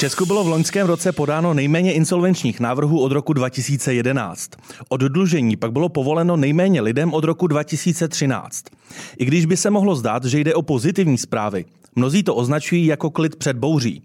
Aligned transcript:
Česku 0.00 0.26
bylo 0.26 0.44
v 0.44 0.48
loňském 0.48 0.86
roce 0.86 1.12
podáno 1.12 1.54
nejméně 1.54 1.92
insolvenčních 1.92 2.60
návrhů 2.60 3.00
od 3.00 3.12
roku 3.12 3.32
2011. 3.32 4.50
Od 4.88 5.00
dlužení 5.00 5.56
pak 5.56 5.72
bylo 5.72 5.88
povoleno 5.88 6.36
nejméně 6.36 6.80
lidem 6.80 7.14
od 7.14 7.24
roku 7.24 7.46
2013. 7.46 8.64
I 9.18 9.24
když 9.24 9.46
by 9.46 9.56
se 9.56 9.70
mohlo 9.70 9.94
zdát, 9.94 10.24
že 10.24 10.40
jde 10.40 10.54
o 10.54 10.62
pozitivní 10.62 11.18
zprávy, 11.18 11.64
mnozí 11.96 12.22
to 12.22 12.34
označují 12.34 12.86
jako 12.86 13.10
klid 13.10 13.36
před 13.36 13.56
bouří. 13.56 14.02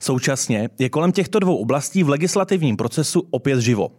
Současně 0.00 0.70
je 0.78 0.88
kolem 0.88 1.12
těchto 1.12 1.38
dvou 1.38 1.56
oblastí 1.56 2.02
v 2.02 2.08
legislativním 2.08 2.76
procesu 2.76 3.28
opět 3.30 3.60
živo. 3.60 3.90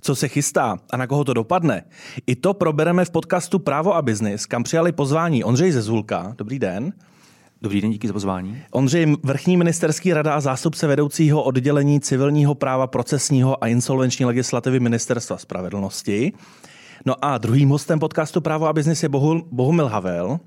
Co 0.00 0.14
se 0.14 0.28
chystá 0.28 0.78
a 0.92 0.96
na 0.96 1.06
koho 1.06 1.24
to 1.24 1.34
dopadne, 1.34 1.84
i 2.26 2.36
to 2.36 2.54
probereme 2.54 3.04
v 3.04 3.10
podcastu 3.10 3.58
Právo 3.58 3.96
a 3.96 4.02
biznis, 4.02 4.46
kam 4.46 4.62
přijali 4.62 4.92
pozvání 4.92 5.44
Ondřej 5.44 5.72
Zezulka. 5.72 6.34
Dobrý 6.38 6.58
den. 6.58 6.92
Dobrý 7.62 7.80
den, 7.80 7.90
díky 7.90 8.06
za 8.06 8.12
pozvání. 8.12 8.62
Ondřej, 8.70 9.16
vrchní 9.22 9.56
ministerský 9.56 10.12
rada 10.12 10.34
a 10.34 10.40
zástupce 10.40 10.86
vedoucího 10.86 11.42
oddělení 11.42 12.00
civilního 12.00 12.54
práva 12.54 12.86
procesního 12.86 13.64
a 13.64 13.66
insolvenční 13.66 14.24
legislativy 14.24 14.80
Ministerstva 14.80 15.38
spravedlnosti. 15.38 16.32
No 17.06 17.24
a 17.24 17.38
druhým 17.38 17.68
hostem 17.68 17.98
podcastu 17.98 18.40
Právo 18.40 18.66
a 18.66 18.72
biznis 18.72 19.02
je 19.02 19.08
Bohumil 19.50 19.88
Havel. 19.88 20.40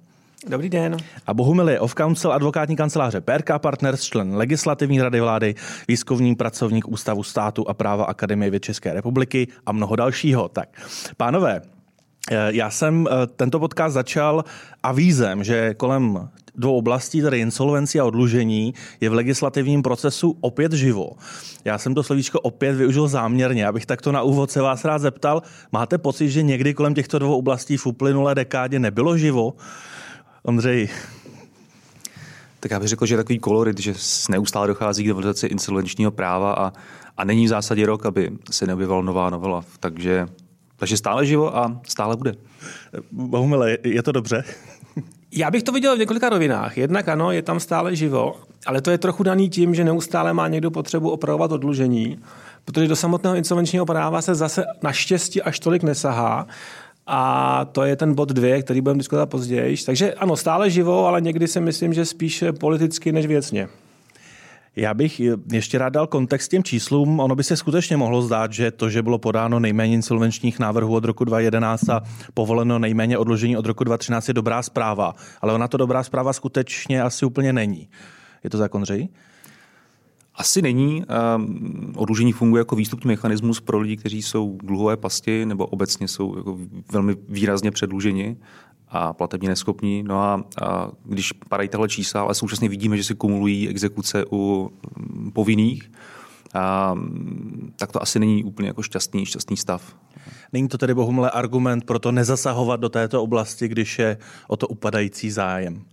Dobrý 0.48 0.70
den. 0.70 0.98
A 1.28 1.34
Bohumil 1.34 1.70
je 1.70 1.80
off-counsel 1.80 2.34
advokátní 2.34 2.76
kanceláře 2.76 3.22
PRK 3.22 3.50
Partners, 3.58 4.04
člen 4.04 4.36
legislativní 4.36 5.02
rady 5.02 5.20
vlády, 5.20 5.56
výzkumný 5.88 6.36
pracovník 6.36 6.88
Ústavu 6.88 7.23
státu 7.23 7.70
a 7.70 7.73
práva 7.73 8.06
Akademie 8.06 8.52
věd 8.52 8.64
České 8.64 8.94
republiky 8.94 9.48
a 9.66 9.72
mnoho 9.72 9.96
dalšího. 9.96 10.50
Tak, 10.50 10.70
pánové, 11.18 11.62
eh, 12.32 12.36
já 12.52 12.70
jsem 12.70 13.08
eh, 13.08 13.28
tento 13.28 13.59
podcast 13.59 13.94
začal 13.94 14.44
avízem, 14.84 15.44
že 15.44 15.73
kolem 15.73 16.30
dvou 16.55 16.77
oblastí, 16.77 17.21
tedy 17.21 17.39
insolvenci 17.39 17.99
a 17.99 18.05
odlužení, 18.05 18.73
je 19.02 19.09
v 19.09 19.13
legislativním 19.13 19.81
procesu 19.81 20.38
opět 20.41 20.71
živo. 20.71 21.11
Já 21.66 21.77
jsem 21.77 21.95
to 21.95 22.03
slovíčko 22.03 22.39
opět 22.39 22.75
využil 22.75 23.07
záměrně, 23.07 23.67
abych 23.67 23.85
takto 23.85 24.11
na 24.11 24.21
úvod 24.21 24.52
se 24.52 24.61
vás 24.61 24.85
rád 24.85 24.99
zeptal. 24.99 25.41
Máte 25.72 25.97
pocit, 25.97 26.29
že 26.29 26.44
někdy 26.44 26.73
kolem 26.73 26.94
těchto 26.94 27.19
dvou 27.19 27.38
oblastí 27.38 27.77
v 27.77 27.85
uplynulé 27.85 28.35
dekádě 28.35 28.79
nebylo 28.79 29.17
živo? 29.17 29.53
Ondřej. 30.44 30.89
Tak 32.59 32.72
já 32.72 32.79
bych 32.79 32.89
řekl, 32.89 33.05
že 33.05 33.17
takový 33.17 33.39
kolorit, 33.39 33.79
že 33.79 33.94
neustále 34.29 34.67
dochází 34.67 35.03
k 35.03 35.07
novelizaci 35.07 35.47
insolvenčního 35.47 36.11
práva 36.11 36.53
a, 36.53 36.73
a 37.17 37.23
není 37.23 37.45
v 37.45 37.49
zásadě 37.49 37.85
rok, 37.85 38.05
aby 38.05 38.31
se 38.52 38.67
neobjevala 38.67 39.02
nová 39.02 39.29
novela. 39.29 39.63
Takže, 39.79 40.27
takže 40.75 40.97
stále 40.97 41.25
živo 41.25 41.57
a 41.57 41.81
stále 41.88 42.17
bude. 42.17 42.35
Bohumile, 43.11 43.77
je 43.83 44.03
to 44.03 44.11
dobře? 44.11 44.44
Já 45.34 45.52
bych 45.52 45.64
to 45.64 45.72
viděl 45.72 45.96
v 45.96 46.00
několika 46.00 46.30
rovinách. 46.30 46.78
Jednak 46.78 47.10
ano, 47.10 47.32
je 47.32 47.42
tam 47.42 47.60
stále 47.60 47.96
živo, 47.96 48.36
ale 48.66 48.82
to 48.82 48.92
je 48.92 48.98
trochu 48.98 49.24
daný 49.24 49.50
tím, 49.50 49.76
že 49.76 49.84
neustále 49.84 50.34
má 50.34 50.48
někdo 50.48 50.72
potřebu 50.72 51.10
opravovat 51.10 51.52
odlužení, 51.52 52.20
protože 52.66 52.88
do 52.88 52.96
samotného 52.96 53.36
insolvenčního 53.36 53.86
práva 53.86 54.22
se 54.22 54.36
zase 54.36 54.64
naštěstí 54.84 55.42
až 55.42 55.59
tolik 55.59 55.84
nesahá. 55.84 56.48
A 57.08 57.66
to 57.72 57.84
je 57.84 57.96
ten 57.96 58.14
bod 58.14 58.30
dvě, 58.30 58.62
který 58.62 58.82
budeme 58.82 58.98
diskutovat 58.98 59.30
později. 59.30 59.78
Takže 59.86 60.14
ano, 60.14 60.36
stále 60.36 60.70
živo, 60.70 61.08
ale 61.08 61.22
někdy 61.22 61.48
si 61.48 61.59
myslím, 61.59 61.94
že 61.94 62.06
spíše 62.06 62.54
politicky 62.54 63.12
než 63.12 63.26
věcně. 63.26 63.68
Já 64.75 64.94
bych 64.94 65.22
ještě 65.52 65.77
rád 65.77 65.89
dal 65.89 66.08
kontext 66.08 66.52
těm 66.52 66.64
číslům. 66.64 67.19
Ono 67.19 67.36
by 67.36 67.44
se 67.44 67.58
skutečně 67.58 67.97
mohlo 67.97 68.22
zdát, 68.22 68.53
že 68.53 68.72
to, 68.72 68.89
že 68.89 69.03
bylo 69.03 69.17
podáno 69.17 69.59
nejméně 69.59 69.94
insolvenčních 69.94 70.59
návrhů 70.59 70.95
od 70.95 71.05
roku 71.05 71.23
2011 71.23 71.89
a 71.89 72.02
povoleno 72.33 72.80
nejméně 72.80 73.17
odložení 73.17 73.58
od 73.58 73.66
roku 73.66 73.83
2013 73.83 74.28
je 74.28 74.33
dobrá 74.33 74.61
zpráva. 74.61 75.16
Ale 75.41 75.53
ona 75.53 75.67
to 75.67 75.78
dobrá 75.78 76.03
zpráva 76.03 76.33
skutečně 76.33 77.02
asi 77.02 77.25
úplně 77.25 77.53
není. 77.53 77.89
Je 78.44 78.50
to 78.50 78.69
Ondřej? 78.72 79.09
Asi 80.35 80.62
není. 80.62 81.03
Ehm, 81.07 81.94
odlužení 81.96 82.31
funguje 82.31 82.62
jako 82.62 82.75
výstupní 82.75 83.07
mechanismus 83.07 83.62
pro 83.62 83.79
lidi, 83.79 83.97
kteří 83.97 84.22
jsou 84.22 84.57
dluhové 84.63 84.97
pasti 84.97 85.46
nebo 85.46 85.66
obecně 85.66 86.07
jsou 86.07 86.38
jako 86.38 86.57
velmi 86.91 87.16
výrazně 87.29 87.72
předluženi 87.72 88.38
a 88.91 89.13
platebně 89.13 89.50
neschopní. 89.50 90.03
No 90.03 90.22
a, 90.22 90.44
a 90.62 90.91
když 91.03 91.31
padají 91.31 91.69
tahle 91.69 91.90
čísla, 91.90 92.22
ale 92.22 92.35
současně 92.35 92.69
vidíme, 92.69 92.97
že 92.97 93.03
se 93.03 93.16
kumulují 93.16 93.69
exekuce 93.69 94.25
u 94.31 94.72
mm, 94.97 95.31
povinných, 95.31 95.91
a, 96.53 96.96
tak 97.75 97.91
to 97.91 98.02
asi 98.02 98.19
není 98.19 98.44
úplně 98.44 98.68
jako 98.68 98.81
šťastný, 98.81 99.25
šťastný 99.25 99.57
stav. 99.57 99.96
Není 100.53 100.68
to 100.68 100.78
tedy 100.78 100.94
bohumle 100.94 101.29
argument 101.29 101.85
pro 101.85 102.00
to 102.00 102.12
nezasahovat 102.12 102.79
do 102.79 102.90
této 102.90 103.24
oblasti, 103.24 103.68
když 103.68 104.00
je 104.00 104.18
o 104.47 104.57
to 104.57 104.68
upadající 104.68 105.31
zájem? 105.31 105.84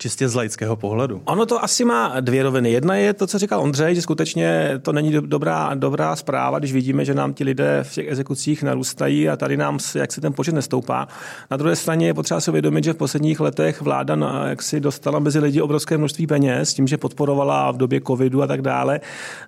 Čistě 0.00 0.28
z 0.28 0.34
laického 0.34 0.76
pohledu? 0.76 1.22
Ono 1.24 1.46
to 1.46 1.64
asi 1.64 1.84
má 1.84 2.20
dvě 2.20 2.42
roviny. 2.42 2.70
Jedna 2.70 2.94
je 2.94 3.14
to, 3.14 3.26
co 3.26 3.38
říkal 3.38 3.60
Ondřej, 3.60 3.94
že 3.94 4.02
skutečně 4.02 4.72
to 4.82 4.92
není 4.92 5.12
dobrá, 5.20 5.74
dobrá 5.74 6.16
zpráva, 6.16 6.58
když 6.58 6.72
vidíme, 6.72 7.04
že 7.04 7.14
nám 7.14 7.34
ti 7.34 7.44
lidé 7.44 7.80
v 7.82 7.94
těch 7.94 8.08
exekucích 8.08 8.62
narůstají 8.62 9.28
a 9.28 9.36
tady 9.36 9.56
nám 9.56 9.78
jak 9.94 10.12
se 10.12 10.20
ten 10.20 10.32
počet 10.32 10.54
nestoupá. 10.54 11.08
Na 11.50 11.56
druhé 11.56 11.76
straně 11.76 12.06
je 12.06 12.14
potřeba 12.14 12.40
si 12.40 12.50
uvědomit, 12.50 12.84
že 12.84 12.92
v 12.92 12.96
posledních 12.96 13.40
letech 13.40 13.80
vláda 13.82 14.16
jak 14.48 14.62
si 14.62 14.80
dostala 14.80 15.18
mezi 15.18 15.38
lidi 15.38 15.60
obrovské 15.60 15.98
množství 15.98 16.26
peněz, 16.26 16.74
tím, 16.74 16.86
že 16.86 16.96
podporovala 16.96 17.70
v 17.70 17.76
době 17.76 18.00
covidu 18.06 18.42
a 18.42 18.46
tak 18.46 18.62
dále 18.62 19.00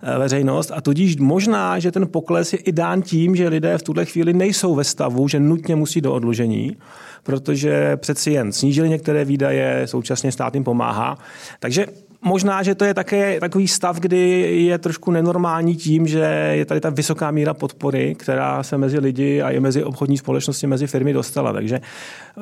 eh, 0.02 0.18
veřejnost. 0.18 0.72
A 0.74 0.80
tudíž 0.80 1.16
možná, 1.16 1.78
že 1.78 1.92
ten 1.92 2.08
pokles 2.08 2.52
je 2.52 2.58
i 2.58 2.72
dán 2.72 3.02
tím, 3.02 3.36
že 3.36 3.48
lidé 3.48 3.78
v 3.78 3.82
tuhle 3.82 4.04
chvíli 4.04 4.32
nejsou 4.32 4.74
ve 4.74 4.84
stavu, 4.84 5.28
že 5.28 5.40
nutně 5.40 5.76
musí 5.76 6.00
do 6.00 6.12
odlužení 6.12 6.76
protože 7.22 7.96
přeci 7.96 8.30
jen 8.30 8.52
snížili 8.52 8.88
některé 8.88 9.24
výdaje, 9.24 9.86
současně 9.86 10.32
stát 10.32 10.54
jim 10.54 10.64
pomáhá. 10.64 11.18
Takže 11.60 11.86
Možná, 12.24 12.62
že 12.62 12.74
to 12.74 12.84
je 12.84 12.94
také 12.94 13.40
takový 13.40 13.68
stav, 13.68 14.00
kdy 14.00 14.18
je 14.66 14.78
trošku 14.78 15.10
nenormální 15.10 15.76
tím, 15.76 16.06
že 16.06 16.52
je 16.52 16.64
tady 16.64 16.80
ta 16.80 16.90
vysoká 16.90 17.30
míra 17.30 17.54
podpory, 17.54 18.14
která 18.14 18.62
se 18.62 18.78
mezi 18.78 18.98
lidi 18.98 19.42
a 19.42 19.50
i 19.50 19.60
mezi 19.60 19.84
obchodní 19.84 20.18
společnosti, 20.18 20.66
mezi 20.66 20.86
firmy 20.86 21.12
dostala. 21.12 21.52
Takže 21.52 21.80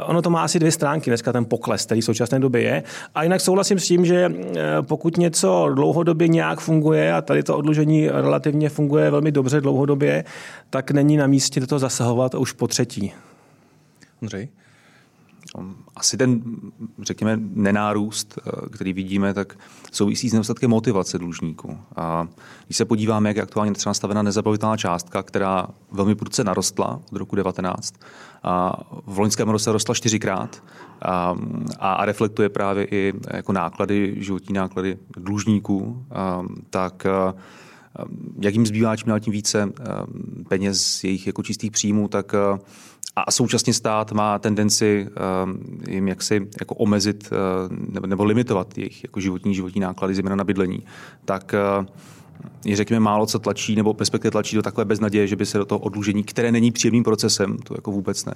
ono 0.06 0.22
to 0.22 0.30
má 0.30 0.42
asi 0.42 0.58
dvě 0.58 0.72
stránky, 0.72 1.10
dneska 1.10 1.32
ten 1.32 1.44
pokles, 1.44 1.86
který 1.86 2.00
v 2.00 2.04
současné 2.04 2.40
době 2.40 2.62
je. 2.62 2.82
A 3.14 3.22
jinak 3.22 3.40
souhlasím 3.40 3.78
s 3.78 3.86
tím, 3.86 4.04
že 4.06 4.32
eh, 4.34 4.62
pokud 4.80 5.16
něco 5.16 5.70
dlouhodobě 5.74 6.28
nějak 6.28 6.60
funguje 6.60 7.12
a 7.12 7.20
tady 7.20 7.42
to 7.42 7.56
odlužení 7.56 8.08
relativně 8.08 8.68
funguje 8.68 9.10
velmi 9.10 9.32
dobře 9.32 9.60
dlouhodobě, 9.60 10.24
tak 10.70 10.90
není 10.90 11.16
na 11.16 11.26
místě 11.26 11.66
toho 11.66 11.78
zasahovat 11.78 12.34
už 12.34 12.52
po 12.52 12.66
třetí. 12.66 13.12
Andrej? 14.22 14.48
Asi 15.96 16.16
ten, 16.16 16.42
řekněme, 17.02 17.38
nenárůst, 17.40 18.38
eh, 18.38 18.68
který 18.68 18.92
vidíme, 18.92 19.34
tak 19.34 19.58
souvisí 19.92 20.30
s 20.30 20.32
nedostatkem 20.32 20.70
motivace 20.70 21.18
dlužníků. 21.18 21.78
A 21.96 22.28
když 22.66 22.76
se 22.76 22.84
podíváme, 22.84 23.28
jak 23.28 23.36
je 23.36 23.42
aktuálně 23.42 23.72
třeba 23.72 23.90
nastavená 23.90 24.22
nezabavitelná 24.22 24.76
částka, 24.76 25.22
která 25.22 25.66
velmi 25.92 26.14
prudce 26.14 26.44
narostla 26.44 27.00
od 27.12 27.18
roku 27.18 27.36
19, 27.36 27.94
a 28.42 28.80
v 29.06 29.18
loňském 29.18 29.48
roce 29.48 29.72
rostla 29.72 29.94
čtyřikrát 29.94 30.62
a, 31.02 31.36
a 31.78 32.04
reflektuje 32.04 32.48
právě 32.48 32.84
i 32.84 33.12
jako 33.34 33.52
náklady, 33.52 34.14
životní 34.16 34.54
náklady 34.54 34.98
dlužníků, 35.16 36.06
a, 36.10 36.42
tak 36.70 37.06
a, 37.06 37.34
jak 38.40 38.54
jim 38.54 38.66
zbývá 38.66 38.96
čím 38.96 39.08
dál 39.08 39.20
tím 39.20 39.32
více 39.32 39.72
peněz 40.48 41.04
jejich 41.04 41.26
jako 41.26 41.42
čistých 41.42 41.70
příjmů, 41.70 42.08
tak 42.08 42.34
a 43.16 43.30
současně 43.30 43.74
stát 43.74 44.12
má 44.12 44.38
tendenci 44.38 45.08
uh, 45.08 45.92
jim 45.94 46.08
jaksi 46.08 46.48
jako 46.60 46.74
omezit 46.74 47.32
uh, 47.32 48.06
nebo, 48.06 48.24
limitovat 48.24 48.78
jejich 48.78 49.04
jako 49.04 49.20
životní 49.20 49.54
životní 49.54 49.80
náklady, 49.80 50.14
zejména 50.14 50.36
na 50.36 50.44
bydlení, 50.44 50.82
tak 51.24 51.54
uh, 51.80 51.86
je 52.64 52.76
řekněme 52.76 53.00
málo 53.00 53.26
co 53.26 53.38
tlačí, 53.38 53.76
nebo 53.76 53.96
respektive 53.98 54.30
tlačí 54.30 54.56
do 54.56 54.62
takové 54.62 54.84
beznaděje, 54.84 55.26
že 55.26 55.36
by 55.36 55.46
se 55.46 55.58
do 55.58 55.64
toho 55.64 55.78
odlužení, 55.78 56.24
které 56.24 56.52
není 56.52 56.70
příjemným 56.72 57.04
procesem, 57.04 57.58
to 57.58 57.74
jako 57.74 57.90
vůbec 57.90 58.24
ne, 58.24 58.34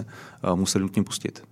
museli 0.54 0.82
nutně 0.82 1.02
pustit. 1.02 1.42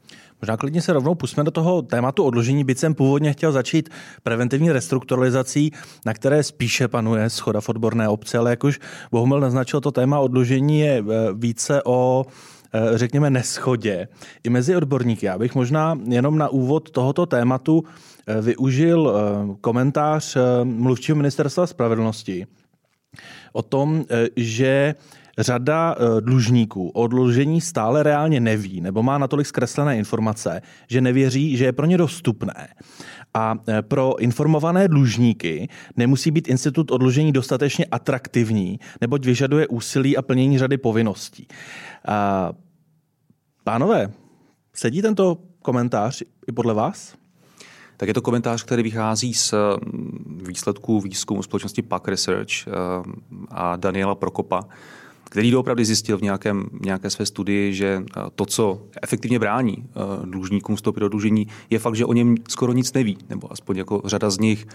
Možná 0.43 0.57
klidně 0.57 0.83
se 0.83 0.93
rovnou 0.93 1.15
pusme 1.15 1.45
do 1.45 1.51
toho 1.51 1.83
tématu 1.83 2.25
odložení, 2.25 2.65
byť 2.65 2.79
jsem 2.79 2.95
původně 2.95 3.33
chtěl 3.33 3.53
začít 3.53 3.89
preventivní 4.23 4.73
restrukturalizací, 4.73 5.73
na 6.07 6.15
které 6.15 6.43
spíše 6.43 6.89
panuje 6.89 7.31
schoda 7.31 7.61
v 7.61 7.69
odborné 7.69 8.09
obce, 8.09 8.39
ale 8.39 8.51
jak 8.51 8.65
už 8.65 8.81
Bohumil 9.11 9.41
naznačil, 9.41 9.81
to 9.81 9.91
téma 9.91 10.19
odložení 10.19 10.81
je 10.81 11.05
více 11.35 11.83
o 11.85 12.27
Eh, 12.27 12.52
řekněme, 12.95 13.31
neschodě 13.31 14.09
i 14.45 14.51
mezi 14.51 14.77
odborníky. 14.77 15.27
Já 15.27 15.39
bych 15.39 15.55
možná 15.55 15.99
jenom 16.05 16.39
na 16.39 16.49
úvod 16.49 16.91
tohoto 16.91 17.27
tématu 17.27 17.85
eh, 18.27 18.41
využil 18.41 19.13
eh, 19.13 19.57
komentář 19.61 20.37
mluvčího 20.65 21.17
ministerstva 21.17 21.67
spravedlnosti 21.67 22.47
o 23.53 23.63
tom, 23.63 24.05
že 24.37 24.95
řada 25.39 25.97
dlužníků 26.21 26.89
o 26.89 27.03
odložení 27.03 27.61
stále 27.61 28.03
reálně 28.03 28.41
neví 28.41 28.81
nebo 28.81 29.03
má 29.03 29.19
natolik 29.19 29.47
zkreslené 29.47 29.99
informace, 29.99 30.63
že 30.89 31.01
nevěří, 31.01 31.57
že 31.57 31.65
je 31.65 31.73
pro 31.73 31.87
ně 31.87 31.99
dostupné. 31.99 32.69
A 33.35 33.55
pro 33.89 34.19
informované 34.19 34.89
dlužníky 34.89 35.69
nemusí 35.97 36.31
být 36.31 36.49
institut 36.49 36.91
odložení 36.91 37.33
dostatečně 37.33 37.85
atraktivní, 37.85 38.81
neboť 39.01 39.27
vyžaduje 39.27 39.67
úsilí 39.67 40.17
a 40.17 40.23
plnění 40.23 40.59
řady 40.59 40.79
povinností. 40.79 41.47
Pánové, 43.65 44.13
sedí 44.75 45.03
tento 45.03 45.39
komentář 45.63 46.23
i 46.47 46.53
podle 46.53 46.75
vás? 46.75 47.23
tak 48.03 48.09
je 48.09 48.15
to 48.15 48.23
komentář, 48.23 48.63
který 48.63 48.83
vychází 48.83 49.35
z 49.35 49.53
mm, 49.53 50.41
výsledků 50.47 51.01
výzkumu 51.01 51.43
společnosti 51.43 51.83
Pack 51.83 52.09
Research 52.09 52.69
a 53.51 53.77
Daniela 53.77 54.15
Prokopa, 54.15 54.65
který 55.33 55.51
doopravdy 55.51 55.85
zjistil 55.85 56.19
v 56.19 56.23
nějakém, 56.23 56.65
nějaké 56.85 57.11
své 57.11 57.27
studii, 57.27 57.75
že 57.75 58.03
to, 58.35 58.47
co 58.47 58.83
efektivně 59.03 59.39
brání 59.39 59.77
dlužníkům 60.25 60.77
vstoupit 60.77 61.01
do 61.01 61.09
dlužení, 61.09 61.47
je 61.71 61.79
fakt, 61.79 61.95
že 61.95 62.05
o 62.05 62.13
něm 62.13 62.35
skoro 62.49 62.73
nic 62.73 62.93
neví, 62.93 63.19
nebo 63.29 63.53
aspoň 63.53 63.77
jako 63.77 64.03
řada 64.05 64.31
z 64.31 64.39
nich 64.39 64.67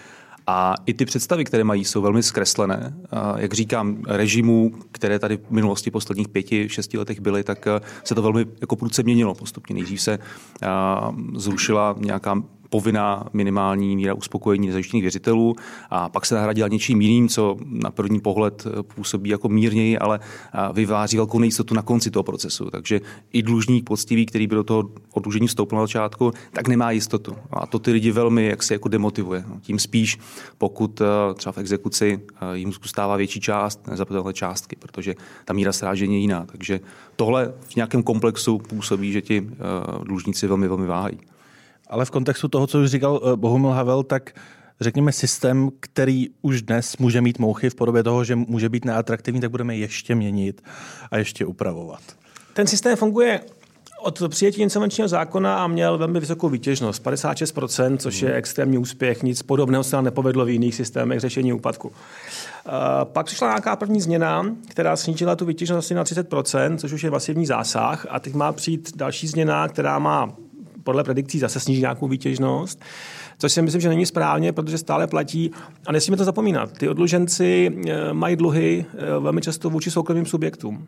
a 0.48 0.76
i 0.86 0.94
ty 0.94 1.06
představy, 1.06 1.46
které 1.46 1.64
mají, 1.64 1.86
jsou 1.86 2.02
velmi 2.02 2.24
zkreslené. 2.24 2.98
Jak 3.38 3.54
říkám, 3.54 3.98
režimů, 4.08 4.72
které 4.92 5.20
tady 5.20 5.38
v 5.38 5.52
minulosti 5.52 5.92
posledních 5.92 6.28
pěti, 6.28 6.70
šesti 6.70 6.98
letech 6.98 7.20
byly, 7.20 7.44
tak 7.44 7.68
se 8.04 8.16
to 8.16 8.22
velmi 8.22 8.46
jako 8.62 8.76
prudce 8.76 9.04
měnilo 9.04 9.36
postupně. 9.36 9.74
Nejdřív 9.74 10.02
se 10.02 10.20
zrušila 11.36 11.96
nějaká 12.00 12.44
povinná 12.70 13.26
minimální 13.34 13.96
míra 13.96 14.14
uspokojení 14.14 14.68
nezajištěných 14.68 15.04
věřitelů 15.04 15.56
a 15.90 16.10
pak 16.10 16.26
se 16.26 16.36
nahradila 16.36 16.68
něčím 16.68 17.02
jiným, 17.02 17.30
co 17.30 17.58
na 17.66 17.92
první 17.92 18.20
pohled 18.20 18.68
působí 18.96 19.30
jako 19.30 19.50
mírněji, 19.50 19.98
ale 19.98 20.20
vyváří 20.74 21.18
velkou 21.18 21.40
nejistotu 21.40 21.76
na 21.76 21.82
konci 21.82 22.12
toho 22.12 22.24
procesu. 22.24 22.70
Takže 22.70 23.02
i 23.34 23.42
dlužník 23.42 23.86
poctivý, 23.86 24.26
který 24.26 24.48
by 24.48 24.56
do 24.56 24.64
toho 24.64 24.90
odlužení 25.14 25.48
vstoupil 25.48 25.78
na 25.78 25.84
začátku, 25.84 26.34
tak 26.52 26.68
nemá 26.68 26.92
jistotu. 26.92 27.36
A 27.52 27.68
to 27.68 27.80
ty 27.80 27.92
lidi 27.92 28.12
velmi 28.12 28.46
jak 28.46 28.64
se 28.64 28.74
jako 28.74 28.90
demotivuje. 28.90 29.44
No, 29.50 29.60
tím 29.62 29.80
spíš, 29.80 30.20
pokud 30.58 31.02
eh, 31.02 31.34
třeba 31.34 31.54
v 31.54 31.58
exekuci 31.58 32.20
eh, 32.20 32.58
jim 32.58 32.72
zůstává 32.72 33.16
větší 33.16 33.40
část 33.40 33.88
nezapitelné 33.88 34.34
částky, 34.34 34.76
protože 34.76 35.16
ta 35.46 35.54
míra 35.54 35.74
srážení 35.74 36.16
je 36.16 36.20
jiná. 36.22 36.46
Takže 36.46 36.80
tohle 37.16 37.54
v 37.60 37.76
nějakém 37.76 38.04
komplexu 38.04 38.58
působí, 38.58 39.12
že 39.12 39.22
ti 39.22 39.48
eh, 39.52 39.56
dlužníci 40.04 40.48
velmi, 40.48 40.68
velmi 40.68 40.88
váhají. 40.88 41.20
Ale 41.90 42.06
v 42.06 42.12
kontextu 42.12 42.48
toho, 42.48 42.68
co 42.68 42.80
už 42.82 42.90
říkal 42.90 43.22
eh, 43.24 43.36
Bohumil 43.36 43.72
Havel, 43.72 44.04
tak 44.04 44.32
řekněme 44.82 45.12
systém, 45.12 45.70
který 45.80 46.28
už 46.42 46.62
dnes 46.62 46.98
může 46.98 47.22
mít 47.22 47.40
mouchy 47.40 47.70
v 47.70 47.76
podobě 47.76 48.04
toho, 48.04 48.24
že 48.24 48.36
může 48.36 48.70
být 48.70 48.86
neatraktivní, 48.86 49.42
tak 49.42 49.52
budeme 49.52 49.76
ještě 49.76 50.16
měnit 50.16 50.62
a 51.12 51.18
ještě 51.18 51.46
upravovat. 51.46 52.02
Ten 52.54 52.68
systém 52.68 52.98
funguje 52.98 53.42
od 54.02 54.22
přijetí 54.28 54.62
insolvenčního 54.62 55.08
zákona 55.08 55.64
a 55.64 55.68
měl 55.68 55.98
velmi 55.98 56.20
vysokou 56.20 56.50
výtěžnost, 56.50 57.06
56%, 57.06 57.98
což 57.98 58.22
je 58.22 58.34
extrémní 58.34 58.78
úspěch, 58.78 59.24
nic 59.24 59.42
podobného 59.42 59.84
se 59.84 59.96
nám 59.96 60.06
nepovedlo 60.06 60.46
v 60.46 60.50
jiných 60.50 60.76
systémech 60.76 61.20
řešení 61.20 61.54
úpadku. 61.54 61.92
Eh, 62.68 62.72
pak 63.04 63.26
přišla 63.26 63.48
nějaká 63.48 63.76
první 63.76 64.02
změna, 64.02 64.46
která 64.68 64.96
snížila 64.96 65.36
tu 65.36 65.46
výtěžnost 65.46 65.86
asi 65.86 65.94
na 65.94 66.04
30%, 66.04 66.78
což 66.78 66.92
už 66.92 67.04
je 67.04 67.12
masivní 67.12 67.46
zásah 67.46 68.06
a 68.10 68.20
teď 68.20 68.34
má 68.34 68.52
přijít 68.52 68.98
další 68.98 69.28
změna, 69.28 69.68
která 69.68 70.00
má 70.00 70.34
podle 70.88 71.04
predikcí 71.04 71.40
zase 71.40 71.60
sníží 71.60 71.82
nějakou 71.82 72.08
výtěžnost, 72.08 72.82
což 73.38 73.52
si 73.52 73.62
myslím, 73.62 73.82
že 73.82 73.90
není 73.90 74.06
správně, 74.06 74.54
protože 74.54 74.78
stále 74.78 75.08
platí 75.08 75.52
a 75.88 75.92
nesmíme 75.92 76.18
to 76.18 76.24
zapomínat. 76.24 76.72
Ty 76.72 76.90
odluženci 76.90 77.72
eh, 77.88 78.14
mají 78.14 78.36
dluhy 78.36 78.86
eh, 78.94 79.20
velmi 79.20 79.42
často 79.42 79.70
vůči 79.70 79.92
soukromým 79.92 80.26
subjektům. 80.26 80.88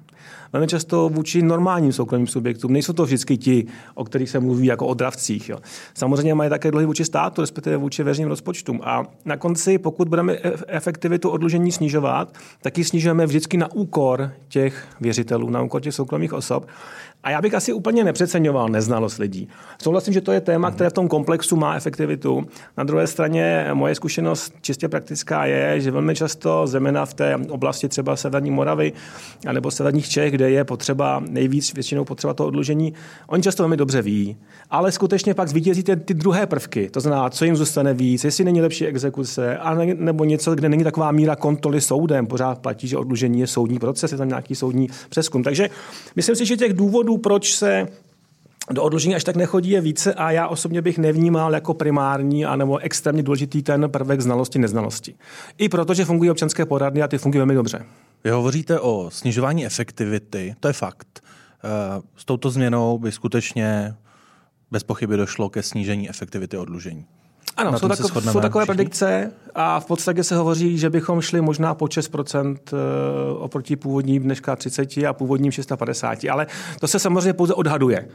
Velmi 0.53 0.67
často 0.67 1.09
vůči 1.09 1.41
normálním 1.41 1.93
soukromým 1.93 2.27
subjektům. 2.27 2.73
Nejsou 2.73 2.93
to 2.93 3.05
vždycky 3.05 3.37
ti, 3.37 3.65
o 3.95 4.03
kterých 4.03 4.29
se 4.29 4.39
mluví 4.39 4.65
jako 4.65 4.87
o 4.87 4.93
dravcích. 4.93 5.49
Jo. 5.49 5.57
Samozřejmě 5.93 6.35
mají 6.35 6.49
také 6.49 6.71
dluhy 6.71 6.85
vůči 6.85 7.05
státu, 7.05 7.41
respektive 7.41 7.77
vůči 7.77 8.03
veřejným 8.03 8.29
rozpočtům. 8.29 8.81
A 8.83 9.03
na 9.25 9.37
konci, 9.37 9.77
pokud 9.77 10.07
budeme 10.09 10.33
e- 10.33 10.53
efektivitu 10.67 11.29
odlužení 11.29 11.71
snižovat, 11.71 12.33
tak 12.61 12.77
ji 12.77 12.83
snižujeme 12.83 13.25
vždycky 13.25 13.57
na 13.57 13.71
úkor 13.71 14.31
těch 14.47 14.87
věřitelů, 15.01 15.49
na 15.49 15.61
úkor 15.61 15.81
těch 15.81 15.95
soukromých 15.95 16.33
osob. 16.33 16.67
A 17.23 17.29
já 17.31 17.41
bych 17.41 17.53
asi 17.53 17.73
úplně 17.73 18.03
nepřeceňoval 18.03 18.69
neznalost 18.69 19.17
lidí. 19.17 19.47
Souhlasím, 19.81 20.13
že 20.13 20.21
to 20.21 20.31
je 20.31 20.41
téma, 20.41 20.71
které 20.71 20.89
v 20.89 20.93
tom 20.93 21.07
komplexu 21.07 21.55
má 21.55 21.75
efektivitu. 21.75 22.47
Na 22.77 22.83
druhé 22.83 23.07
straně 23.07 23.69
moje 23.73 23.95
zkušenost 23.95 24.53
čistě 24.61 24.89
praktická 24.89 25.45
je, 25.45 25.81
že 25.81 25.91
velmi 25.91 26.15
často 26.15 26.67
zemena 26.67 27.05
v 27.05 27.13
té 27.13 27.35
oblasti 27.49 27.89
třeba 27.89 28.15
Severní 28.15 28.51
Moravy 28.51 28.93
nebo 29.53 29.71
Severních 29.71 30.09
Čech, 30.09 30.31
kde 30.31 30.49
je 30.49 30.63
potřeba 30.63 31.23
nejvíc 31.29 31.73
většinou 31.73 32.05
potřeba 32.05 32.33
to 32.33 32.47
odlužení, 32.47 32.93
oni 33.27 33.43
často 33.43 33.63
velmi 33.63 33.77
dobře 33.77 34.01
ví. 34.01 34.37
Ale 34.69 34.91
skutečně 34.91 35.33
pak 35.33 35.47
zvítězí 35.47 35.83
ty, 35.83 35.95
ty 35.95 36.13
druhé 36.13 36.47
prvky. 36.47 36.89
To 36.89 36.99
znamená, 36.99 37.29
co 37.29 37.45
jim 37.45 37.55
zůstane 37.55 37.93
víc, 37.93 38.23
jestli 38.23 38.43
není 38.43 38.61
lepší 38.61 38.87
exekuce, 38.87 39.57
a 39.57 39.73
ne, 39.73 39.85
nebo 39.85 40.23
něco, 40.23 40.55
kde 40.55 40.69
není 40.69 40.83
taková 40.83 41.11
míra 41.11 41.35
kontroly 41.35 41.81
soudem. 41.81 42.27
Pořád 42.27 42.59
platí, 42.59 42.87
že 42.87 42.97
odlužení 42.97 43.39
je 43.39 43.47
soudní 43.47 43.79
proces, 43.79 44.11
je 44.11 44.17
tam 44.17 44.27
nějaký 44.27 44.55
soudní 44.55 44.87
přeskum. 45.09 45.43
Takže 45.43 45.69
myslím 46.15 46.35
si, 46.35 46.45
že 46.45 46.57
těch 46.57 46.73
důvodů 46.73 47.08
důvodů, 47.09 47.21
proč 47.21 47.55
se 47.55 47.87
do 48.71 48.83
odložení 48.83 49.15
až 49.15 49.23
tak 49.23 49.35
nechodí 49.35 49.69
je 49.69 49.81
více 49.81 50.13
a 50.13 50.31
já 50.31 50.47
osobně 50.47 50.81
bych 50.81 50.97
nevnímal 50.97 51.53
jako 51.53 51.73
primární 51.73 52.45
anebo 52.45 52.77
extrémně 52.77 53.23
důležitý 53.23 53.63
ten 53.63 53.89
prvek 53.89 54.21
znalosti, 54.21 54.59
neznalosti. 54.59 55.15
I 55.57 55.69
protože 55.69 56.05
fungují 56.05 56.31
občanské 56.31 56.65
poradny 56.65 57.01
a 57.01 57.07
ty 57.07 57.17
fungují 57.17 57.39
velmi 57.39 57.53
dobře. 57.53 57.85
Vy 58.23 58.29
hovoříte 58.29 58.79
o 58.79 59.09
snižování 59.11 59.65
efektivity, 59.65 60.55
to 60.59 60.67
je 60.67 60.73
fakt. 60.73 61.23
Eh, 61.23 62.01
s 62.15 62.25
touto 62.25 62.49
změnou 62.49 62.97
by 62.97 63.11
skutečně 63.11 63.95
bez 64.71 64.83
pochyby 64.83 65.17
došlo 65.17 65.49
ke 65.49 65.63
snížení 65.63 66.09
efektivity 66.09 66.57
odlužení. 66.57 67.05
Ano, 67.57 67.79
jsou, 67.79 67.87
tako, 67.87 68.21
jsou 68.21 68.39
takové 68.39 68.63
všichni? 68.63 68.75
predikce 68.75 69.31
a 69.55 69.79
v 69.79 69.85
podstatě 69.85 70.23
se 70.23 70.35
hovoří, 70.35 70.77
že 70.77 70.89
bychom 70.89 71.21
šli 71.21 71.41
možná 71.41 71.73
po 71.73 71.85
6% 71.85 72.57
eh, 72.73 72.75
oproti 73.33 73.75
původním 73.75 74.23
dneška 74.23 74.55
30 74.55 74.97
a 74.97 75.13
původním 75.13 75.51
650, 75.51 76.17
ale 76.31 76.47
to 76.79 76.87
se 76.87 76.99
samozřejmě 76.99 77.33
pouze 77.33 77.53
odhaduje. 77.53 78.07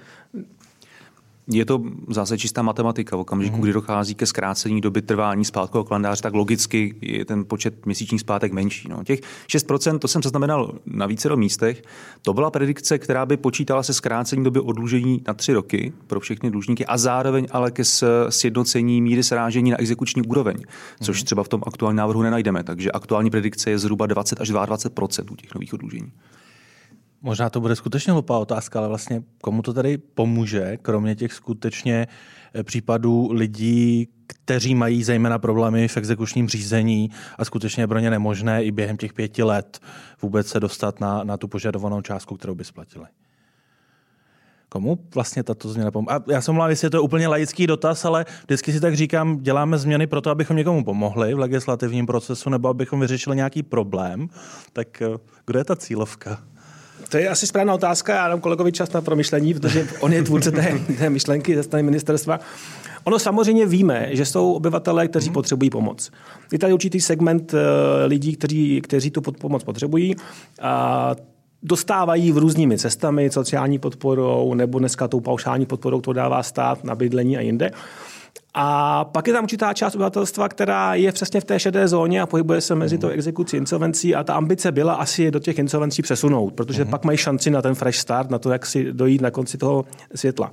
Je 1.49 1.65
to 1.65 1.83
zase 2.09 2.39
čistá 2.39 2.63
matematika. 2.63 3.17
V 3.17 3.21
okamžiku, 3.21 3.57
mm-hmm. 3.57 3.63
kdy 3.63 3.73
dochází 3.73 4.15
ke 4.15 4.27
zkrácení 4.27 4.81
doby 4.81 5.03
trvání 5.03 5.45
zpátkového 5.45 5.85
kalendáře, 5.85 6.23
tak 6.23 6.35
logicky 6.35 6.95
je 7.01 7.25
ten 7.25 7.45
počet 7.45 7.87
měsíčních 7.87 8.21
zpátek 8.21 8.53
menší. 8.53 8.89
No. 8.89 9.05
Těch 9.05 9.21
6%, 9.49 9.99
to 9.99 10.09
jsem 10.09 10.23
zaznamenal 10.23 10.79
na 10.87 11.07
více 11.07 11.29
do 11.29 11.37
místech, 11.37 11.83
to 12.23 12.33
byla 12.33 12.51
predikce, 12.51 12.99
která 12.99 13.27
by 13.27 13.37
počítala 13.37 13.83
se 13.83 13.95
zkrácení 13.95 14.45
doby 14.45 14.61
odlužení 14.61 15.23
na 15.27 15.35
tři 15.35 15.53
roky 15.53 15.93
pro 16.07 16.21
všechny 16.21 16.51
dlužníky 16.51 16.87
a 16.87 16.99
zároveň 16.99 17.47
ale 17.51 17.71
ke 17.71 17.83
sjednocení 18.29 19.03
míry 19.03 19.23
srážení 19.23 19.71
na 19.71 19.81
exekuční 19.81 20.23
úroveň, 20.23 20.57
což 21.03 21.21
mm-hmm. 21.21 21.25
třeba 21.25 21.43
v 21.43 21.49
tom 21.49 21.63
aktuálním 21.67 21.97
návrhu 21.97 22.23
nenajdeme. 22.23 22.65
Takže 22.65 22.93
aktuální 22.93 23.31
predikce 23.31 23.71
je 23.71 23.79
zhruba 23.79 24.07
20 24.07 24.41
až 24.41 24.51
22% 24.51 25.33
u 25.33 25.37
těch 25.37 25.55
nových 25.55 25.75
odlužení. 25.75 26.13
Možná 27.25 27.51
to 27.51 27.61
bude 27.61 27.77
skutečně 27.77 28.13
hlupá 28.13 28.39
otázka, 28.39 28.79
ale 28.79 28.89
vlastně 28.89 29.23
komu 29.41 29.63
to 29.63 29.73
tady 29.73 29.99
pomůže, 29.99 30.77
kromě 30.83 31.17
těch 31.17 31.33
skutečně 31.33 32.07
eh, 32.55 32.63
případů 32.63 33.33
lidí, 33.33 34.09
kteří 34.27 34.75
mají 34.75 35.05
zejména 35.05 35.39
problémy 35.39 35.89
v 35.89 35.97
exekučním 35.97 36.49
řízení 36.49 37.11
a 37.39 37.45
skutečně 37.45 37.83
je 37.83 37.87
pro 37.87 37.99
ně 37.99 38.11
nemožné 38.11 38.65
i 38.65 38.71
během 38.71 38.97
těch 38.97 39.13
pěti 39.13 39.43
let 39.43 39.81
vůbec 40.23 40.47
se 40.47 40.61
dostat 40.61 41.01
na, 41.01 41.25
na 41.25 41.37
tu 41.37 41.49
požadovanou 41.49 42.01
částku, 42.03 42.37
kterou 42.37 42.55
by 42.55 42.65
splatili. 42.65 43.07
Komu 44.69 44.99
vlastně 45.15 45.43
tato 45.43 45.69
změna 45.69 45.91
pomůže? 45.91 46.17
já 46.31 46.41
jsem 46.41 46.55
mluvil, 46.55 46.71
jestli 46.71 46.87
je 46.87 46.91
to 46.91 47.03
úplně 47.03 47.29
laický 47.29 47.67
dotaz, 47.67 48.05
ale 48.05 48.27
vždycky 48.45 48.73
si 48.73 48.81
tak 48.81 48.97
říkám, 48.97 49.39
děláme 49.41 49.79
změny 49.79 50.07
proto, 50.07 50.31
abychom 50.31 50.57
někomu 50.57 50.85
pomohli 50.85 51.35
v 51.35 51.39
legislativním 51.39 52.07
procesu 52.07 52.51
nebo 52.51 52.69
abychom 52.69 53.01
vyřešili 53.01 53.37
nějaký 53.37 53.63
problém. 53.63 54.29
Tak 54.73 55.03
eh, 55.03 55.09
kdo 55.47 55.59
je 55.59 55.65
ta 55.65 55.77
cílovka? 55.77 56.54
To 57.09 57.17
je 57.17 57.29
asi 57.29 57.47
správná 57.47 57.75
otázka. 57.75 58.15
Já 58.15 58.29
dám 58.29 58.41
kolegovi 58.41 58.73
čas 58.73 58.93
na 58.93 59.01
promyšlení, 59.01 59.55
protože 59.55 59.89
on 60.01 60.13
je 60.13 60.23
tvůrce 60.23 60.53
té, 60.53 60.79
té 60.99 61.11
myšlenky 61.11 61.57
ze 61.57 61.63
strany 61.63 61.83
ministerstva. 61.83 62.41
Ono 63.05 63.19
samozřejmě 63.19 63.67
víme, 63.67 64.09
že 64.11 64.25
jsou 64.27 64.53
obyvatelé, 64.53 65.09
kteří 65.09 65.27
hmm. 65.27 65.35
potřebují 65.35 65.71
pomoc. 65.71 66.11
Je 66.53 66.59
tady 66.59 66.73
určitý 66.73 67.01
segment 67.01 67.55
eh, 67.55 68.07
lidí, 68.07 68.37
kteří, 68.37 68.81
kteří 68.81 69.11
tu 69.11 69.21
pomoc 69.21 69.65
potřebují. 69.65 70.17
A 70.63 71.15
dostávají 71.63 72.33
v 72.33 72.39
různými 72.39 72.79
cestami, 72.79 73.31
sociální 73.31 73.79
podporou 73.79 74.55
nebo 74.55 74.79
dneska 74.79 75.09
tou 75.09 75.21
paušální 75.21 75.67
podporou, 75.67 76.01
kterou 76.01 76.13
dává 76.13 76.43
stát 76.43 76.85
na 76.85 76.95
bydlení 76.95 77.37
a 77.37 77.41
jinde. 77.41 77.71
A 78.57 79.05
pak 79.05 79.27
je 79.27 79.33
tam 79.33 79.45
určitá 79.45 79.73
část 79.73 79.95
obyvatelstva, 79.95 80.49
která 80.49 80.95
je 80.95 81.13
přesně 81.13 81.41
v 81.41 81.45
té 81.45 81.61
šedé 81.61 81.89
zóně 81.89 82.23
a 82.23 82.27
pohybuje 82.27 82.61
se 82.61 82.75
mezi 82.75 82.99
tou 82.99 83.09
exekucí 83.09 83.57
insolvencí 83.57 84.15
a 84.15 84.25
ta 84.25 84.35
ambice 84.35 84.73
byla 84.73 84.95
asi 84.95 85.23
je 85.23 85.31
do 85.31 85.39
těch 85.39 85.59
insolvencí 85.59 86.03
přesunout, 86.03 86.55
protože 86.55 86.85
uh-huh. 86.85 86.91
pak 86.91 87.05
mají 87.05 87.19
šanci 87.19 87.51
na 87.51 87.63
ten 87.63 87.75
fresh 87.75 87.99
start, 87.99 88.31
na 88.31 88.39
to, 88.39 88.51
jak 88.51 88.67
si 88.67 88.93
dojít 88.93 89.21
na 89.21 89.31
konci 89.31 89.59
toho 89.59 89.85
světla. 90.15 90.53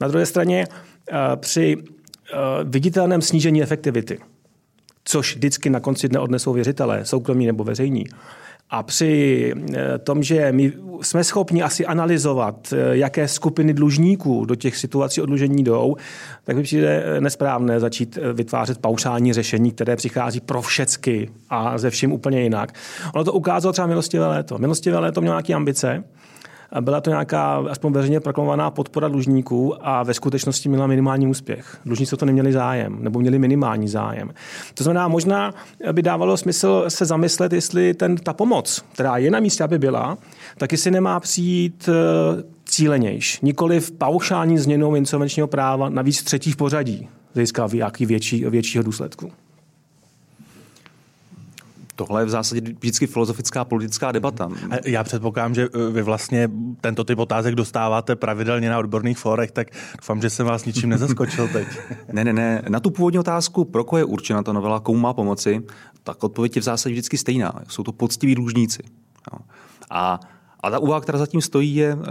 Na 0.00 0.08
druhé 0.08 0.26
straně 0.26 0.66
eh, 1.10 1.16
při 1.36 1.76
eh, 1.78 2.36
viditelném 2.64 3.22
snížení 3.22 3.62
efektivity, 3.62 4.18
což 5.04 5.34
vždycky 5.34 5.70
na 5.70 5.80
konci 5.80 6.08
dne 6.08 6.20
odnesou 6.20 6.52
věřitelé, 6.52 7.04
soukromí 7.04 7.46
nebo 7.46 7.64
veřejní, 7.64 8.06
a 8.70 8.82
při 8.82 9.52
eh, 9.74 9.98
tom, 9.98 10.22
že 10.22 10.52
my 10.52 10.72
jsme 11.02 11.24
schopni 11.24 11.62
asi 11.62 11.86
analyzovat, 11.86 12.72
eh, 12.72 12.96
jaké 12.96 13.28
skupiny 13.28 13.74
dlužníků 13.74 14.44
do 14.44 14.54
těch 14.54 14.76
situací 14.76 15.20
odlužení 15.20 15.64
jdou, 15.64 15.96
tak 16.44 16.56
mi 16.56 16.62
přijde 16.62 17.04
eh, 17.06 17.20
nesprávné 17.20 17.80
začít 17.80 18.18
vytvářet 18.32 18.78
paušální 18.78 19.32
řešení, 19.32 19.70
které 19.70 19.96
přichází 19.96 20.40
pro 20.40 20.62
všecky 20.62 21.30
a 21.50 21.78
ze 21.78 21.90
vším 21.90 22.12
úplně 22.12 22.42
jinak. 22.42 22.72
Ono 23.14 23.24
to 23.24 23.32
ukázalo 23.32 23.72
třeba 23.72 23.86
milostivé 23.86 24.26
léto. 24.26 24.58
Milostivé 24.58 24.98
léto 24.98 25.20
mělo 25.20 25.34
nějaké 25.34 25.54
ambice, 25.54 26.04
byla 26.80 27.00
to 27.00 27.10
nějaká 27.10 27.64
aspoň 27.70 27.92
veřejně 27.92 28.20
proklamovaná 28.20 28.70
podpora 28.70 29.08
dlužníků 29.08 29.86
a 29.86 30.02
ve 30.02 30.14
skutečnosti 30.14 30.68
měla 30.68 30.86
minimální 30.86 31.26
úspěch. 31.26 31.78
Dlužníci 31.84 32.16
to 32.16 32.26
neměli 32.26 32.52
zájem, 32.52 32.96
nebo 33.00 33.20
měli 33.20 33.38
minimální 33.38 33.88
zájem. 33.88 34.30
To 34.74 34.84
znamená, 34.84 35.08
možná 35.08 35.54
by 35.92 36.02
dávalo 36.02 36.36
smysl 36.36 36.84
se 36.88 37.04
zamyslet, 37.04 37.52
jestli 37.52 37.94
ten, 37.94 38.16
ta 38.16 38.32
pomoc, 38.32 38.84
která 38.92 39.16
je 39.16 39.30
na 39.30 39.40
místě, 39.40 39.64
aby 39.64 39.78
byla, 39.78 40.18
tak 40.58 40.72
jestli 40.72 40.90
nemá 40.90 41.20
přijít 41.20 41.88
eh, 41.88 42.42
cílenější. 42.64 43.38
Nikoli 43.42 43.80
v 43.80 43.92
paušální 43.92 44.58
změnou 44.58 44.94
insolvenčního 44.94 45.48
práva, 45.48 45.88
navíc 45.88 46.22
třetí 46.22 46.52
v 46.52 46.56
pořadí, 46.56 47.08
získá 47.34 47.68
jaký 47.72 48.06
větší, 48.06 48.44
většího 48.44 48.84
důsledku. 48.84 49.32
Tohle 51.96 52.22
je 52.22 52.24
v 52.24 52.30
zásadě 52.30 52.60
vždycky 52.60 53.06
filozofická 53.06 53.64
politická 53.64 54.12
debata. 54.12 54.48
Já 54.84 55.04
předpokládám, 55.04 55.54
že 55.54 55.68
eh, 55.74 55.90
vy 55.90 56.02
vlastně 56.02 56.50
tento 56.80 57.04
typ 57.04 57.18
otázek 57.18 57.54
dostáváte 57.54 58.16
pravidelně 58.16 58.70
na 58.70 58.78
odborných 58.78 59.18
fórech, 59.18 59.50
tak 59.50 59.68
doufám, 60.00 60.22
že 60.22 60.30
jsem 60.30 60.46
vás 60.46 60.64
ničím 60.64 60.88
nezaskočil 60.90 61.48
teď. 61.48 61.68
ne, 62.12 62.24
ne, 62.24 62.32
ne. 62.32 62.62
Na 62.68 62.80
tu 62.80 62.90
původní 62.90 63.18
otázku, 63.18 63.64
pro 63.64 63.84
koho 63.84 63.98
je 63.98 64.04
určena 64.04 64.42
ta 64.42 64.52
novela, 64.52 64.80
komu 64.80 64.98
má 64.98 65.12
pomoci, 65.12 65.62
tak 66.02 66.24
odpověď 66.24 66.56
je 66.56 66.62
v 66.62 66.64
zásadě 66.64 66.92
vždycky 66.92 67.18
stejná. 67.18 67.52
Jsou 67.68 67.82
to 67.82 67.92
poctiví 67.92 68.34
dlužníci. 68.34 68.82
A 69.90 70.20
a 70.66 70.70
ta 70.70 70.78
úvaha, 70.78 71.00
která 71.00 71.18
zatím 71.18 71.40
stojí, 71.40 71.74
je, 71.74 71.94
uh, 71.94 72.02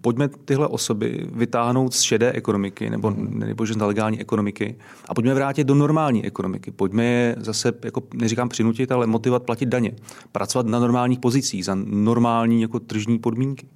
pojďme 0.00 0.28
tyhle 0.28 0.68
osoby 0.68 1.26
vytáhnout 1.32 1.94
z 1.94 2.00
šedé 2.00 2.32
ekonomiky 2.32 2.90
nebo, 2.90 3.10
nebo 3.30 3.66
z 3.66 3.76
nelegální 3.76 4.20
ekonomiky 4.20 4.76
a 5.08 5.14
pojďme 5.14 5.34
vrátit 5.34 5.64
do 5.64 5.74
normální 5.74 6.26
ekonomiky. 6.26 6.70
Pojďme 6.70 7.04
je 7.04 7.36
zase, 7.38 7.72
jako 7.84 8.02
neříkám 8.14 8.48
přinutit, 8.48 8.92
ale 8.92 9.06
motivovat 9.06 9.42
platit 9.42 9.66
daně. 9.66 9.92
Pracovat 10.32 10.66
na 10.66 10.78
normálních 10.78 11.18
pozicích 11.18 11.64
za 11.64 11.74
normální 11.84 12.62
jako 12.62 12.80
tržní 12.80 13.18
podmínky. 13.18 13.66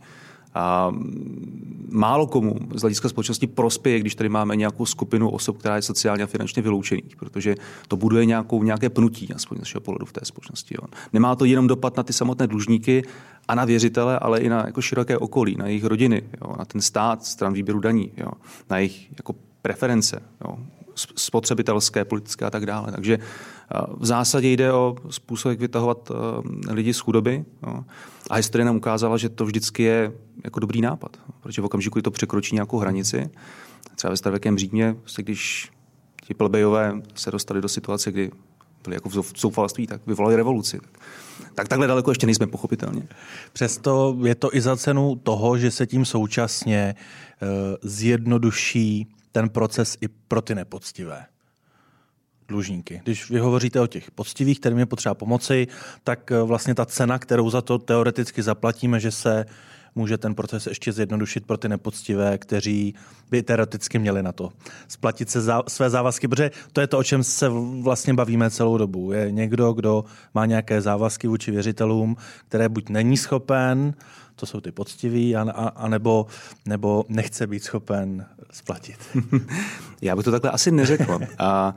A 0.54 0.92
málo 1.90 2.26
komu 2.26 2.54
z 2.74 2.80
hlediska 2.80 3.08
společnosti 3.08 3.46
prospěje, 3.46 4.00
když 4.00 4.14
tady 4.14 4.28
máme 4.28 4.56
nějakou 4.56 4.86
skupinu 4.86 5.30
osob, 5.30 5.58
která 5.58 5.76
je 5.76 5.82
sociálně 5.82 6.24
a 6.24 6.26
finančně 6.26 6.62
vyloučených, 6.62 7.16
protože 7.16 7.54
to 7.88 7.96
buduje 7.96 8.24
nějakou, 8.24 8.62
nějaké 8.62 8.90
pnutí, 8.90 9.28
aspoň 9.34 9.56
z 9.56 9.60
našeho 9.60 9.80
pohledu 9.80 10.06
v 10.06 10.12
té 10.12 10.20
společnosti. 10.24 10.74
Jo. 10.82 10.88
Nemá 11.12 11.36
to 11.36 11.44
jenom 11.44 11.66
dopad 11.66 11.96
na 11.96 12.02
ty 12.02 12.12
samotné 12.12 12.46
dlužníky 12.46 13.02
a 13.48 13.54
na 13.54 13.64
věřitele, 13.64 14.18
ale 14.18 14.40
i 14.40 14.48
na 14.48 14.66
jako 14.66 14.82
široké 14.82 15.18
okolí, 15.18 15.56
na 15.56 15.66
jejich 15.66 15.84
rodiny, 15.84 16.22
jo, 16.44 16.54
na 16.58 16.64
ten 16.64 16.80
stát, 16.80 17.24
stran 17.24 17.52
výběru 17.52 17.80
daní, 17.80 18.12
jo, 18.16 18.30
na 18.70 18.78
jejich 18.78 19.10
jako 19.10 19.34
preference, 19.62 20.22
jo, 20.44 20.58
spotřebitelské, 21.16 22.04
politické 22.04 22.44
a 22.44 22.50
tak 22.50 22.66
dále. 22.66 22.92
Takže 22.92 23.18
v 23.96 24.06
zásadě 24.06 24.48
jde 24.48 24.72
o 24.72 24.96
způsob, 25.10 25.50
jak 25.50 25.60
vytahovat 25.60 26.10
lidi 26.70 26.94
z 26.94 26.98
chudoby. 26.98 27.44
Jo. 27.66 27.84
A 28.30 28.34
historie 28.34 28.64
nám 28.64 28.76
ukázala, 28.76 29.16
že 29.16 29.28
to 29.28 29.46
vždycky 29.46 29.82
je 29.82 30.12
jako 30.44 30.60
dobrý 30.60 30.80
nápad, 30.80 31.16
protože 31.40 31.62
v 31.62 31.64
okamžiku, 31.64 31.98
kdy 31.98 32.02
to 32.02 32.10
překročí 32.10 32.54
nějakou 32.54 32.78
hranici, 32.78 33.30
třeba 33.96 34.10
ve 34.10 34.16
starověkém 34.16 34.58
Římě, 34.58 34.92
vlastně 34.92 35.24
když 35.24 35.72
ti 36.24 36.34
plebejové 36.34 37.02
se 37.14 37.30
dostali 37.30 37.60
do 37.60 37.68
situace, 37.68 38.12
kdy 38.12 38.30
byli 38.84 38.96
jako 38.96 39.08
v 39.08 39.32
zoufalství, 39.36 39.86
tak 39.86 40.00
vyvolali 40.06 40.36
revoluci. 40.36 40.80
Tak 40.80 41.00
takhle 41.54 41.86
daleko 41.86 42.10
ještě 42.10 42.26
nejsme, 42.26 42.46
pochopitelně. 42.46 43.02
Přesto 43.52 44.16
je 44.24 44.34
to 44.34 44.56
i 44.56 44.60
za 44.60 44.76
cenu 44.76 45.16
toho, 45.22 45.58
že 45.58 45.70
se 45.70 45.86
tím 45.86 46.04
současně 46.04 46.94
uh, 46.94 47.48
zjednoduší 47.82 49.06
ten 49.32 49.48
proces 49.48 49.96
i 50.00 50.08
pro 50.08 50.42
ty 50.42 50.54
nepoctivé 50.54 51.26
dlužníky. 52.48 53.00
Když 53.04 53.30
vy 53.30 53.38
hovoříte 53.38 53.80
o 53.80 53.86
těch 53.86 54.10
poctivých, 54.10 54.60
kterým 54.60 54.78
je 54.78 54.86
potřeba 54.86 55.14
pomoci, 55.14 55.66
tak 56.04 56.32
eh, 56.32 56.42
vlastně 56.42 56.74
ta 56.74 56.86
cena, 56.86 57.18
kterou 57.18 57.50
za 57.50 57.62
to 57.62 57.78
teoreticky 57.78 58.42
zaplatíme, 58.42 59.00
že 59.00 59.10
se 59.10 59.44
může 59.94 60.18
ten 60.18 60.34
proces 60.34 60.66
ještě 60.66 60.92
zjednodušit 60.92 61.46
pro 61.46 61.56
ty 61.56 61.68
nepoctivé, 61.68 62.38
kteří 62.38 62.94
by 63.30 63.42
teoreticky 63.42 63.98
měli 63.98 64.22
na 64.22 64.32
to 64.32 64.52
splatit 64.88 65.30
se 65.30 65.40
za, 65.40 65.62
své 65.68 65.90
závazky, 65.90 66.28
protože 66.28 66.50
to 66.72 66.80
je 66.80 66.86
to, 66.86 66.98
o 66.98 67.04
čem 67.04 67.24
se 67.24 67.48
vlastně 67.82 68.14
bavíme 68.14 68.50
celou 68.50 68.78
dobu. 68.78 69.12
Je 69.12 69.30
někdo, 69.30 69.72
kdo 69.72 70.04
má 70.34 70.46
nějaké 70.46 70.80
závazky 70.80 71.28
vůči 71.28 71.50
věřitelům, 71.50 72.16
které 72.48 72.68
buď 72.68 72.88
není 72.88 73.16
schopen, 73.16 73.94
to 74.36 74.46
jsou 74.46 74.60
ty 74.60 74.72
poctiví, 74.72 75.36
a, 75.36 75.42
a, 75.42 75.68
a 75.68 75.88
nebo, 75.88 76.26
nebo 76.66 77.04
nechce 77.08 77.46
být 77.46 77.64
schopen 77.64 78.26
splatit. 78.50 78.98
Já 80.02 80.16
bych 80.16 80.24
to 80.24 80.30
takhle 80.30 80.50
asi 80.50 80.70
neřekl. 80.70 81.18
A 81.38 81.74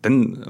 ten 0.00 0.44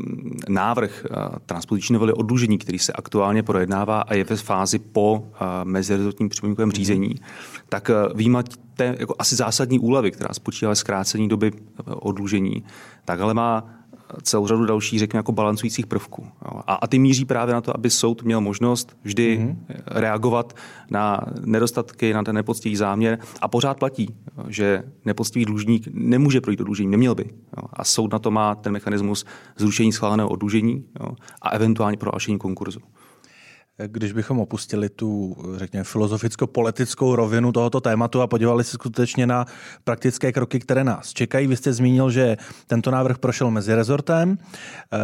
návrh 0.49 1.07
eh, 1.11 1.39
transpoziční 1.47 1.93
novely 1.93 2.12
odlužení, 2.12 2.59
který 2.59 2.79
se 2.79 2.93
aktuálně 2.93 3.43
projednává 3.43 4.00
a 4.00 4.15
je 4.15 4.25
ve 4.25 4.37
fázi 4.37 4.79
po 4.79 5.25
eh, 5.25 5.45
mezirezortním 5.65 6.29
připomínkovém 6.29 6.73
řízení, 6.73 7.15
tak 7.69 7.91
eh, 7.91 7.95
výjimat 8.15 8.47
té 8.75 8.97
jako 8.99 9.15
asi 9.19 9.37
zásadní 9.37 9.79
úlevy, 9.79 10.11
která 10.11 10.35
spočívá 10.35 10.69
ve 10.69 10.77
zkrácení 10.77 11.29
doby 11.29 11.53
odlužení, 11.85 12.65
tak 13.05 13.21
ale 13.21 13.35
má 13.35 13.80
celou 14.23 14.47
řadu 14.47 14.64
dalších, 14.64 14.99
řekněme, 14.99 15.19
jako 15.19 15.33
balancujících 15.33 15.87
prvků. 15.87 16.26
A, 16.67 16.75
a 16.75 16.87
ty 16.87 16.99
míří 16.99 17.25
právě 17.25 17.55
na 17.55 17.61
to, 17.61 17.76
aby 17.76 17.90
soud 17.90 18.23
měl 18.23 18.40
možnost 18.40 18.97
vždy 19.02 19.38
mm-hmm. 19.38 19.57
reagovat 19.87 20.57
na 20.90 21.21
nedostatky, 21.45 22.12
na 22.12 22.23
ten 22.23 22.35
nepoctivý 22.35 22.76
záměr 22.76 23.19
a 23.43 23.49
pořád 23.49 23.79
platí, 23.79 24.14
že 24.49 24.83
nepoctivý 25.05 25.45
dlužník 25.45 25.88
nemůže 25.93 26.40
projít 26.40 26.61
odlužení, 26.61 26.90
neměl 26.90 27.14
by. 27.14 27.25
A 27.73 27.85
soud 27.85 28.12
na 28.12 28.19
to 28.19 28.31
má 28.31 28.55
ten 28.55 28.73
mechanismus 28.73 29.25
zrušení 29.57 29.93
schváleného 29.93 30.29
odlužení 30.29 30.85
a 31.43 31.49
eventuálně 31.49 31.97
prohlášení 31.97 32.38
konkurzu 32.38 32.81
když 33.87 34.13
bychom 34.13 34.39
opustili 34.41 34.89
tu, 34.89 35.37
řekněme, 35.57 35.85
filozoficko-politickou 35.85 37.15
rovinu 37.15 37.53
tohoto 37.53 37.81
tématu 37.81 38.23
a 38.23 38.27
podívali 38.27 38.65
se 38.65 38.71
skutečně 38.71 39.27
na 39.27 39.47
praktické 39.85 40.33
kroky, 40.33 40.61
které 40.61 40.85
nás 40.85 41.13
čekají. 41.13 41.47
Vy 41.47 41.57
jste 41.57 41.73
zmínil, 41.73 42.11
že 42.11 42.37
tento 42.67 42.91
návrh 42.91 43.19
prošel 43.19 43.51
mezi 43.51 43.75
rezortem. 43.75 44.39
Eh, 44.39 44.99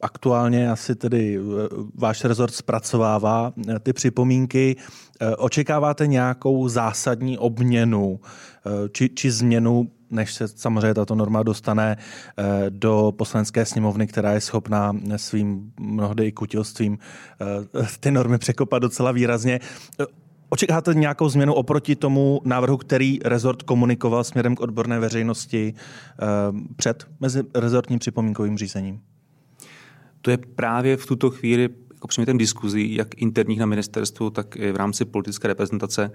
aktuálně 0.00 0.70
asi 0.70 0.94
tedy 0.94 1.38
eh, 1.38 1.68
váš 1.94 2.24
rezort 2.24 2.54
zpracovává 2.54 3.52
eh, 3.68 3.78
ty 3.78 3.92
připomínky. 3.92 4.76
Očekáváte 5.38 6.06
nějakou 6.06 6.68
zásadní 6.68 7.38
obměnu 7.38 8.20
či, 8.92 9.10
či 9.14 9.30
změnu 9.30 9.90
než 10.12 10.34
se 10.34 10.48
samozřejmě 10.48 10.94
tato 10.94 11.14
norma 11.14 11.42
dostane 11.42 11.96
eh, 11.96 12.44
do 12.68 13.12
poslanecké 13.16 13.64
sněmovny, 13.66 14.06
která 14.06 14.32
je 14.32 14.40
schopná 14.40 14.92
svým 15.16 15.72
mnohdy 15.80 16.26
i 16.26 16.32
kutilstvím 16.32 16.98
eh, 17.40 17.86
ty 18.00 18.10
normy 18.10 18.38
překopat 18.38 18.82
docela 18.82 19.12
výrazně. 19.12 19.60
Očekáváte 20.48 20.94
nějakou 20.94 21.28
změnu 21.28 21.54
oproti 21.54 21.96
tomu 21.96 22.40
návrhu, 22.44 22.76
který 22.76 23.18
rezort 23.24 23.62
komunikoval 23.62 24.24
směrem 24.24 24.54
k 24.54 24.60
odborné 24.60 25.00
veřejnosti 25.00 25.74
eh, 25.74 26.24
před 26.76 27.06
mezi 27.20 27.42
rezortním 27.54 27.98
připomínkovým 27.98 28.58
řízením? 28.58 29.00
To 30.22 30.30
je 30.30 30.36
právě 30.36 30.96
v 30.96 31.06
tuto 31.06 31.30
chvíli 31.30 31.68
jako 32.02 32.08
předmětem 32.08 32.38
diskuzí, 32.38 32.94
jak 32.94 33.22
interních 33.22 33.58
na 33.58 33.66
ministerstvu, 33.66 34.30
tak 34.30 34.56
i 34.56 34.72
v 34.72 34.76
rámci 34.76 35.04
politické 35.04 35.48
reprezentace. 35.48 36.10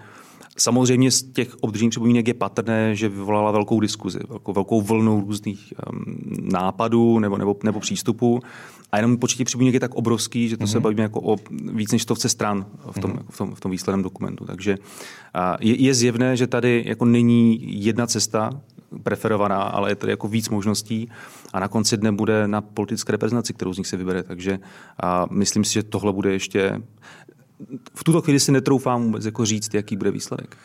Samozřejmě 0.58 1.12
z 1.12 1.24
těch 1.24 1.56
obdržených 1.56 1.90
připomínek 1.90 2.28
je 2.28 2.34
patrné, 2.34 2.96
že 2.96 3.10
vyvolala 3.10 3.52
velkou 3.52 3.80
diskuzi, 3.80 4.20
velkou, 4.30 4.54
velkou 4.54 4.82
vlnu 4.82 5.24
různých 5.28 5.74
um, 5.94 6.06
nápadů 6.52 7.20
nebo, 7.20 7.38
nebo, 7.38 7.56
nebo 7.64 7.80
přístupů. 7.80 8.40
A 8.92 8.98
jenom 8.98 9.18
počet 9.18 9.44
připomínek 9.44 9.74
je 9.74 9.80
tak 9.80 9.96
obrovský, 9.96 10.50
že 10.50 10.58
to 10.58 10.64
mm-hmm. 10.64 10.68
se 10.68 10.78
mhm. 10.78 10.84
bavíme 10.84 11.04
jako 11.04 11.22
o 11.22 11.36
víc 11.74 11.92
než 11.92 12.02
stovce 12.02 12.30
stran 12.30 12.66
v 12.92 13.00
tom, 13.00 13.12
mm-hmm. 13.12 13.24
v 13.30 13.38
tom, 13.38 13.56
v 13.56 13.60
tom 13.60 13.72
výsledném 13.72 14.04
dokumentu. 14.04 14.46
Takže 14.46 14.78
je, 15.60 15.82
je 15.82 15.94
zjevné, 15.94 16.38
že 16.38 16.48
tady 16.48 16.84
jako 16.88 17.06
není 17.06 17.60
jedna 17.86 18.08
cesta, 18.08 18.50
preferovaná, 19.04 19.62
ale 19.62 19.92
je 19.92 19.96
tady 19.96 20.12
jako 20.12 20.28
víc 20.28 20.50
možností 20.50 21.10
a 21.54 21.60
na 21.60 21.68
konci 21.68 21.98
dne 21.98 22.12
bude 22.12 22.48
na 22.48 22.62
politické 22.62 23.12
reprezentaci, 23.12 23.54
kterou 23.54 23.74
z 23.74 23.78
nich 23.78 23.88
se 23.88 23.98
vybere. 23.98 24.24
Takže 24.24 24.60
a 25.04 25.26
myslím 25.32 25.64
si, 25.64 25.74
že 25.74 25.84
tohle 25.84 26.14
bude 26.14 26.34
ještě 26.34 26.82
v 27.96 28.04
tuto 28.04 28.22
chvíli 28.22 28.40
si 28.40 28.52
netroufám 28.52 29.04
vůbec 29.04 29.26
jako 29.26 29.46
říct, 29.46 29.74
jaký 29.74 29.98
bude 29.98 30.12
výsledek. 30.12 30.58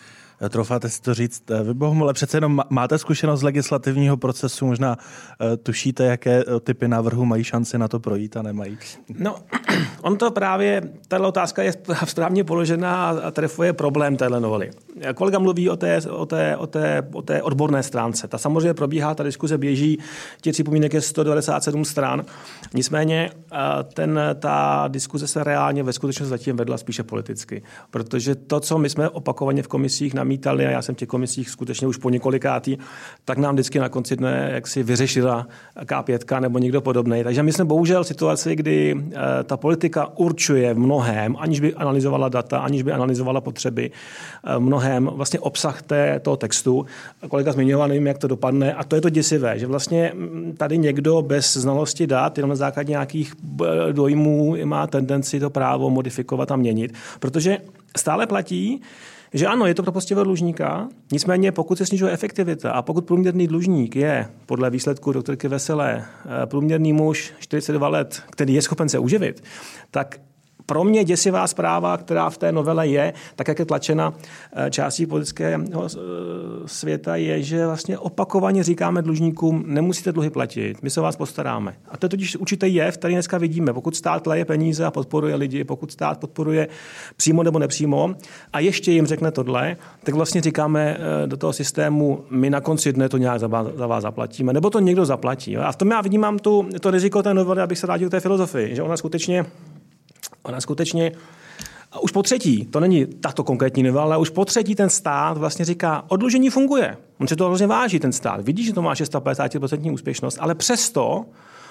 Trofáte 0.48 0.88
si 0.88 1.02
to 1.02 1.14
říct. 1.14 1.50
Eh, 1.50 1.62
vy 1.62 1.74
bohumile 1.74 2.12
přece 2.12 2.36
jenom 2.36 2.60
máte 2.70 2.98
zkušenost 2.98 3.40
z 3.40 3.42
legislativního 3.42 4.16
procesu, 4.16 4.66
možná 4.66 4.96
eh, 5.40 5.56
tušíte, 5.56 6.04
jaké 6.04 6.40
eh, 6.40 6.60
typy 6.60 6.88
návrhů 6.88 7.24
mají 7.24 7.44
šanci 7.44 7.78
na 7.78 7.88
to 7.88 8.00
projít 8.00 8.36
a 8.36 8.42
nemají? 8.42 8.78
No, 9.18 9.36
on 10.02 10.16
to 10.16 10.30
právě, 10.30 10.82
tato 11.08 11.28
otázka 11.28 11.62
je 11.62 11.72
správně 12.04 12.44
položená 12.44 13.08
a 13.08 13.30
trefuje 13.30 13.72
problém 13.72 14.16
téhle 14.16 14.40
novely. 14.40 14.70
kolega 15.14 15.38
mluví 15.38 15.70
o 15.70 15.76
té, 15.76 16.00
o 16.10 16.26
té, 16.26 16.56
o 16.56 16.66
té, 16.66 17.08
o 17.12 17.22
té 17.22 17.42
odborné 17.42 17.82
stránce. 17.82 18.28
Ta 18.28 18.38
samozřejmě 18.38 18.74
probíhá, 18.74 19.14
ta 19.14 19.22
diskuze 19.22 19.58
běží, 19.58 19.98
těch 20.40 20.52
připomínek 20.52 20.94
je 20.94 21.00
197 21.00 21.84
stran. 21.84 22.24
Nicméně 22.74 23.30
eh, 23.52 23.56
ten, 23.94 24.20
ta 24.38 24.84
diskuze 24.88 25.26
se 25.26 25.44
reálně 25.44 25.82
ve 25.82 25.92
skutečnosti 25.92 26.30
zatím 26.30 26.56
vedla 26.56 26.78
spíše 26.78 27.02
politicky. 27.02 27.62
Protože 27.90 28.34
to, 28.34 28.60
co 28.60 28.78
my 28.78 28.90
jsme 28.90 29.08
opakovaně 29.08 29.62
v 29.62 29.68
komisích 29.68 30.14
namítali, 30.32 30.66
a 30.66 30.70
já 30.70 30.82
jsem 30.82 30.94
v 30.94 30.98
těch 30.98 31.08
komisích 31.08 31.50
skutečně 31.50 31.86
už 31.86 31.96
po 31.96 32.10
několikátý, 32.10 32.78
tak 33.24 33.38
nám 33.38 33.54
vždycky 33.54 33.78
na 33.78 33.88
konci 33.88 34.16
dne 34.16 34.50
jak 34.54 34.66
si 34.66 34.82
vyřešila 34.82 35.46
K5 35.84 36.40
nebo 36.40 36.58
někdo 36.58 36.80
podobný. 36.80 37.24
Takže 37.24 37.42
my 37.42 37.52
jsme 37.52 37.64
bohužel 37.64 38.04
v 38.04 38.06
situaci, 38.06 38.56
kdy 38.56 38.96
eh, 38.96 39.44
ta 39.44 39.56
politika 39.56 40.08
určuje 40.16 40.74
v 40.74 40.78
mnohem, 40.78 41.36
aniž 41.38 41.60
by 41.60 41.74
analyzovala 41.74 42.28
data, 42.28 42.58
aniž 42.58 42.82
by 42.82 42.92
analyzovala 42.92 43.40
potřeby, 43.40 43.90
eh, 43.90 44.58
mnohem 44.58 45.10
vlastně 45.12 45.40
obsah 45.40 45.82
té, 45.82 46.20
toho 46.20 46.36
textu. 46.36 46.86
Kolega 47.28 47.52
zmiňoval, 47.52 47.88
nevím, 47.88 48.06
jak 48.06 48.18
to 48.18 48.28
dopadne, 48.28 48.74
a 48.74 48.84
to 48.84 48.96
je 48.96 49.00
to 49.00 49.10
děsivé, 49.10 49.58
že 49.58 49.66
vlastně 49.66 50.12
mm, 50.14 50.54
tady 50.56 50.78
někdo 50.78 51.22
bez 51.22 51.56
znalosti 51.56 52.06
dat, 52.06 52.38
jenom 52.38 52.48
na 52.48 52.56
základě 52.56 52.90
nějakých 52.90 53.34
eh, 53.36 53.92
dojmů 53.92 54.56
má 54.64 54.86
tendenci 54.86 55.40
to 55.40 55.50
právo 55.50 55.90
modifikovat 55.90 56.50
a 56.50 56.56
měnit, 56.56 56.94
protože 57.20 57.58
stále 57.96 58.26
platí, 58.26 58.80
že 59.34 59.46
ano, 59.46 59.66
je 59.66 59.74
to 59.74 59.82
pro 59.82 59.92
postivého 59.92 60.24
dlužníka, 60.24 60.88
nicméně 61.12 61.52
pokud 61.52 61.78
se 61.78 61.86
snižuje 61.86 62.12
efektivita 62.12 62.72
a 62.72 62.82
pokud 62.82 63.04
průměrný 63.04 63.46
dlužník 63.46 63.96
je 63.96 64.28
podle 64.46 64.70
výsledku 64.70 65.12
doktorky 65.12 65.48
Veselé 65.48 66.04
eh, 66.04 66.46
průměrný 66.46 66.92
muž 66.92 67.32
42 67.38 67.88
let, 67.88 68.22
který 68.30 68.54
je 68.54 68.62
schopen 68.62 68.88
se 68.88 68.98
uživit, 68.98 69.42
tak 69.90 70.20
pro 70.66 70.84
mě 70.84 71.04
děsivá 71.04 71.46
zpráva, 71.46 71.96
která 71.96 72.30
v 72.30 72.38
té 72.38 72.52
novele 72.52 72.88
je, 72.88 73.12
tak 73.36 73.48
jak 73.48 73.58
je 73.58 73.64
tlačena 73.64 74.14
eh, 74.56 74.70
částí 74.70 75.06
politického 75.06 75.62
eh, 75.64 75.88
světa, 76.66 77.16
je, 77.16 77.42
že 77.42 77.66
vlastně 77.66 77.98
opakovaně 77.98 78.62
říkáme 78.62 79.02
dlužníkům, 79.02 79.64
nemusíte 79.66 80.12
dluhy 80.12 80.30
platit, 80.30 80.82
my 80.82 80.90
se 80.90 81.00
vás 81.00 81.16
postaráme. 81.16 81.74
A 81.88 81.96
to 81.96 82.06
je 82.06 82.10
totiž 82.10 82.36
určitý 82.36 82.74
jev, 82.74 82.96
který 82.96 83.14
dneska 83.14 83.38
vidíme. 83.38 83.72
Pokud 83.72 83.96
stát 83.96 84.26
leje 84.26 84.44
peníze 84.44 84.84
a 84.84 84.90
podporuje 84.90 85.34
lidi, 85.34 85.64
pokud 85.64 85.92
stát 85.92 86.18
podporuje 86.18 86.68
přímo 87.16 87.42
nebo 87.42 87.58
nepřímo 87.58 88.14
a 88.52 88.60
ještě 88.60 88.92
jim 88.92 89.06
řekne 89.06 89.30
tohle, 89.30 89.76
tak 90.04 90.14
vlastně 90.14 90.40
říkáme 90.40 90.96
eh, 90.98 91.26
do 91.26 91.36
toho 91.36 91.52
systému, 91.52 92.24
my 92.30 92.50
na 92.50 92.60
konci 92.60 92.92
dne 92.92 93.08
to 93.08 93.16
nějak 93.16 93.40
za 93.40 93.46
vás, 93.46 93.66
za 93.76 93.86
vás 93.86 94.02
zaplatíme, 94.02 94.52
nebo 94.52 94.70
to 94.70 94.80
někdo 94.80 95.04
zaplatí. 95.04 95.56
A 95.56 95.72
v 95.72 95.76
tom 95.76 95.90
já 95.90 96.00
vnímám 96.00 96.38
tu, 96.38 96.68
to 96.80 96.90
riziko 96.90 97.22
té 97.22 97.34
novely, 97.34 97.62
abych 97.62 97.78
se 97.78 97.86
vrátil 97.86 98.10
té 98.10 98.20
filozofii, 98.20 98.74
že 98.76 98.82
ona 98.82 98.96
skutečně 98.96 99.44
Ona 100.42 100.60
skutečně 100.60 101.12
a 101.92 102.00
už 102.00 102.12
po 102.12 102.22
třetí, 102.22 102.66
to 102.66 102.80
není 102.80 103.06
tato 103.06 103.44
konkrétní 103.44 103.82
novela, 103.82 104.04
ale 104.04 104.18
už 104.18 104.30
po 104.30 104.44
třetí 104.44 104.74
ten 104.74 104.90
stát 104.90 105.38
vlastně 105.38 105.64
říká, 105.64 106.04
odlužení 106.08 106.50
funguje. 106.50 106.96
On 107.20 107.28
se 107.28 107.36
to 107.36 107.46
hrozně 107.46 107.66
váží, 107.66 107.98
ten 108.00 108.12
stát. 108.12 108.40
Vidí, 108.40 108.64
že 108.64 108.72
to 108.72 108.82
má 108.82 108.94
650% 108.94 109.92
úspěšnost, 109.92 110.38
ale 110.40 110.54
přesto 110.54 111.24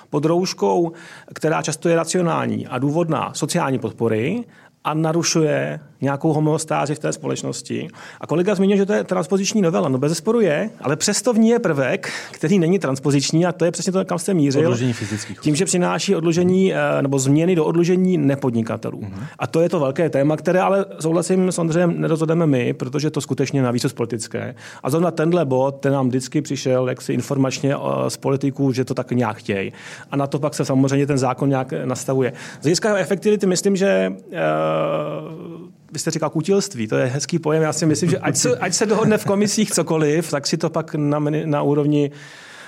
pod 0.10 0.26
rouškou, 0.26 0.92
která 1.34 1.62
často 1.62 1.90
je 1.90 1.96
racionální 1.96 2.68
a 2.68 2.80
důvodná 2.80 3.34
sociální 3.34 3.80
podpory 3.80 4.44
a 4.84 4.94
narušuje 4.94 5.80
nějakou 6.02 6.34
homeostázi 6.34 6.96
v 6.96 7.00
té 7.00 7.14
společnosti. 7.14 7.88
A 8.22 8.28
kolega 8.28 8.56
zmínil, 8.56 8.78
že 8.78 8.86
to 8.86 8.94
je 8.94 9.04
transpoziční 9.04 9.62
novela. 9.62 9.90
No 9.90 9.98
bez 9.98 10.18
sporu 10.18 10.40
je, 10.40 10.70
ale 10.82 10.96
přesto 10.96 11.34
v 11.34 11.40
ní 11.40 11.50
je 11.50 11.60
prvek, 11.60 12.12
který 12.32 12.60
není 12.60 12.80
transpoziční 12.80 13.46
a 13.46 13.52
to 13.52 13.66
je 13.66 13.72
přesně 13.72 13.94
to, 13.94 14.06
kam 14.06 14.20
jste 14.20 14.34
mířil. 14.34 14.62
Odložení 14.62 14.94
fyzických. 14.94 15.40
Tím, 15.40 15.56
že 15.56 15.66
přináší 15.66 16.16
odložení 16.16 16.74
eh, 16.74 17.02
nebo 17.02 17.20
změny 17.20 17.56
do 17.56 17.66
odložení 17.66 18.18
nepodnikatelů. 18.18 19.00
Uh-huh. 19.00 19.24
A 19.40 19.48
to 19.48 19.62
je 19.62 19.70
to 19.70 19.80
velké 19.80 20.10
téma, 20.10 20.38
které 20.38 20.62
ale 20.62 20.86
souhlasím 21.00 21.52
s 21.52 21.60
Ondřejem 21.60 22.02
nerozhodneme 22.02 22.48
my, 22.48 22.74
protože 22.74 23.10
to 23.10 23.22
skutečně 23.22 23.62
navíc 23.62 23.94
politické. 23.94 24.56
A 24.84 24.90
zrovna 24.90 25.12
tenhle 25.12 25.46
bod, 25.46 25.72
ten 25.72 25.94
nám 25.94 26.08
vždycky 26.08 26.42
přišel 26.42 26.90
jaksi 26.90 27.14
informačně 27.14 27.76
eh, 27.76 28.10
z 28.10 28.18
politiků, 28.18 28.72
že 28.72 28.86
to 28.86 28.94
tak 28.94 29.12
nějak 29.12 29.38
chtějí. 29.38 29.74
A 30.12 30.16
na 30.16 30.28
to 30.28 30.40
pak 30.40 30.54
se 30.54 30.66
samozřejmě 30.66 31.08
ten 31.08 31.18
zákon 31.18 31.50
nějak 31.50 31.74
nastavuje. 31.86 32.34
Z 32.60 32.64
hlediska 32.64 32.98
efektivity 32.98 33.46
myslím, 33.46 33.76
že 33.76 34.12
uh, 34.72 35.72
vy 35.92 36.00
jste 36.00 36.12
říkal 36.12 36.30
kutilství, 36.30 36.88
to 36.88 36.98
je 36.98 37.06
hezký 37.06 37.40
pojem. 37.40 37.64
Já 37.64 37.74
si 37.74 37.86
myslím, 37.86 38.10
že 38.10 38.20
ať 38.20 38.36
se, 38.36 38.58
ať 38.58 38.74
se 38.74 38.86
dohodne 38.86 39.18
v 39.18 39.26
komisích 39.26 39.72
cokoliv, 39.72 40.32
tak 40.32 40.48
si 40.48 40.58
to 40.58 40.70
pak 40.70 40.96
na, 40.96 41.20
na 41.46 41.62
úrovni 41.62 42.12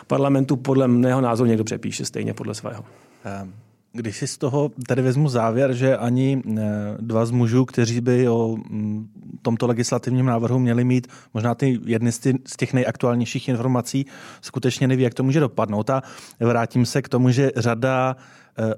parlamentu 0.07 0.55
podle 0.55 0.87
mého 0.87 1.21
názoru 1.21 1.47
někdo 1.47 1.63
přepíše 1.63 2.05
stejně 2.05 2.33
podle 2.33 2.53
svého. 2.53 2.85
Ehm, 3.25 3.53
když 3.93 4.17
si 4.17 4.27
z 4.27 4.37
toho 4.37 4.71
tady 4.87 5.01
vezmu 5.01 5.29
závěr, 5.29 5.73
že 5.73 5.97
ani 5.97 6.41
eh, 6.57 6.61
dva 6.99 7.25
z 7.25 7.31
mužů, 7.31 7.65
kteří 7.65 8.01
by 8.01 8.29
o 8.29 8.55
mm, 8.69 9.07
tomto 9.41 9.67
legislativním 9.67 10.25
návrhu 10.25 10.59
měli 10.59 10.83
mít 10.83 11.07
možná 11.33 11.55
ty 11.55 11.79
jedny 11.85 12.11
z 12.11 12.57
těch 12.57 12.73
nejaktuálnějších 12.73 13.49
informací, 13.49 14.05
skutečně 14.41 14.87
neví, 14.87 15.03
jak 15.03 15.13
to 15.13 15.23
může 15.23 15.39
dopadnout. 15.39 15.89
A 15.89 16.01
vrátím 16.39 16.85
se 16.85 17.01
k 17.01 17.09
tomu, 17.09 17.31
že 17.31 17.51
řada 17.55 18.15
eh, 18.59 18.73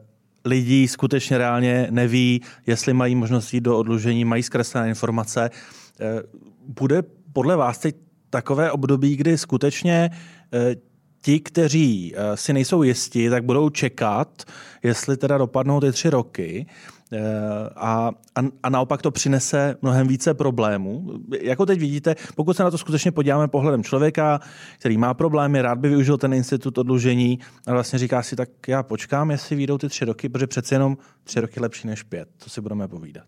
lidí 0.45 0.87
skutečně 0.87 1.37
reálně 1.37 1.87
neví, 1.91 2.41
jestli 2.67 2.93
mají 2.93 3.15
možnost 3.15 3.53
jít 3.53 3.61
do 3.61 3.77
odlužení, 3.77 4.25
mají 4.25 4.43
zkreslené 4.43 4.89
informace. 4.89 5.49
Eh, 5.99 6.21
bude 6.67 7.03
podle 7.33 7.55
vás 7.55 7.77
teď 7.77 7.95
takové 8.29 8.71
období, 8.71 9.15
kdy 9.15 9.37
skutečně 9.37 10.09
eh, 10.53 10.75
ti, 11.21 11.39
kteří 11.39 12.13
eh, 12.15 12.37
si 12.37 12.53
nejsou 12.53 12.83
jistí, 12.83 13.29
tak 13.29 13.43
budou 13.43 13.69
čekat, 13.69 14.43
jestli 14.83 15.17
teda 15.17 15.37
dopadnou 15.37 15.79
ty 15.79 15.91
tři 15.91 16.09
roky 16.09 16.65
a, 17.75 18.11
a, 18.35 18.41
a 18.63 18.69
naopak 18.69 19.01
to 19.01 19.11
přinese 19.11 19.75
mnohem 19.81 20.07
více 20.07 20.33
problémů. 20.33 21.19
Jako 21.41 21.65
teď 21.65 21.79
vidíte, 21.79 22.15
pokud 22.35 22.57
se 22.57 22.63
na 22.63 22.71
to 22.71 22.77
skutečně 22.77 23.11
podíváme 23.11 23.47
pohledem 23.47 23.83
člověka, 23.83 24.39
který 24.79 24.97
má 24.97 25.13
problémy, 25.13 25.61
rád 25.61 25.77
by 25.77 25.89
využil 25.89 26.17
ten 26.17 26.33
institut 26.33 26.77
odlužení 26.77 27.39
a 27.67 27.71
vlastně 27.71 27.99
říká 27.99 28.23
si, 28.23 28.35
tak 28.35 28.49
já 28.67 28.83
počkám, 28.83 29.31
jestli 29.31 29.55
výjdou 29.55 29.77
ty 29.77 29.89
tři 29.89 30.05
roky, 30.05 30.29
protože 30.29 30.47
přece 30.47 30.75
jenom 30.75 30.97
tři 31.23 31.39
roky 31.39 31.59
lepší 31.59 31.87
než 31.87 32.03
pět. 32.03 32.29
To 32.43 32.49
si 32.49 32.61
budeme 32.61 32.87
povídat. 32.87 33.25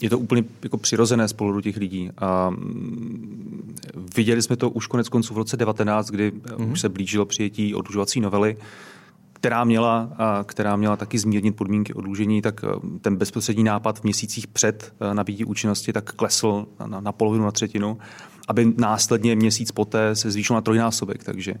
Je 0.00 0.10
to 0.10 0.18
úplně 0.18 0.44
jako 0.62 0.78
přirozené 0.78 1.28
z 1.28 1.32
pohledu 1.32 1.60
těch 1.60 1.76
lidí. 1.76 2.10
A 2.18 2.50
mm, 2.50 3.76
viděli 4.16 4.42
jsme 4.42 4.56
to 4.56 4.70
už 4.70 4.86
konec 4.86 5.08
konců 5.08 5.34
v 5.34 5.38
roce 5.38 5.56
19, 5.56 6.10
kdy 6.10 6.30
mm-hmm. 6.30 6.72
už 6.72 6.80
se 6.80 6.88
blížilo 6.88 7.26
přijetí 7.26 7.74
odlužovací 7.74 8.20
novely 8.20 8.56
která 9.40 9.64
měla, 9.64 10.10
která 10.44 10.76
měla 10.76 10.96
taky 10.96 11.18
zmírnit 11.18 11.56
podmínky 11.56 11.94
odlužení, 11.94 12.42
tak 12.42 12.64
e, 12.64 12.98
ten 13.00 13.16
bezprostřední 13.16 13.64
nápad 13.64 13.98
v 13.98 14.04
měsících 14.04 14.46
před 14.46 14.94
e, 15.00 15.14
nabídí 15.14 15.44
účinnosti 15.44 15.92
tak 15.92 16.12
klesl 16.12 16.66
na, 16.86 17.00
na 17.00 17.12
polovinu, 17.12 17.44
na 17.44 17.50
třetinu, 17.50 17.98
aby 18.48 18.72
následně 18.76 19.36
měsíc 19.36 19.72
poté 19.72 20.16
se 20.16 20.30
zvýšil 20.30 20.54
na 20.54 20.60
trojnásobek. 20.60 21.24
Takže 21.24 21.54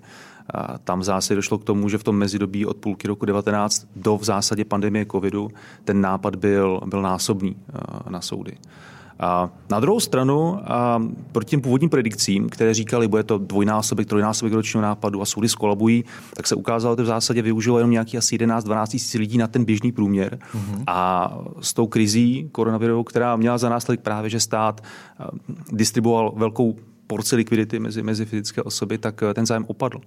tam 0.84 1.00
v 1.00 1.04
zásadě 1.04 1.36
došlo 1.36 1.58
k 1.58 1.64
tomu, 1.64 1.88
že 1.88 1.98
v 1.98 2.04
tom 2.04 2.16
mezidobí 2.16 2.66
od 2.66 2.76
půlky 2.76 3.08
roku 3.08 3.26
19 3.26 3.86
do 3.96 4.16
v 4.16 4.24
zásadě 4.24 4.64
pandemie 4.64 5.06
covidu 5.06 5.48
ten 5.84 6.00
nápad 6.00 6.36
byl, 6.36 6.80
byl 6.86 7.02
násobný 7.02 7.56
e, 8.08 8.10
na 8.10 8.20
soudy. 8.20 8.56
A 9.20 9.50
na 9.70 9.80
druhou 9.80 10.00
stranu, 10.00 10.60
a 10.64 11.02
proti 11.32 11.50
těm 11.50 11.60
původním 11.60 11.90
predikcím, 11.90 12.48
které 12.48 12.74
říkali, 12.74 13.08
bude 13.08 13.22
to 13.22 13.38
dvojnásobek, 13.38 14.08
trojnásobek 14.08 14.52
ročního 14.52 14.82
nápadu 14.82 15.22
a 15.22 15.24
soudy 15.24 15.48
skolabují, 15.48 16.04
tak 16.34 16.46
se 16.46 16.54
ukázalo, 16.54 16.96
že 16.98 17.02
v 17.02 17.06
zásadě 17.06 17.42
využilo 17.42 17.78
jenom 17.78 17.90
nějaký 17.90 18.18
asi 18.18 18.36
11-12 18.36 18.86
tisíc 18.86 19.14
lidí 19.14 19.38
na 19.38 19.46
ten 19.46 19.64
běžný 19.64 19.92
průměr. 19.92 20.38
Mm-hmm. 20.38 20.82
A 20.86 21.32
s 21.60 21.74
tou 21.74 21.86
krizí 21.86 22.48
koronavirovou, 22.52 23.04
která 23.04 23.36
měla 23.36 23.58
za 23.58 23.68
následek 23.68 24.00
právě, 24.00 24.30
že 24.30 24.40
stát 24.40 24.80
distribuoval 25.72 26.32
velkou 26.36 26.76
porci 27.06 27.36
likvidity 27.36 27.78
mezi, 27.78 28.02
mezi 28.02 28.24
fyzické 28.24 28.62
osoby, 28.62 28.98
tak 28.98 29.22
ten 29.34 29.46
zájem 29.46 29.64
opadl. 29.68 30.00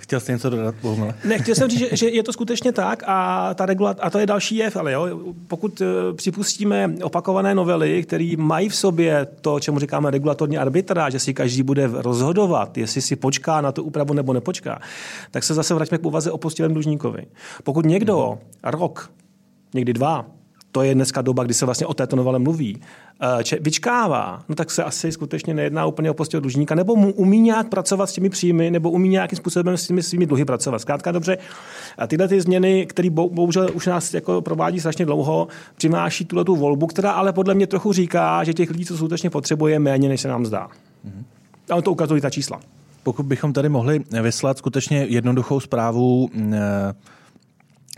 Chtěl 0.00 0.20
jste 0.20 0.32
něco 0.32 0.50
dodat, 0.50 0.74
Bohumile? 0.82 1.14
Ne, 1.24 1.38
chtěl 1.38 1.54
jsem 1.54 1.70
říct, 1.70 1.78
že, 1.78 1.96
že 1.96 2.08
je 2.08 2.22
to 2.22 2.32
skutečně 2.32 2.72
tak 2.72 3.02
a, 3.06 3.54
ta 3.54 3.66
regula- 3.66 3.94
a 4.00 4.10
to 4.10 4.18
je 4.18 4.26
další 4.26 4.56
jev, 4.56 4.76
ale 4.76 4.92
jo, 4.92 5.20
pokud 5.48 5.80
uh, 5.80 5.86
připustíme 6.16 6.94
opakované 7.02 7.54
novely, 7.54 8.02
které 8.02 8.34
mají 8.36 8.68
v 8.68 8.76
sobě 8.76 9.26
to, 9.40 9.60
čemu 9.60 9.78
říkáme 9.78 10.10
regulatorní 10.10 10.58
arbitra, 10.58 11.10
že 11.10 11.18
si 11.18 11.34
každý 11.34 11.62
bude 11.62 11.86
rozhodovat, 11.92 12.78
jestli 12.78 13.02
si 13.02 13.16
počká 13.16 13.60
na 13.60 13.72
tu 13.72 13.82
úpravu 13.82 14.14
nebo 14.14 14.32
nepočká, 14.32 14.80
tak 15.30 15.44
se 15.44 15.54
zase 15.54 15.74
vraťme 15.74 15.98
k 15.98 16.06
úvaze 16.06 16.30
o 16.30 16.38
postivém 16.38 16.72
dlužníkovi. 16.72 17.26
Pokud 17.64 17.86
někdo 17.86 18.38
rok, 18.62 19.10
někdy 19.74 19.92
dva, 19.92 20.26
to 20.72 20.82
je 20.82 20.94
dneska 20.94 21.22
doba, 21.22 21.44
kdy 21.44 21.54
se 21.54 21.64
vlastně 21.64 21.86
o 21.86 21.94
této 21.94 22.16
novele 22.16 22.38
mluví, 22.38 22.80
eh, 23.40 23.44
če, 23.44 23.58
vyčkává, 23.60 24.42
no 24.48 24.54
tak 24.54 24.70
se 24.70 24.84
asi 24.84 25.12
skutečně 25.12 25.54
nejedná 25.54 25.86
úplně 25.86 26.10
o 26.10 26.14
postě 26.14 26.40
dlužníka, 26.40 26.74
nebo 26.74 26.96
mu 26.96 27.12
umí 27.12 27.40
nějak 27.40 27.68
pracovat 27.68 28.06
s 28.06 28.12
těmi 28.12 28.30
příjmy, 28.30 28.70
nebo 28.70 28.90
umí 28.90 29.08
nějakým 29.08 29.36
způsobem 29.36 29.76
s 29.76 29.86
těmi 29.86 30.02
svými 30.02 30.26
dluhy 30.26 30.44
pracovat. 30.44 30.78
Zkrátka 30.78 31.12
dobře, 31.12 31.38
a 31.98 32.06
tyhle 32.06 32.28
ty 32.28 32.40
změny, 32.40 32.86
které 32.86 33.10
bohužel 33.10 33.68
už 33.74 33.86
nás 33.86 34.14
jako 34.14 34.42
provádí 34.42 34.80
strašně 34.80 35.06
dlouho, 35.06 35.48
přináší 35.76 36.24
tuhle 36.24 36.44
tu 36.44 36.56
volbu, 36.56 36.86
která 36.86 37.10
ale 37.10 37.32
podle 37.32 37.54
mě 37.54 37.66
trochu 37.66 37.92
říká, 37.92 38.44
že 38.44 38.54
těch 38.54 38.70
lidí, 38.70 38.84
co 38.84 38.96
skutečně 38.96 39.30
potřebuje, 39.30 39.78
méně, 39.78 40.08
než 40.08 40.20
se 40.20 40.28
nám 40.28 40.46
zdá. 40.46 40.68
Mm-hmm. 40.68 41.24
A 41.70 41.74
on 41.74 41.82
to 41.82 41.92
ukazují 41.92 42.20
ta 42.20 42.30
čísla. 42.30 42.60
Pokud 43.02 43.26
bychom 43.26 43.52
tady 43.52 43.68
mohli 43.68 44.00
vyslat 44.22 44.58
skutečně 44.58 45.06
jednoduchou 45.08 45.60
zprávu, 45.60 46.30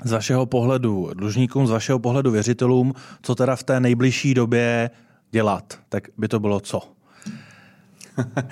z 0.04 0.12
vašeho 0.12 0.46
pohledu 0.46 1.10
dlužníkům, 1.14 1.66
z 1.66 1.70
vašeho 1.70 1.98
pohledu 1.98 2.30
věřitelům, 2.30 2.94
co 3.22 3.34
teda 3.34 3.56
v 3.56 3.62
té 3.62 3.80
nejbližší 3.80 4.34
době 4.34 4.90
dělat, 5.30 5.78
tak 5.88 6.08
by 6.18 6.28
to 6.28 6.40
bylo 6.40 6.60
co? 6.60 6.80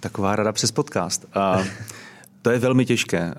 Taková 0.00 0.36
rada 0.36 0.52
přes 0.52 0.72
podcast. 0.72 1.26
A 1.34 1.62
to 2.42 2.50
je 2.50 2.58
velmi 2.58 2.84
těžké. 2.84 3.34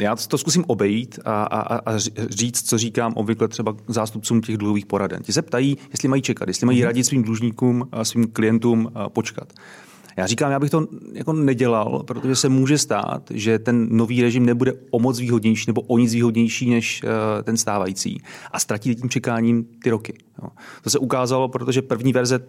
Já 0.00 0.16
to 0.16 0.38
zkusím 0.38 0.64
obejít 0.66 1.18
a, 1.24 1.44
a, 1.44 1.76
a 1.76 1.98
říct, 2.28 2.68
co 2.68 2.78
říkám 2.78 3.12
obvykle 3.12 3.48
třeba 3.48 3.76
zástupcům 3.88 4.40
těch 4.40 4.56
dluhových 4.56 4.86
poraden. 4.86 5.22
Ti 5.22 5.32
se 5.32 5.42
ptají, 5.42 5.78
jestli 5.90 6.08
mají 6.08 6.22
čekat, 6.22 6.48
jestli 6.48 6.66
mají 6.66 6.78
mhm. 6.78 6.86
radit 6.86 7.06
svým 7.06 7.22
dlužníkům, 7.22 7.88
a 7.92 8.04
svým 8.04 8.26
klientům 8.26 8.92
počkat. 9.08 9.52
Já 10.16 10.26
říkám, 10.26 10.52
já 10.52 10.60
bych 10.60 10.70
to 10.70 10.86
jako 11.12 11.32
nedělal, 11.32 12.02
protože 12.06 12.36
se 12.36 12.48
může 12.48 12.78
stát, 12.78 13.30
že 13.30 13.58
ten 13.58 13.88
nový 13.96 14.22
režim 14.22 14.46
nebude 14.46 14.72
o 14.90 14.98
moc 14.98 15.18
výhodnější 15.18 15.64
nebo 15.66 15.80
o 15.80 15.98
nic 15.98 16.14
výhodnější 16.14 16.70
než 16.70 17.02
uh, 17.04 17.10
ten 17.42 17.56
stávající 17.56 18.22
a 18.52 18.58
ztratí 18.58 18.94
tím 18.94 19.10
čekáním 19.10 19.64
ty 19.82 19.90
roky. 19.90 20.14
To 20.82 20.90
se 20.90 20.98
ukázalo, 20.98 21.48
protože 21.48 21.82
první 21.82 22.12
verze 22.12 22.40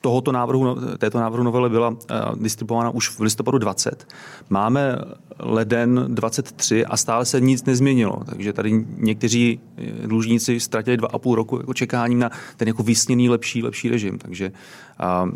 tohoto 0.00 0.32
návrhu, 0.32 0.64
no, 0.64 0.98
této 0.98 1.18
návrhu 1.18 1.44
novely 1.44 1.70
byla 1.70 1.88
uh, 1.88 1.96
distribuována 2.34 2.90
už 2.90 3.08
v 3.08 3.20
listopadu 3.20 3.58
20. 3.58 4.06
Máme 4.50 4.98
leden 5.38 6.04
23 6.08 6.86
a 6.86 6.96
stále 6.96 7.24
se 7.24 7.40
nic 7.40 7.64
nezměnilo. 7.64 8.22
Takže 8.26 8.52
tady 8.52 8.86
někteří 8.96 9.60
eh, 9.76 10.06
dlužníci 10.06 10.60
ztratili 10.60 10.96
dva 10.96 11.08
a 11.12 11.18
půl 11.18 11.34
roku 11.34 11.56
jako 11.56 11.74
čekáním 11.74 12.18
na 12.18 12.30
ten 12.56 12.68
jako 12.68 12.82
vysněný 12.82 13.28
lepší, 13.28 13.62
lepší 13.62 13.88
režim. 13.88 14.18
Takže 14.18 14.52
uh, 15.00 15.30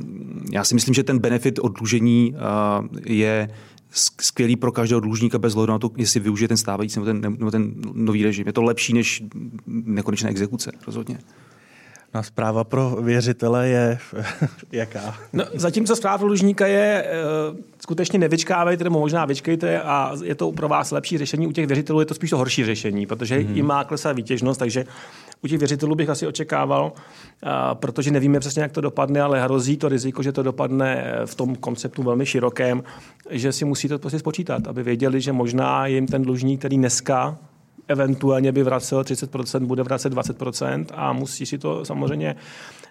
já 0.52 0.64
si 0.64 0.74
myslím, 0.74 0.94
že 0.94 1.02
ten 1.02 1.18
benefit 1.18 1.58
oddlužení 1.58 2.34
uh, 2.34 2.86
je 3.06 3.48
skvělý 3.94 4.56
pro 4.56 4.72
každého 4.72 5.00
dlužníka 5.00 5.38
bez 5.38 5.54
hledu 5.54 5.72
na 5.72 5.78
to, 5.78 5.90
jestli 5.96 6.20
využije 6.20 6.48
ten 6.48 6.56
stávající 6.56 7.00
nebo 7.00 7.06
ten, 7.06 7.20
nebo 7.20 7.50
ten 7.50 7.74
nový 7.92 8.24
režim. 8.24 8.46
Je 8.46 8.52
to 8.52 8.62
lepší 8.62 8.92
než 8.92 9.22
nekonečné 9.66 10.30
exekuce, 10.30 10.72
rozhodně. 10.86 11.18
No, 12.14 12.22
zpráva 12.22 12.64
pro 12.64 12.90
věřitele 12.90 13.68
je 13.68 13.98
jaká? 14.72 15.14
No, 15.32 15.44
zatímco 15.54 15.96
zpráva 15.96 16.18
pro 16.18 16.26
dlužníka 16.26 16.66
je 16.66 17.04
uh, 17.50 17.56
skutečně 17.80 18.18
nevyčkávejte, 18.18 18.84
nebo 18.84 18.98
možná 18.98 19.24
vyčkejte 19.24 19.82
a 19.82 20.12
je 20.24 20.34
to 20.34 20.52
pro 20.52 20.68
vás 20.68 20.90
lepší 20.90 21.18
řešení. 21.18 21.46
U 21.46 21.52
těch 21.52 21.66
věřitelů 21.66 22.00
je 22.00 22.06
to 22.06 22.14
spíš 22.14 22.30
to 22.30 22.38
horší 22.38 22.64
řešení, 22.64 23.06
protože 23.06 23.38
mm-hmm. 23.38 23.54
jim 23.54 23.66
má 23.66 23.84
klesat 23.84 24.16
výtěžnost, 24.16 24.58
takže 24.58 24.84
u 25.42 25.48
těch 25.48 25.58
věřitelů 25.58 25.94
bych 25.94 26.08
asi 26.08 26.26
očekával, 26.26 26.92
uh, 26.92 27.50
protože 27.74 28.10
nevíme 28.10 28.40
přesně, 28.40 28.62
jak 28.62 28.72
to 28.72 28.80
dopadne, 28.80 29.20
ale 29.20 29.42
hrozí 29.42 29.76
to 29.76 29.88
riziko, 29.88 30.22
že 30.22 30.32
to 30.32 30.42
dopadne 30.42 31.04
eh, 31.04 31.26
v 31.26 31.34
tom 31.34 31.56
konceptu 31.56 32.02
velmi 32.02 32.26
širokém, 32.26 32.82
že 33.30 33.52
si 33.52 33.64
musí 33.64 33.88
to 33.88 33.98
prostě 33.98 34.18
spočítat, 34.18 34.68
aby 34.68 34.82
věděli, 34.82 35.20
že 35.20 35.32
možná 35.32 35.86
jim 35.86 36.06
ten 36.06 36.22
dlužník, 36.22 36.58
který 36.58 36.76
dneska 36.76 37.38
eventuálně 37.88 38.52
by 38.52 38.62
vracel 38.62 39.02
30%, 39.02 39.66
bude 39.66 39.82
vracet 39.82 40.14
20% 40.14 40.84
a 40.94 41.12
musí 41.12 41.46
si 41.46 41.58
to 41.58 41.84
samozřejmě 41.84 42.36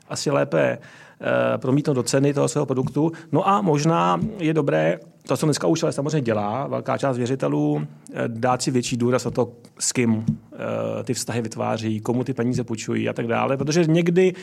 asi 0.09 0.31
lépe 0.31 0.77
eh, 0.77 1.57
promítnout 1.57 1.93
do 1.93 2.03
ceny 2.03 2.33
toho 2.33 2.47
svého 2.47 2.65
produktu. 2.65 3.11
No 3.31 3.47
a 3.47 3.61
možná 3.61 4.19
je 4.39 4.53
dobré, 4.53 4.99
to, 5.27 5.37
co 5.37 5.45
dneska 5.45 5.67
už 5.67 5.83
ale 5.83 5.91
samozřejmě 5.91 6.21
dělá, 6.21 6.67
velká 6.67 6.97
část 6.97 7.17
věřitelů, 7.17 7.87
eh, 8.13 8.23
dát 8.27 8.61
si 8.61 8.71
větší 8.71 8.97
důraz 8.97 9.25
na 9.25 9.31
to, 9.31 9.51
s 9.79 9.91
kým 9.91 10.25
eh, 10.53 11.03
ty 11.03 11.13
vztahy 11.13 11.41
vytváří, 11.41 11.99
komu 11.99 12.23
ty 12.23 12.33
peníze 12.33 12.63
půjčují 12.63 13.09
a 13.09 13.13
tak 13.13 13.27
dále, 13.27 13.57
protože 13.57 13.85
někdy 13.85 14.33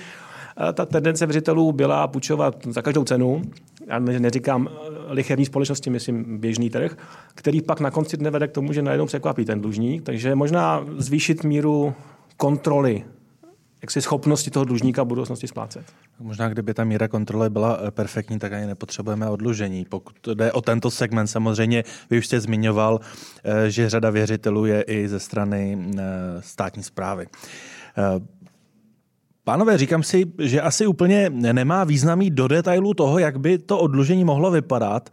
ta 0.72 0.86
tendence 0.86 1.26
věřitelů 1.26 1.72
byla 1.72 2.06
půjčovat 2.06 2.66
za 2.66 2.82
každou 2.82 3.04
cenu, 3.04 3.42
já 3.86 3.98
neříkám 3.98 4.68
lichevní 5.08 5.44
společnosti, 5.44 5.90
myslím 5.90 6.38
běžný 6.38 6.70
trh, 6.70 6.96
který 7.34 7.62
pak 7.62 7.80
na 7.80 7.90
konci 7.90 8.16
dne 8.16 8.30
vede 8.30 8.48
k 8.48 8.52
tomu, 8.52 8.72
že 8.72 8.82
najednou 8.82 9.06
překvapí 9.06 9.44
ten 9.44 9.60
dlužník. 9.60 10.02
Takže 10.02 10.34
možná 10.34 10.86
zvýšit 10.98 11.44
míru 11.44 11.94
kontroly 12.36 13.04
jak 13.82 13.90
si 13.90 14.02
schopnosti 14.02 14.50
toho 14.50 14.64
dlužníka 14.64 15.02
v 15.02 15.06
budoucnosti 15.06 15.48
splácet. 15.48 15.84
Možná, 16.20 16.48
kdyby 16.48 16.74
ta 16.74 16.84
míra 16.84 17.08
kontroly 17.08 17.50
byla 17.50 17.78
eh, 17.86 17.90
perfektní, 17.90 18.38
tak 18.38 18.52
ani 18.52 18.66
nepotřebujeme 18.66 19.28
odlužení. 19.28 19.84
Pokud 19.84 20.14
jde 20.34 20.52
o 20.52 20.60
tento 20.62 20.90
segment, 20.90 21.26
samozřejmě, 21.26 21.84
vy 22.10 22.18
už 22.18 22.26
jste 22.26 22.40
zmiňoval, 22.40 23.00
eh, 23.44 23.70
že 23.70 23.90
řada 23.90 24.10
věřitelů 24.10 24.66
je 24.66 24.82
i 24.82 25.08
ze 25.08 25.20
strany 25.20 25.78
eh, 25.98 26.02
státní 26.40 26.82
zprávy. 26.82 27.26
Pánové, 29.48 29.78
říkám 29.78 30.02
si, 30.02 30.24
že 30.38 30.60
asi 30.60 30.86
úplně 30.86 31.30
nemá 31.30 31.84
významný 31.84 32.30
do 32.30 32.48
detailů 32.48 32.94
toho, 32.94 33.18
jak 33.18 33.40
by 33.40 33.58
to 33.58 33.78
odlužení 33.78 34.24
mohlo 34.24 34.50
vypadat 34.50 35.10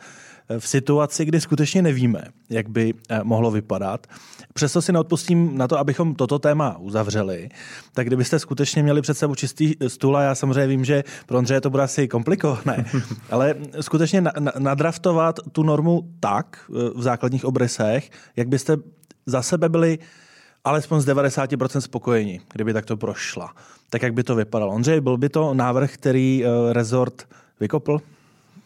v 0.60 0.68
situaci, 0.68 1.26
kdy 1.26 1.42
skutečně 1.42 1.82
nevíme, 1.82 2.24
jak 2.50 2.70
by 2.70 2.94
eh, 3.10 3.20
mohlo 3.24 3.52
vypadat. 3.52 4.08
Přesto 4.54 4.82
si 4.82 4.92
neodpustím 4.92 5.58
na 5.58 5.68
to, 5.68 5.80
abychom 5.80 6.16
toto 6.16 6.40
téma 6.40 6.78
uzavřeli. 6.78 7.50
Tak 7.94 8.08
kdybyste 8.08 8.40
skutečně 8.40 8.84
měli 8.84 9.02
před 9.02 9.18
sebou 9.18 9.36
čistý 9.36 9.74
stůl, 9.88 10.18
a 10.18 10.22
já 10.22 10.36
samozřejmě 10.36 10.68
vím, 10.68 10.86
že 10.86 11.04
pro 11.26 11.38
Ondřeje 11.38 11.62
to 11.62 11.70
bude 11.70 11.84
asi 11.84 12.08
komplikované, 12.08 12.86
ale 13.30 13.56
skutečně 13.82 14.24
nadraftovat 14.60 15.40
tu 15.52 15.64
normu 15.64 16.10
tak 16.20 16.60
eh, 16.70 16.74
v 16.96 17.02
základních 17.02 17.46
obrysech, 17.46 18.10
jak 18.36 18.48
byste 18.48 18.78
za 19.26 19.42
sebe 19.42 19.70
byli 19.70 20.00
alespoň 20.66 21.02
z 21.02 21.06
90% 21.06 21.80
spokojeni, 21.80 22.42
kdyby 22.54 22.74
takto 22.74 22.98
prošla. 22.98 23.54
Tak 23.90 24.02
jak 24.02 24.14
by 24.14 24.24
to 24.24 24.36
vypadalo? 24.36 24.74
Ondřej, 24.74 25.02
byl 25.02 25.18
by 25.18 25.30
to 25.30 25.54
návrh, 25.54 25.94
který 25.94 26.44
uh, 26.44 26.74
rezort 26.74 27.28
vykopl? 27.60 28.02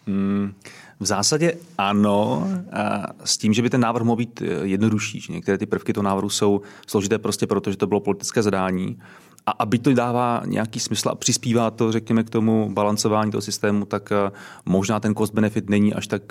Hmm. 0.08 0.54
V 1.00 1.06
zásadě 1.06 1.54
ano, 1.78 2.48
a 2.72 3.08
s 3.26 3.38
tím, 3.38 3.54
že 3.54 3.62
by 3.62 3.70
ten 3.70 3.82
návrh 3.82 4.04
mohl 4.04 4.18
být 4.18 4.42
eh, 4.42 4.46
jednodušší. 4.64 5.20
Že 5.20 5.34
některé 5.34 5.58
ty 5.58 5.66
prvky 5.66 5.94
toho 5.94 6.04
návrhu 6.04 6.30
jsou 6.30 6.62
složité 6.88 7.18
prostě 7.18 7.48
proto, 7.48 7.72
že 7.72 7.78
to 7.78 7.88
bylo 7.88 8.00
politické 8.00 8.42
zadání. 8.42 9.00
A 9.46 9.52
aby 9.52 9.80
to 9.80 9.94
dává 9.94 10.42
nějaký 10.46 10.80
smysl 10.80 11.10
a 11.10 11.16
přispívá 11.16 11.72
to, 11.72 11.92
řekněme, 11.92 12.24
k 12.24 12.30
tomu 12.30 12.70
balancování 12.74 13.32
toho 13.32 13.42
systému, 13.42 13.86
tak 13.86 14.12
eh, 14.12 14.32
možná 14.66 15.00
ten 15.00 15.16
cost 15.16 15.34
benefit 15.34 15.70
není 15.70 15.94
až 15.94 16.08
tak 16.08 16.22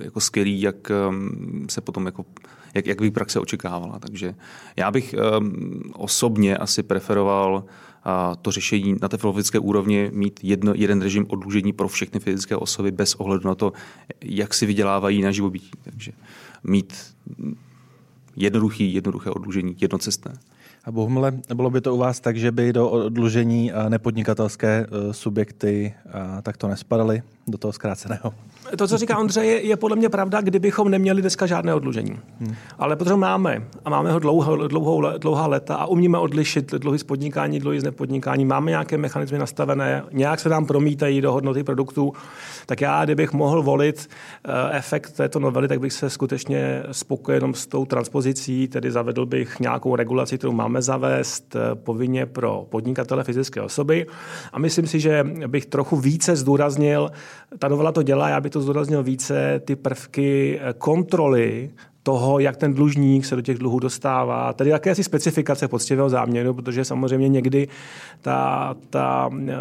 jako 0.00 0.20
skvělý, 0.20 0.60
jak 0.60 0.76
se 1.68 1.80
potom 1.80 2.06
jako 2.06 2.24
jak, 2.74 2.86
jak 2.86 3.00
by 3.00 3.10
praxe 3.10 3.40
očekávala. 3.40 3.98
Takže 3.98 4.34
já 4.76 4.90
bych 4.90 5.14
osobně 5.94 6.56
asi 6.56 6.82
preferoval 6.82 7.64
to 8.42 8.50
řešení 8.50 8.96
na 9.02 9.08
té 9.08 9.16
filozofické 9.16 9.58
úrovni 9.58 10.10
mít 10.12 10.40
jedno, 10.42 10.72
jeden 10.76 11.02
režim 11.02 11.26
odlužení 11.28 11.72
pro 11.72 11.88
všechny 11.88 12.20
fyzické 12.20 12.56
osoby 12.56 12.90
bez 12.90 13.14
ohledu 13.14 13.48
na 13.48 13.54
to, 13.54 13.72
jak 14.24 14.54
si 14.54 14.66
vydělávají 14.66 15.22
na 15.22 15.30
živobytí. 15.30 15.70
Takže 15.82 16.12
mít 16.64 16.94
jednoduchý, 18.36 18.94
jednoduché 18.94 19.30
odlužení, 19.30 19.76
jednocestné. 19.80 20.32
A 20.84 20.92
Bohumile, 20.92 21.32
bylo 21.54 21.70
by 21.70 21.80
to 21.80 21.94
u 21.94 21.98
vás 21.98 22.20
tak, 22.20 22.36
že 22.36 22.52
by 22.52 22.72
do 22.72 22.90
odlužení 22.90 23.72
nepodnikatelské 23.88 24.86
e, 24.86 25.14
subjekty 25.14 25.94
takto 26.42 26.68
nespadaly 26.68 27.22
do 27.46 27.58
toho 27.58 27.72
zkráceného? 27.72 28.34
To, 28.76 28.88
co 28.88 28.98
říká 28.98 29.18
Ondřej, 29.18 29.48
je, 29.48 29.66
je 29.66 29.76
podle 29.76 29.96
mě 29.96 30.08
pravda, 30.08 30.40
kdybychom 30.40 30.90
neměli 30.90 31.20
dneska 31.20 31.46
žádné 31.46 31.74
odlužení. 31.74 32.18
Hmm. 32.40 32.54
Ale 32.78 32.96
protože 32.96 33.16
máme, 33.16 33.62
a 33.84 33.90
máme 33.90 34.12
ho 34.12 34.18
dlouho, 34.18 34.68
dlouhou, 34.68 35.02
dlouhá 35.18 35.46
leta 35.46 35.74
a 35.74 35.86
umíme 35.86 36.18
odlišit 36.18 36.74
dluhy 36.74 36.98
z 36.98 37.02
podnikání, 37.02 37.60
dluhy 37.60 37.80
z 37.80 37.84
nepodnikání, 37.84 38.44
máme 38.44 38.70
nějaké 38.70 38.98
mechanizmy 38.98 39.38
nastavené, 39.38 40.02
nějak 40.12 40.40
se 40.40 40.48
nám 40.48 40.66
promítají 40.66 41.20
do 41.20 41.32
hodnoty 41.32 41.64
produktů, 41.64 42.12
tak 42.66 42.80
já, 42.80 43.04
kdybych 43.04 43.32
mohl 43.32 43.62
volit 43.62 44.08
uh, 44.48 44.52
efekt 44.76 45.12
této 45.12 45.38
novely, 45.38 45.68
tak 45.68 45.80
bych 45.80 45.92
se 45.92 46.10
skutečně 46.10 46.82
spokojil 46.92 47.36
jenom 47.36 47.54
s 47.54 47.66
tou 47.66 47.84
transpozicí, 47.84 48.68
tedy 48.68 48.90
zavedl 48.90 49.26
bych 49.26 49.60
nějakou 49.60 49.96
regulaci, 49.96 50.38
kterou 50.38 50.52
máme 50.52 50.82
zavést 50.82 51.54
uh, 51.54 51.60
povinně 51.74 52.26
pro 52.26 52.66
podnikatele 52.68 53.24
fyzické 53.24 53.60
osoby. 53.60 54.06
A 54.52 54.58
myslím 54.58 54.86
si, 54.86 55.00
že 55.00 55.24
bych 55.46 55.66
trochu 55.66 55.96
více 55.96 56.36
zdůraznil, 56.36 57.10
ta 57.58 57.68
novela 57.68 57.92
to 57.92 58.02
dělá, 58.02 58.28
já 58.28 58.40
bych 58.40 58.52
to 58.52 58.57
to 58.58 58.62
zdůraznil 58.62 59.02
více, 59.02 59.60
ty 59.64 59.76
prvky 59.76 60.60
eh, 60.60 60.72
kontroly 60.78 61.70
toho, 62.02 62.38
jak 62.38 62.56
ten 62.56 62.74
dlužník 62.74 63.24
se 63.24 63.36
do 63.36 63.42
těch 63.42 63.58
dluhů 63.58 63.78
dostává. 63.78 64.52
Tady 64.52 64.70
jakési 64.70 65.04
specifikace 65.04 65.68
poctivého 65.68 66.08
záměru, 66.08 66.54
protože 66.54 66.84
samozřejmě 66.84 67.28
někdy 67.28 67.68
ta, 68.20 68.74
ta, 68.90 69.30
eh, 69.48 69.54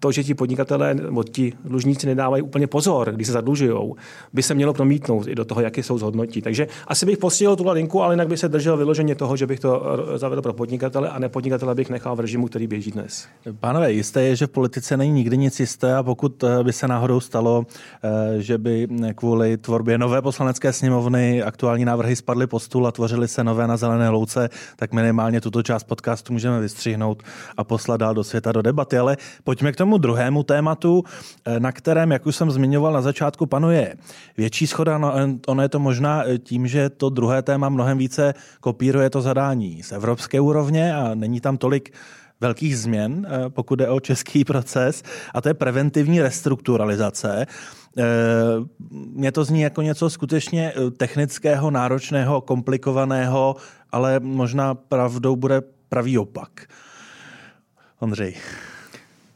to, 0.00 0.12
že 0.12 0.24
ti 0.24 0.34
podnikatelé 0.34 0.94
nebo 0.94 1.24
ti 1.24 1.52
dlužníci 1.64 2.06
nedávají 2.06 2.42
úplně 2.42 2.66
pozor, 2.66 3.12
když 3.12 3.26
se 3.26 3.32
zadlužují, 3.32 3.92
by 4.32 4.42
se 4.42 4.54
mělo 4.54 4.74
promítnout 4.74 5.28
i 5.28 5.34
do 5.34 5.44
toho, 5.44 5.60
jaké 5.60 5.82
jsou 5.82 5.98
zhodnotí. 5.98 6.42
Takže 6.42 6.68
asi 6.86 7.06
bych 7.06 7.18
posílil 7.18 7.56
tuhle 7.56 7.72
linku, 7.72 8.02
ale 8.02 8.14
jinak 8.14 8.28
by 8.28 8.36
se 8.36 8.48
držel 8.48 8.76
vyloženě 8.76 9.14
toho, 9.14 9.36
že 9.36 9.46
bych 9.46 9.60
to 9.60 9.82
zavedl 10.16 10.42
pro 10.42 10.52
podnikatele 10.52 11.08
a 11.08 11.18
nepodnikatele 11.18 11.74
bych 11.74 11.90
nechal 11.90 12.16
v 12.16 12.20
režimu, 12.20 12.46
který 12.46 12.66
běží 12.66 12.90
dnes. 12.90 13.26
Pánové, 13.60 13.92
jisté 13.92 14.22
je, 14.22 14.36
že 14.36 14.46
v 14.46 14.50
politice 14.50 14.96
není 14.96 15.12
nikdy 15.12 15.38
nic 15.38 15.60
jisté 15.60 15.94
a 15.94 16.02
pokud 16.02 16.44
eh, 16.44 16.64
by 16.64 16.72
se 16.72 16.88
náhodou 16.88 17.20
stalo, 17.20 17.66
eh, 18.04 18.42
že 18.42 18.58
by 18.58 18.88
kvůli 19.14 19.56
tvorbě 19.56 19.98
nové 19.98 20.22
poslanecké 20.22 20.72
sněmovny 20.72 21.42
aktuální 21.42 21.84
návrhy 21.84 22.16
spadly 22.16 22.46
po 22.46 22.60
stůl 22.60 22.86
a 22.86 22.92
tvořily 22.92 23.28
se 23.28 23.44
nové 23.44 23.66
na 23.66 23.76
zelené 23.76 24.08
louce, 24.08 24.48
tak 24.76 24.92
minimálně 24.92 25.40
tuto 25.40 25.62
část 25.62 25.84
podcastu 25.84 26.32
můžeme 26.32 26.60
vystřihnout 26.60 27.22
a 27.56 27.64
poslat 27.64 27.96
dál 27.96 28.14
do 28.14 28.24
světa 28.24 28.52
do 28.52 28.62
debaty. 28.62 28.98
Ale 28.98 29.16
pojďme 29.44 29.72
k 29.72 29.76
tomu 29.76 29.85
tomu 29.86 29.98
druhému 29.98 30.42
tématu, 30.42 31.04
na 31.58 31.72
kterém, 31.72 32.10
jak 32.10 32.26
už 32.26 32.36
jsem 32.36 32.50
zmiňoval 32.50 32.92
na 32.92 33.00
začátku, 33.00 33.46
panuje 33.46 33.94
větší 34.36 34.66
schoda. 34.66 34.98
No, 34.98 35.14
ono 35.46 35.62
je 35.62 35.68
to 35.68 35.78
možná 35.78 36.24
tím, 36.42 36.66
že 36.66 36.90
to 36.90 37.10
druhé 37.10 37.42
téma 37.42 37.68
mnohem 37.68 37.98
více 37.98 38.34
kopíruje 38.60 39.10
to 39.10 39.22
zadání 39.22 39.82
z 39.82 39.92
evropské 39.92 40.40
úrovně 40.40 40.94
a 40.94 41.14
není 41.14 41.40
tam 41.40 41.56
tolik 41.56 41.94
velkých 42.40 42.78
změn, 42.78 43.26
eh, 43.26 43.50
pokud 43.50 43.76
jde 43.76 43.88
o 43.88 44.00
český 44.00 44.44
proces, 44.50 45.02
a 45.34 45.40
to 45.40 45.48
je 45.48 45.54
preventivní 45.54 46.22
restrukturalizace. 46.22 47.46
Eh, 47.98 48.04
mně 48.90 49.32
to 49.32 49.44
zní 49.44 49.60
jako 49.60 49.82
něco 49.82 50.10
skutečně 50.10 50.72
eh, 50.72 50.90
technického, 50.90 51.70
náročného, 51.70 52.40
komplikovaného, 52.40 53.56
ale 53.90 54.20
možná 54.20 54.74
pravdou 54.74 55.36
bude 55.36 55.62
pravý 55.88 56.18
opak. 56.18 56.66
Ondřej. 58.00 58.34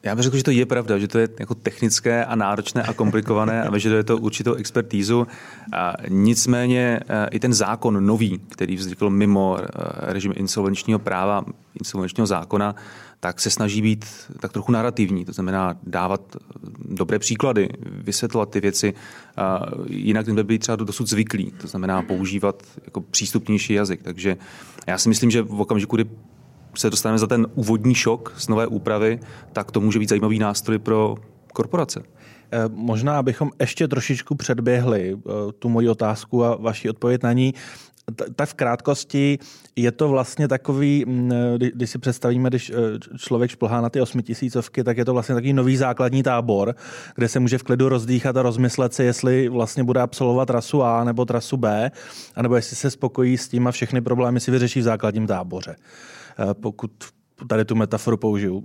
Já 0.02 0.14
bych 0.14 0.22
řekl, 0.22 0.36
že 0.36 0.42
to 0.42 0.50
je 0.50 0.66
pravda, 0.66 0.98
že 0.98 1.08
to 1.08 1.18
je 1.18 1.28
jako 1.40 1.54
technické 1.54 2.24
a 2.24 2.34
náročné 2.34 2.82
a 2.82 2.92
komplikované 2.92 3.62
a 3.62 3.70
vyžaduje 3.70 4.04
to 4.04 4.18
určitou 4.18 4.54
expertízu. 4.54 5.26
A 5.72 5.94
nicméně 6.08 7.00
e, 7.08 7.28
i 7.30 7.38
ten 7.38 7.52
zákon 7.52 8.06
nový, 8.06 8.40
který 8.48 8.76
vznikl 8.76 9.10
mimo 9.10 9.58
e, 9.60 9.66
režim 10.12 10.32
insolvenčního 10.36 10.98
práva, 10.98 11.44
insolvenčního 11.74 12.26
zákona, 12.26 12.74
tak 13.20 13.40
se 13.40 13.50
snaží 13.50 13.82
být 13.82 14.06
tak 14.40 14.52
trochu 14.52 14.72
narrativní, 14.72 15.24
to 15.24 15.32
znamená 15.32 15.74
dávat 15.82 16.36
dobré 16.84 17.18
příklady, 17.18 17.68
vysvětlovat 17.86 18.50
ty 18.50 18.60
věci, 18.60 18.94
jinak 19.86 20.26
by 20.26 20.44
být 20.44 20.58
třeba 20.58 20.76
dosud 20.76 21.08
zvyklí, 21.08 21.52
to 21.60 21.66
znamená 21.66 22.02
používat 22.02 22.62
jako 22.84 23.00
přístupnější 23.00 23.72
jazyk. 23.72 24.02
Takže 24.02 24.36
já 24.86 24.98
si 24.98 25.08
myslím, 25.08 25.30
že 25.30 25.42
v 25.42 25.60
okamžiku, 25.60 25.96
kdy 25.96 26.04
se 26.74 26.90
dostaneme 26.90 27.18
za 27.18 27.26
ten 27.26 27.46
úvodní 27.54 27.94
šok 27.94 28.35
z 28.37 28.48
nové 28.48 28.66
úpravy, 28.66 29.20
tak 29.52 29.70
to 29.70 29.80
může 29.80 29.98
být 29.98 30.09
zajímavý 30.09 30.38
nástroj 30.38 30.78
pro 30.78 31.14
korporace. 31.52 32.02
Eh, 32.52 32.64
možná, 32.68 33.18
abychom 33.18 33.50
ještě 33.61 33.88
trošičku 33.88 34.35
předběhli 34.35 35.16
eh, 35.16 35.52
tu 35.59 35.68
moji 35.68 35.88
otázku 35.88 36.44
a 36.44 36.56
vaši 36.56 36.90
odpověď 36.90 37.22
na 37.22 37.33
ní, 37.33 37.54
tak 38.37 38.48
v 38.48 38.54
krátkosti 38.54 39.38
je 39.76 39.92
to 39.92 40.09
vlastně 40.09 40.48
takový, 40.48 41.04
mm, 41.06 41.33
eh, 41.33 41.70
když 41.74 41.90
si 41.90 41.98
představíme, 41.98 42.48
když 42.48 42.72
člověk 43.18 43.50
šplhá 43.50 43.80
na 43.80 43.90
ty 43.90 44.00
osmitisícovky, 44.00 44.85
tak 44.85 44.98
je 44.98 45.04
to 45.04 45.12
vlastně 45.12 45.35
takový 45.35 45.52
nový 45.52 45.76
základní 45.76 46.22
tábor, 46.22 46.74
kde 47.14 47.28
se 47.28 47.40
může 47.40 47.59
v 47.59 47.62
klidu 47.62 47.88
rozdýchat 47.88 48.37
a 48.37 48.42
rozmyslet 48.42 48.94
si, 48.94 49.04
jestli 49.04 49.48
vlastně 49.48 49.85
bude 49.85 50.00
absolvovat 50.00 50.46
trasu 50.46 50.83
A 50.83 51.04
nebo 51.04 51.24
trasu 51.24 51.56
B, 51.56 51.90
anebo 52.35 52.56
jestli 52.56 52.76
se 52.76 52.90
spokojí 52.90 53.38
s 53.38 53.48
tím 53.48 53.66
a 53.66 53.70
všechny 53.70 54.00
problémy 54.00 54.40
si 54.40 54.50
vyřeší 54.50 54.80
v 54.80 54.83
základním 54.83 55.26
táboře. 55.26 55.76
Eh, 56.40 56.55
pokud 56.55 56.90
tady 57.46 57.64
tu 57.64 57.74
metaforu 57.74 58.16
použiju. 58.16 58.64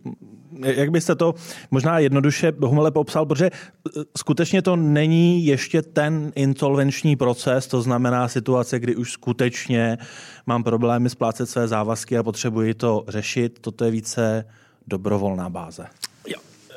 Jak 0.59 0.91
byste 0.91 1.15
to 1.15 1.33
možná 1.71 1.99
jednoduše 1.99 2.51
Bohumile 2.51 2.91
popsal, 2.91 3.25
protože 3.25 3.45
eh, 3.45 4.01
skutečně 4.17 4.61
to 4.61 4.75
není 4.75 5.45
ještě 5.45 5.81
ten 5.81 6.31
insolvenční 6.35 7.15
proces, 7.15 7.67
to 7.67 7.81
znamená 7.81 8.27
situace, 8.27 8.79
kdy 8.79 8.95
už 8.95 9.11
skutečně 9.11 9.97
mám 10.45 10.63
problémy 10.63 11.09
splácet 11.09 11.49
své 11.49 11.67
závazky 11.67 12.17
a 12.17 12.23
potřebuji 12.23 12.73
to 12.73 13.03
řešit. 13.07 13.59
Toto 13.61 13.85
je 13.85 13.91
více 13.91 14.45
dobrovolná 14.87 15.49
báze. 15.49 15.85
Jo, 16.27 16.39
eh, 16.71 16.75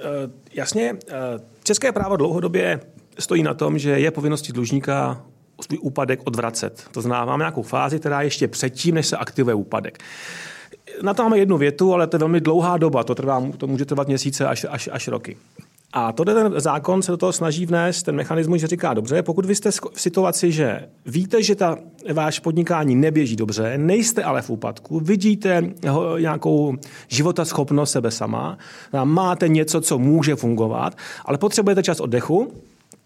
jasně. 0.54 0.96
České 1.62 1.92
právo 1.92 2.16
dlouhodobě 2.16 2.80
stojí 3.18 3.42
na 3.42 3.54
tom, 3.54 3.78
že 3.78 3.90
je 3.90 4.10
povinností 4.10 4.52
dlužníka 4.52 5.22
svůj 5.60 5.78
úpadek 5.82 6.20
odvracet. 6.24 6.84
To 6.92 7.00
znamená, 7.00 7.24
máme 7.24 7.42
nějakou 7.42 7.62
fázi, 7.62 7.98
která 7.98 8.22
ještě 8.22 8.48
předtím, 8.48 8.94
než 8.94 9.06
se 9.06 9.16
aktivuje 9.16 9.54
úpadek 9.54 9.98
na 11.02 11.14
to 11.14 11.22
máme 11.22 11.38
jednu 11.38 11.58
větu, 11.58 11.94
ale 11.94 12.06
to 12.06 12.16
je 12.16 12.18
velmi 12.18 12.40
dlouhá 12.40 12.78
doba, 12.78 13.04
to, 13.04 13.14
trvá, 13.14 13.42
to 13.56 13.66
může 13.66 13.84
trvat 13.84 14.08
měsíce 14.08 14.46
až, 14.46 14.66
až, 14.70 14.88
až 14.92 15.08
roky. 15.08 15.36
A 15.92 16.12
tohle 16.12 16.34
ten 16.34 16.60
zákon 16.60 17.02
se 17.02 17.10
do 17.10 17.16
toho 17.16 17.32
snaží 17.32 17.66
vnést 17.66 18.02
ten 18.02 18.16
mechanismus, 18.16 18.60
že 18.60 18.66
říká, 18.66 18.94
dobře, 18.94 19.22
pokud 19.22 19.46
vy 19.46 19.54
jste 19.54 19.70
v 19.70 20.00
situaci, 20.00 20.52
že 20.52 20.88
víte, 21.06 21.42
že 21.42 21.54
ta 21.54 21.78
váš 22.12 22.38
podnikání 22.38 22.96
neběží 22.96 23.36
dobře, 23.36 23.78
nejste 23.78 24.24
ale 24.24 24.42
v 24.42 24.50
úpadku, 24.50 25.00
vidíte 25.00 25.62
nějakou 26.18 26.76
životaschopnost 27.08 27.92
sebe 27.92 28.10
sama, 28.10 28.58
máte 29.04 29.48
něco, 29.48 29.80
co 29.80 29.98
může 29.98 30.36
fungovat, 30.36 30.96
ale 31.24 31.38
potřebujete 31.38 31.82
čas 31.82 32.00
oddechu, 32.00 32.52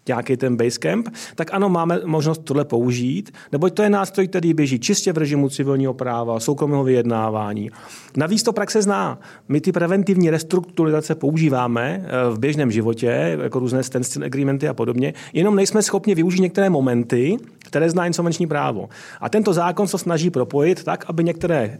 nějaký 0.07 0.37
ten 0.37 0.57
Basecamp, 0.57 1.09
tak 1.35 1.53
ano, 1.53 1.69
máme 1.69 1.99
možnost 2.05 2.41
tohle 2.43 2.65
použít, 2.65 3.31
neboť 3.51 3.73
to 3.73 3.83
je 3.83 3.89
nástroj, 3.89 4.27
který 4.27 4.53
běží 4.53 4.79
čistě 4.79 5.13
v 5.13 5.17
režimu 5.17 5.49
civilního 5.49 5.93
práva, 5.93 6.39
soukromého 6.39 6.83
vyjednávání. 6.83 7.71
Navíc 8.17 8.43
to 8.43 8.53
praxe 8.53 8.81
zná. 8.81 9.19
My 9.47 9.61
ty 9.61 9.71
preventivní 9.71 10.29
restrukturalizace 10.29 11.15
používáme 11.15 12.05
eh, 12.05 12.33
v 12.33 12.39
běžném 12.39 12.71
životě, 12.71 13.37
jako 13.43 13.59
různé 13.59 13.83
standstill 13.83 14.25
agreementy 14.25 14.67
a 14.67 14.73
podobně, 14.73 15.13
jenom 15.33 15.55
nejsme 15.55 15.81
schopni 15.81 16.15
využít 16.15 16.41
některé 16.41 16.69
momenty, 16.69 17.37
které 17.73 17.89
zná 17.89 18.05
insolvenční 18.05 18.47
právo. 18.47 18.89
A 19.21 19.29
tento 19.29 19.53
zákon 19.53 19.87
se 19.87 19.97
snaží 19.97 20.29
propojit 20.29 20.83
tak, 20.83 21.05
aby 21.07 21.23
některé 21.23 21.61
eh, 21.63 21.79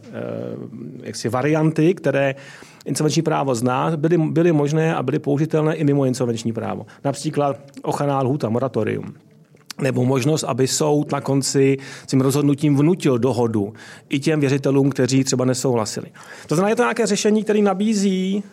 jaksi 1.04 1.30
varianty, 1.30 1.94
které 1.94 2.36
insolvenční 2.86 3.22
právo 3.22 3.56
zná, 3.56 3.98
byly, 3.98 4.18
byly 4.18 4.52
možné 4.52 4.96
a 4.96 5.04
byly 5.04 5.20
použitelné 5.20 5.76
i 5.76 5.84
mimo 5.84 6.06
insolvenční 6.06 6.54
právo. 6.54 6.86
Například 7.04 7.60
ochranná 7.82 8.22
lhůta, 8.22 8.50
moratorium 8.50 9.14
nebo 9.82 10.06
možnost, 10.06 10.44
aby 10.44 10.68
soud 10.68 11.12
na 11.12 11.22
konci 11.22 11.78
tím 12.06 12.22
rozhodnutím 12.22 12.78
vnutil 12.78 13.18
dohodu 13.18 13.74
i 14.10 14.20
těm 14.20 14.40
věřitelům, 14.40 14.90
kteří 14.90 15.24
třeba 15.24 15.46
nesouhlasili. 15.46 16.08
To 16.48 16.56
znamená, 16.56 16.70
je 16.70 16.76
to 16.76 16.82
nějaké 16.82 17.06
řešení, 17.06 17.44
které 17.44 17.62
nabízí 17.62 18.44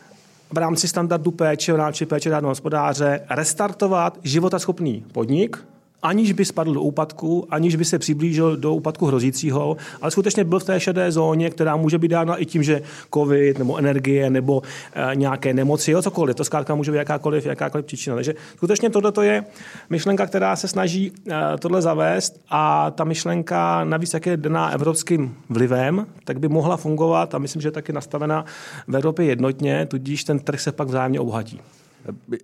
v 0.52 0.58
rámci 0.58 0.88
standardu 0.88 1.30
péče, 1.30 1.72
v 1.72 1.76
rámci 1.76 2.06
péče 2.06 2.30
dávného 2.30 2.50
hospodáře, 2.50 3.20
restartovat 3.30 4.18
životaschopný 4.22 5.04
podnik, 5.12 5.56
aniž 6.02 6.32
by 6.32 6.44
spadl 6.44 6.74
do 6.74 6.80
úpadku, 6.80 7.46
aniž 7.50 7.76
by 7.76 7.84
se 7.84 7.98
přiblížil 7.98 8.56
do 8.56 8.74
úpadku 8.74 9.06
hrozícího, 9.06 9.76
ale 10.02 10.10
skutečně 10.10 10.44
byl 10.44 10.58
v 10.58 10.64
té 10.64 10.80
šedé 10.80 11.12
zóně, 11.12 11.50
která 11.50 11.76
může 11.76 11.98
být 11.98 12.08
dána 12.08 12.36
i 12.36 12.46
tím, 12.46 12.62
že 12.62 12.82
COVID 13.14 13.58
nebo 13.58 13.76
energie 13.76 14.30
nebo 14.30 14.62
e, 14.94 15.16
nějaké 15.16 15.54
nemoci, 15.54 15.90
jo, 15.90 16.02
cokoliv. 16.02 16.36
To 16.36 16.44
zkrátka 16.44 16.74
může 16.74 16.92
být 16.92 16.98
jakákoliv, 16.98 17.46
jakákoliv 17.46 17.86
příčina. 17.86 18.16
Takže 18.16 18.34
skutečně 18.56 18.90
tohle 18.90 19.26
je 19.26 19.44
myšlenka, 19.90 20.26
která 20.26 20.56
se 20.56 20.68
snaží 20.68 21.12
e, 21.30 21.58
tohle 21.58 21.82
zavést 21.82 22.40
a 22.50 22.90
ta 22.90 23.04
myšlenka 23.04 23.84
navíc, 23.84 24.14
jak 24.14 24.26
je 24.26 24.36
daná 24.36 24.70
evropským 24.70 25.34
vlivem, 25.48 26.06
tak 26.24 26.40
by 26.40 26.48
mohla 26.48 26.76
fungovat 26.76 27.34
a 27.34 27.38
myslím, 27.38 27.62
že 27.62 27.68
je 27.68 27.72
taky 27.72 27.92
nastavena 27.92 28.44
v 28.88 28.96
Evropě 28.96 29.26
jednotně, 29.26 29.86
tudíž 29.86 30.24
ten 30.24 30.38
trh 30.38 30.60
se 30.60 30.72
pak 30.72 30.88
vzájemně 30.88 31.20
obohatí. 31.20 31.60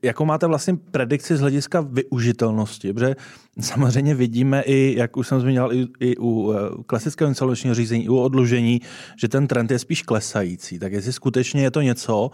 Jakou 0.03 0.25
máte 0.25 0.47
vlastně 0.47 0.77
predikci 0.91 1.37
z 1.37 1.41
hlediska 1.41 1.81
využitelnosti? 1.81 2.93
Protože 2.93 3.17
samozřejmě 3.61 4.15
vidíme 4.15 4.63
i, 4.63 4.95
jak 4.99 5.17
už 5.17 5.29
jsem 5.29 5.41
zmínil, 5.41 5.73
i, 5.73 5.87
i 6.01 6.17
u 6.17 6.53
eh, 6.53 6.83
klasického 6.87 7.29
insolvenčního 7.29 7.75
řízení, 7.75 8.05
i 8.05 8.09
u 8.09 8.17
odlužení, 8.17 8.81
že 9.17 9.29
ten 9.29 9.47
trend 9.47 9.71
je 9.71 9.79
spíš 9.79 10.03
klesající. 10.03 10.79
Tak 10.79 10.93
jestli 10.93 11.13
skutečně 11.13 11.63
je 11.63 11.71
to 11.71 11.81
něco, 11.81 12.31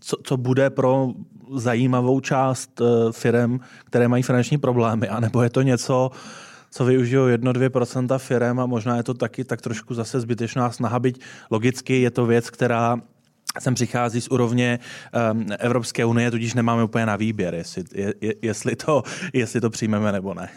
co, 0.00 0.16
co 0.24 0.36
bude 0.36 0.70
pro 0.70 1.12
zajímavou 1.54 2.20
část 2.20 2.80
eh, 2.80 3.12
firm, 3.12 3.58
které 3.84 4.08
mají 4.08 4.22
finanční 4.22 4.58
problémy, 4.58 5.08
anebo 5.08 5.42
je 5.42 5.50
to 5.50 5.62
něco, 5.62 6.10
co 6.70 6.84
využijou 6.84 7.26
1-2% 7.26 8.18
firm 8.18 8.60
a 8.60 8.66
možná 8.66 8.96
je 8.96 9.02
to 9.02 9.14
taky 9.14 9.44
tak 9.44 9.60
trošku 9.60 9.94
zase 9.94 10.20
zbytečná 10.20 10.70
snaha, 10.70 10.98
byť 10.98 11.20
logicky 11.50 12.02
je 12.02 12.10
to 12.10 12.26
věc, 12.26 12.50
která 12.50 12.96
sem 13.58 13.74
přichází 13.74 14.20
z 14.20 14.28
úrovně 14.28 14.78
um, 15.32 15.46
Evropské 15.58 16.04
unie, 16.04 16.30
tudíž 16.30 16.54
nemáme 16.54 16.84
úplně 16.84 17.06
na 17.06 17.16
výběr, 17.16 17.54
jestli, 17.54 17.84
je, 17.94 18.34
jestli, 18.42 18.76
to, 18.76 19.02
jestli 19.32 19.60
to 19.60 19.70
přijmeme 19.70 20.12
nebo 20.12 20.34
ne 20.34 20.48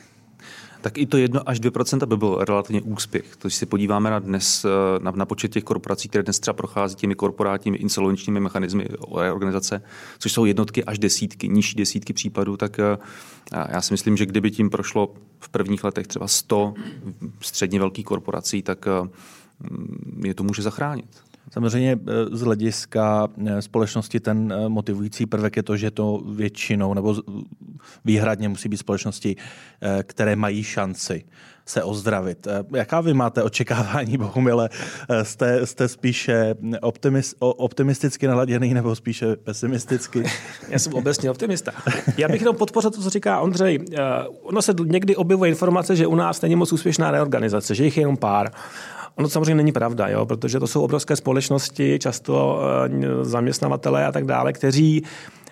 tak 0.85 0.97
i 0.97 1.05
to 1.05 1.17
1 1.17 1.41
až 1.45 1.61
2% 1.61 2.05
by 2.05 2.17
byl 2.17 2.37
relativně 2.47 2.81
úspěch. 2.81 3.35
To, 3.35 3.47
když 3.47 3.55
se 3.55 3.65
podíváme 3.65 4.09
na 4.09 4.19
dnes, 4.19 4.65
eh, 4.65 4.69
na, 5.03 5.11
na 5.11 5.25
počet 5.25 5.51
těch 5.51 5.63
korporací, 5.63 6.09
které 6.09 6.23
dnes 6.23 6.39
třeba 6.39 6.53
prochází 6.53 6.95
těmi 6.95 7.15
korporátními 7.15 7.77
insolvenčními 7.77 8.39
mechanismy 8.39 8.87
organizace, 9.07 9.81
což 10.19 10.31
jsou 10.31 10.45
jednotky 10.45 10.83
až 10.83 10.99
desítky, 10.99 11.47
nižší 11.47 11.75
desítky 11.75 12.13
případů, 12.13 12.57
tak 12.57 12.79
eh, 12.79 12.97
já 13.69 13.81
si 13.81 13.93
myslím, 13.93 14.17
že 14.17 14.25
kdyby 14.25 14.51
tím 14.51 14.69
prošlo 14.69 15.13
v 15.39 15.49
prvních 15.49 15.83
letech 15.83 16.07
třeba 16.07 16.27
100 16.27 16.73
středně 17.41 17.79
velkých 17.79 18.05
korporací, 18.05 18.61
tak 18.61 18.87
eh, 18.87 19.09
je 20.27 20.33
to 20.33 20.43
může 20.43 20.61
zachránit. 20.61 21.24
Samozřejmě 21.51 21.99
eh, 22.07 22.37
z 22.37 22.41
hlediska 22.41 23.27
eh, 23.47 23.61
společnosti 23.61 24.19
ten 24.19 24.53
eh, 24.53 24.69
motivující 24.69 25.25
prvek 25.25 25.57
je 25.57 25.63
to, 25.63 25.77
že 25.77 25.91
to 25.91 26.23
většinou 26.29 26.93
nebo 26.93 27.15
výhradně 28.05 28.49
musí 28.49 28.69
být 28.69 28.77
společnosti, 28.77 29.35
které 30.03 30.35
mají 30.35 30.63
šanci 30.63 31.23
se 31.65 31.83
ozdravit. 31.83 32.47
Jaká 32.75 33.01
vy 33.01 33.13
máte 33.13 33.43
očekávání, 33.43 34.17
Bohumile? 34.25 34.69
Jste, 35.23 35.65
jste 35.65 35.87
spíše 35.87 36.55
optimist, 36.81 37.35
optimisticky 37.39 38.27
naladěný 38.27 38.73
nebo 38.73 38.95
spíše 38.95 39.35
pesimisticky? 39.35 40.23
Já 40.69 40.79
jsem 40.79 40.93
obecně 40.93 41.31
optimista. 41.31 41.71
Já 42.17 42.27
bych 42.27 42.41
jenom 42.41 42.55
podpořil 42.55 42.91
to, 42.91 43.01
co 43.01 43.09
říká 43.09 43.39
Ondřej. 43.39 43.85
Ono 44.41 44.61
se 44.61 44.73
někdy 44.85 45.15
objevuje 45.15 45.49
informace, 45.49 45.95
že 45.95 46.07
u 46.07 46.15
nás 46.15 46.41
není 46.41 46.55
moc 46.55 46.73
úspěšná 46.73 47.11
reorganizace, 47.11 47.75
že 47.75 47.83
jich 47.83 47.97
je 47.97 48.01
jenom 48.01 48.17
pár. 48.17 48.51
Ono 49.15 49.29
samozřejmě 49.29 49.55
není 49.55 49.71
pravda, 49.71 50.07
jo, 50.07 50.25
protože 50.25 50.59
to 50.59 50.67
jsou 50.67 50.81
obrovské 50.81 51.15
společnosti, 51.15 51.99
často 51.99 52.59
uh, 52.87 53.23
zaměstnavatele 53.23 54.05
a 54.05 54.11
tak 54.11 54.25
dále, 54.25 54.53
kteří 54.53 55.03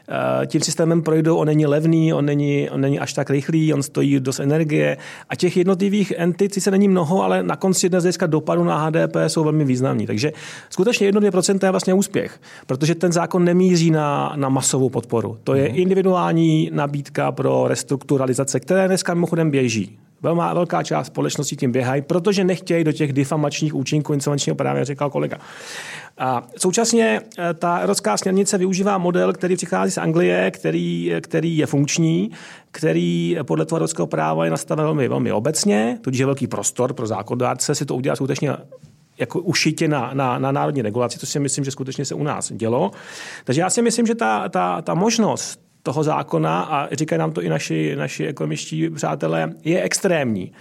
Eh, 0.09 0.47
tím 0.47 0.61
systémem 0.61 1.01
projdou, 1.01 1.37
on 1.37 1.47
není 1.47 1.65
levný, 1.65 2.13
on 2.13 2.25
není, 2.25 2.69
on 2.69 2.81
není 2.81 2.99
až 2.99 3.13
tak 3.13 3.29
rychlý, 3.29 3.73
on 3.73 3.83
stojí 3.83 4.19
dost 4.19 4.39
energie 4.39 4.97
a 5.29 5.35
těch 5.35 5.57
jednotlivých 5.57 6.13
entit 6.17 6.53
se 6.53 6.71
není 6.71 6.87
mnoho, 6.87 7.23
ale 7.23 7.43
na 7.43 7.55
konci 7.55 7.89
dnes 7.89 8.03
dneska 8.03 8.27
dopadu 8.27 8.63
na 8.63 8.85
HDP 8.85 9.15
jsou 9.27 9.43
velmi 9.43 9.65
významní. 9.65 10.07
Takže 10.07 10.31
skutečně 10.69 11.11
1-2% 11.11 11.65
je 11.65 11.71
vlastně 11.71 11.93
úspěch, 11.93 12.41
protože 12.67 12.95
ten 12.95 13.11
zákon 13.11 13.43
nemíří 13.43 13.91
na, 13.91 14.33
na 14.35 14.49
masovou 14.49 14.89
podporu. 14.89 15.37
To 15.43 15.53
je 15.55 15.69
mhm. 15.69 15.79
individuální 15.79 16.69
nabídka 16.73 17.31
pro 17.31 17.67
restrukturalizace, 17.67 18.59
které 18.59 18.87
dneska 18.87 19.13
mimochodem 19.13 19.51
běží. 19.51 19.97
Velmá, 20.23 20.53
velká 20.53 20.83
část 20.83 21.07
společnosti 21.07 21.55
tím 21.55 21.71
běhají, 21.71 22.01
protože 22.01 22.43
nechtějí 22.43 22.83
do 22.83 22.91
těch 22.91 23.13
difamačních 23.13 23.75
účinků 23.75 24.13
insolvenčního 24.13 24.55
práva, 24.55 24.77
jak 24.79 24.87
říkal 24.87 25.09
kolega. 25.09 25.37
A 26.17 26.47
současně 26.57 27.21
eh, 27.37 27.53
ta 27.53 27.77
evropská 27.77 28.17
směrnice 28.17 28.57
využívá 28.57 28.97
model, 28.97 29.33
který 29.33 29.55
přichází 29.55 29.91
z 29.91 29.97
Anglie, 29.97 30.51
který, 30.51 31.13
který 31.21 31.57
je 31.57 31.65
funkční, 31.65 32.31
který 32.71 33.37
podle 33.43 33.65
toho 33.65 33.77
evropského 33.77 34.07
práva 34.07 34.45
je 34.45 34.51
nastaven 34.51 34.85
velmi, 34.85 35.07
velmi 35.07 35.31
obecně, 35.31 35.97
tudíž 36.01 36.19
je 36.19 36.25
velký 36.25 36.47
prostor 36.47 36.93
pro 36.93 37.07
zákonodárce 37.07 37.75
si 37.75 37.85
to 37.85 37.95
udělat 37.95 38.15
skutečně 38.15 38.51
jako 39.17 39.39
ušitě 39.39 39.87
na, 39.87 40.11
na, 40.13 40.39
na 40.39 40.51
národní 40.51 40.81
regulaci, 40.81 41.19
což 41.19 41.29
si 41.29 41.39
myslím, 41.39 41.65
že 41.65 41.71
skutečně 41.71 42.05
se 42.05 42.15
u 42.15 42.23
nás 42.23 42.51
dělo. 42.51 42.91
Takže 43.43 43.61
já 43.61 43.69
si 43.69 43.81
myslím, 43.81 44.05
že 44.05 44.15
ta, 44.15 44.49
ta, 44.49 44.81
ta 44.81 44.93
možnost 44.93 45.59
toho 45.83 46.03
zákona, 46.03 46.61
a 46.61 46.95
říkají 46.95 47.19
nám 47.19 47.31
to 47.31 47.41
i 47.41 47.49
naši, 47.49 47.95
naši 47.95 48.27
ekonomičtí 48.27 48.89
přátelé, 48.89 49.53
je 49.63 49.81
extrémní. 49.81 50.51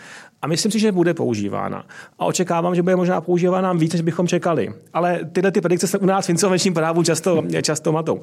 A 0.43 0.47
myslím 0.47 0.73
si, 0.73 0.79
že 0.79 0.93
bude 0.93 1.15
používána. 1.15 1.87
A 2.19 2.25
očekávám, 2.25 2.75
že 2.75 2.83
bude 2.83 2.97
možná 2.97 3.21
používána 3.21 3.73
víc, 3.73 3.93
než 3.93 4.03
bychom 4.03 4.27
čekali. 4.27 4.75
Ale 4.93 5.21
tyhle 5.33 5.53
ty 5.53 5.61
predikce 5.61 5.87
se 5.87 5.99
u 5.99 6.07
nás 6.07 6.27
v 6.27 6.31
insolvenčním 6.31 6.75
právu 6.75 7.03
často, 7.03 7.43
často 7.63 7.93
matou. 7.93 8.21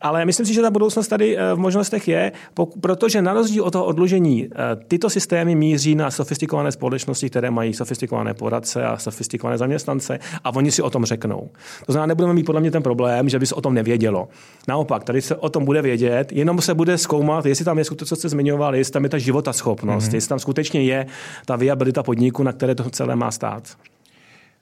Ale 0.00 0.24
myslím 0.24 0.46
si, 0.46 0.54
že 0.54 0.62
ta 0.62 0.70
budoucnost 0.70 1.08
tady 1.08 1.38
eh, 1.38 1.54
v 1.54 1.58
možnostech 1.58 2.08
je, 2.08 2.32
protože 2.80 3.22
na 3.22 3.32
rozdíl 3.32 3.64
od 3.64 3.70
toho 3.70 3.84
odlužení 3.84 4.46
eh, 4.46 4.76
tyto 4.88 5.10
systémy 5.10 5.54
míří 5.54 5.94
na 5.94 6.10
sofistikované 6.10 6.72
společnosti, 6.72 7.30
které 7.30 7.50
mají 7.50 7.74
sofistikované 7.74 8.34
poradce 8.34 8.84
a 8.84 8.98
sofistikované 8.98 9.58
zaměstnance 9.58 10.18
a 10.44 10.54
oni 10.54 10.70
si 10.70 10.82
o 10.82 10.90
tom 10.90 11.04
řeknou. 11.04 11.50
To 11.86 11.92
znamená, 11.92 12.06
nebudeme 12.06 12.34
mít 12.34 12.46
podle 12.46 12.60
mě 12.60 12.70
ten 12.70 12.82
problém, 12.82 13.28
že 13.28 13.38
by 13.38 13.46
se 13.46 13.54
o 13.54 13.60
tom 13.60 13.74
nevědělo. 13.74 14.28
Naopak, 14.68 15.04
tady 15.04 15.22
se 15.22 15.36
o 15.36 15.48
tom 15.48 15.64
bude 15.64 15.82
vědět, 15.82 16.32
jenom 16.32 16.60
se 16.60 16.74
bude 16.74 16.98
zkoumat, 16.98 17.46
jestli 17.46 17.64
tam 17.64 17.78
je 17.78 17.84
to, 17.84 18.04
co 18.04 18.16
jste 18.16 18.28
zmiňoval, 18.28 18.76
jestli 18.76 18.92
tam 18.92 19.04
je 19.04 19.10
ta 19.10 19.18
životaschopnost, 19.18 20.10
mm-hmm. 20.10 20.14
jestli 20.14 20.28
tam 20.28 20.38
skutečně 20.38 20.82
je 20.82 21.06
ta 21.46 21.55
viabilita 21.56 22.02
podniku, 22.02 22.42
na 22.42 22.52
které 22.52 22.74
to 22.74 22.90
celé 22.90 23.16
má 23.16 23.30
stát. 23.30 23.78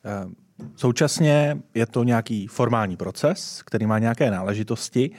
Eh, 0.05 0.29
současně 0.77 1.59
je 1.75 1.87
to 1.87 2.05
nějaký 2.05 2.47
formální 2.47 2.97
proces, 2.97 3.63
který 3.63 3.87
má 3.87 3.99
nějaké 3.99 4.31
náležitosti. 4.31 5.11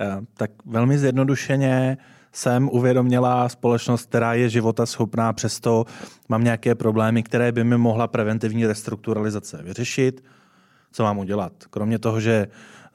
Eh, 0.00 0.20
tak 0.34 0.50
velmi 0.66 0.98
zjednodušeně 0.98 1.98
jsem 2.32 2.68
uvědomila 2.68 3.48
společnost, 3.48 4.06
která 4.06 4.34
je 4.34 4.48
života 4.48 4.86
schopná, 4.86 5.32
přesto 5.32 5.84
mám 6.28 6.44
nějaké 6.44 6.74
problémy, 6.74 7.22
které 7.22 7.52
by 7.52 7.64
mi 7.64 7.78
mohla 7.78 8.06
preventivní 8.06 8.66
restrukturalizace 8.66 9.62
vyřešit. 9.62 10.24
Co 10.92 11.02
mám 11.02 11.18
udělat? 11.18 11.52
Kromě 11.70 11.98
toho, 11.98 12.20
že 12.20 12.48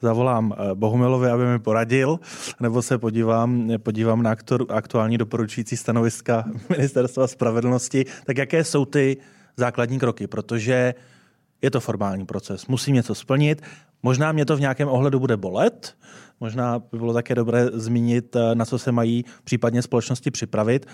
zavolám 0.04 0.52
eh, 0.52 0.74
Bohumilovi, 0.74 1.28
aby 1.28 1.44
mi 1.46 1.58
poradil, 1.58 2.20
nebo 2.60 2.82
se 2.82 2.98
podívám, 2.98 3.68
podívám 3.78 4.22
na 4.22 4.36
aktuální 4.68 5.18
doporučující 5.18 5.76
stanoviska 5.76 6.44
Ministerstva 6.68 7.26
spravedlnosti, 7.26 8.04
tak 8.26 8.38
jaké 8.38 8.64
jsou 8.64 8.84
ty 8.84 9.16
základní 9.56 9.98
kroky, 9.98 10.26
protože 10.26 10.94
je 11.62 11.70
to 11.70 11.80
formální 11.80 12.26
proces, 12.26 12.66
musím 12.66 12.94
něco 12.94 13.14
splnit, 13.14 13.62
možná 14.02 14.32
mě 14.32 14.44
to 14.44 14.56
v 14.56 14.60
nějakém 14.60 14.88
ohledu 14.88 15.20
bude 15.20 15.36
bolet, 15.36 15.96
možná 16.40 16.78
by 16.78 16.98
bylo 16.98 17.12
také 17.12 17.34
dobré 17.34 17.66
zmínit, 17.72 18.36
eh, 18.36 18.54
na 18.54 18.64
co 18.64 18.78
se 18.78 18.92
mají 18.92 19.24
případně 19.44 19.82
společnosti 19.82 20.30
připravit. 20.30 20.86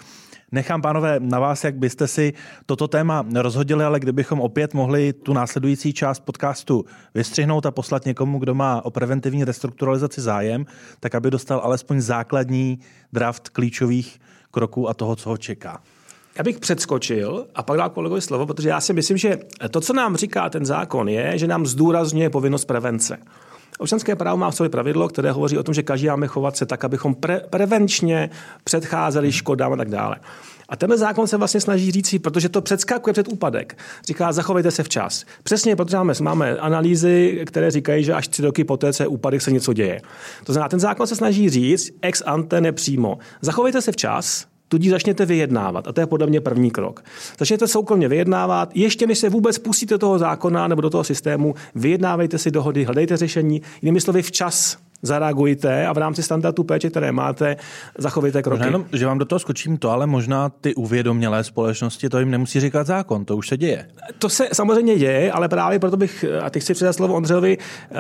Nechám, 0.53 0.83
pánové, 0.83 1.21
na 1.21 1.39
vás, 1.39 1.65
jak 1.65 1.75
byste 1.75 2.09
si 2.09 2.33
toto 2.67 2.89
téma 2.89 3.27
rozhodili, 3.35 3.85
ale 3.85 4.01
kdybychom 4.01 4.41
opět 4.41 4.75
mohli 4.75 5.13
tu 5.13 5.33
následující 5.33 5.93
část 5.93 6.21
podcastu 6.21 6.85
vystřihnout 7.15 7.67
a 7.67 7.71
poslat 7.71 8.05
někomu, 8.05 8.39
kdo 8.39 8.55
má 8.55 8.85
o 8.85 8.91
preventivní 8.91 9.45
restrukturalizaci 9.45 10.21
zájem, 10.21 10.67
tak 11.01 11.15
aby 11.15 11.31
dostal 11.31 11.61
alespoň 11.65 12.01
základní 12.01 12.79
draft 13.13 13.49
klíčových 13.49 14.21
kroků 14.51 14.89
a 14.89 14.95
toho, 14.95 15.17
co 15.17 15.29
ho 15.29 15.37
čeká. 15.37 15.83
Já 16.39 16.45
bych 16.45 16.59
předskočil 16.59 17.47
a 17.55 17.63
pak 17.63 17.77
dal 17.77 17.91
kolegovi 17.91 18.21
slovo, 18.21 18.47
protože 18.47 18.69
já 18.69 18.81
si 18.81 18.93
myslím, 18.93 19.17
že 19.17 19.39
to, 19.71 19.81
co 19.81 19.93
nám 19.93 20.17
říká 20.17 20.51
ten 20.51 20.67
zákon, 20.67 21.09
je, 21.09 21.39
že 21.39 21.47
nám 21.47 21.67
zdůrazňuje 21.67 22.31
povinnost 22.31 22.65
prevence. 22.65 23.19
Občanské 23.81 24.17
právo 24.17 24.37
má 24.37 24.51
v 24.51 24.55
sobě 24.55 24.71
pravidlo, 24.71 25.09
které 25.09 25.33
hovoří 25.33 25.59
o 25.59 25.63
tom, 25.63 25.75
že 25.75 25.83
každý 25.83 26.07
máme 26.07 26.27
chovat 26.27 26.57
se 26.57 26.67
tak, 26.67 26.85
abychom 26.85 27.15
pre- 27.15 27.41
prevenčně 27.51 28.31
předcházeli 28.65 29.33
škodám 29.33 29.73
a 29.73 29.77
tak 29.77 29.91
dále. 29.91 30.17
A 30.69 30.77
tenhle 30.77 30.99
zákon 30.99 31.27
se 31.27 31.37
vlastně 31.37 31.61
snaží 31.61 31.91
říct, 31.91 32.15
protože 32.23 32.49
to 32.49 32.61
předskakuje 32.61 33.13
před 33.13 33.29
úpadek. 33.29 33.79
Říká, 34.07 34.33
zachovejte 34.33 34.71
se 34.71 34.83
včas. 34.83 35.25
Přesně, 35.43 35.77
protože 35.77 35.97
máme, 35.97 36.15
máme 36.21 36.57
analýzy, 36.57 37.43
které 37.47 37.71
říkají, 37.71 38.05
že 38.05 38.15
až 38.15 38.29
tři 38.29 38.43
roky 38.43 38.65
poté, 38.65 38.93
co 38.93 39.11
úpadek, 39.11 39.43
se 39.43 39.53
něco 39.53 39.73
děje. 39.73 40.01
To 40.45 40.53
znamená, 40.53 40.69
ten 40.69 40.81
zákon 40.81 41.07
se 41.07 41.17
snaží 41.17 41.51
říct 41.51 41.91
ex 42.03 42.23
ante 42.27 42.61
nepřímo. 42.61 43.19
Zachovejte 43.41 43.83
se 43.83 43.93
včas, 43.93 44.47
tudíž 44.71 44.91
začněte 44.91 45.27
vyjednávat. 45.27 45.89
A 45.89 45.93
to 45.93 46.01
je 46.01 46.07
podle 46.07 46.27
mě 46.27 46.41
první 46.41 46.71
krok. 46.71 47.05
Začněte 47.39 47.69
soukromně 47.69 48.09
vyjednávat, 48.09 48.71
ještě 48.75 49.07
než 49.07 49.19
se 49.19 49.29
vůbec 49.29 49.59
pustíte 49.59 49.95
do 49.95 49.99
toho 49.99 50.19
zákona 50.19 50.69
nebo 50.69 50.81
do 50.81 50.91
toho 50.91 51.05
systému, 51.05 51.55
vyjednávejte 51.75 52.39
si 52.39 52.51
dohody, 52.51 52.85
hledejte 52.85 53.17
řešení, 53.17 53.63
jinými 53.83 54.01
slovy 54.01 54.23
včas 54.23 54.77
zareagujte 55.03 55.87
a 55.87 55.93
v 55.93 55.99
rámci 55.99 56.23
standardu 56.23 56.63
péče, 56.63 56.91
které 56.91 57.13
máte, 57.13 57.57
zachovejte 57.99 58.43
kroky. 58.43 58.65
Jenom, 58.65 58.85
že 58.93 59.07
vám 59.07 59.19
do 59.19 59.25
toho 59.25 59.39
skočím 59.39 59.79
to, 59.79 59.91
ale 59.91 60.07
možná 60.07 60.49
ty 60.49 60.75
uvědomělé 60.75 61.45
společnosti, 61.45 62.09
to 62.09 62.19
jim 62.19 62.31
nemusí 62.31 62.61
říkat 62.61 62.87
zákon, 62.87 63.25
to 63.25 63.37
už 63.37 63.49
se 63.49 63.57
děje. 63.57 63.87
To 64.19 64.29
se 64.29 64.49
samozřejmě 64.53 64.97
děje, 64.97 65.33
ale 65.33 65.49
právě 65.49 65.79
proto 65.79 65.97
bych, 65.97 66.25
a 66.43 66.51
teď 66.51 66.63
chci 66.63 66.75
předat 66.75 66.97
slovo 66.97 67.15
Ondřejovi, 67.15 67.59
uh, 67.59 67.97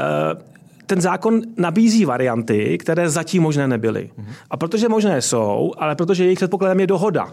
ten 0.90 1.00
zákon 1.00 1.42
nabízí 1.56 2.04
varianty, 2.04 2.78
které 2.78 3.10
zatím 3.10 3.42
možné 3.42 3.68
nebyly. 3.68 4.10
A 4.50 4.56
protože 4.56 4.88
možné 4.88 5.22
jsou, 5.22 5.72
ale 5.78 5.96
protože 5.96 6.24
jejich 6.24 6.38
předpokladem 6.38 6.80
je 6.80 6.86
dohoda, 6.86 7.30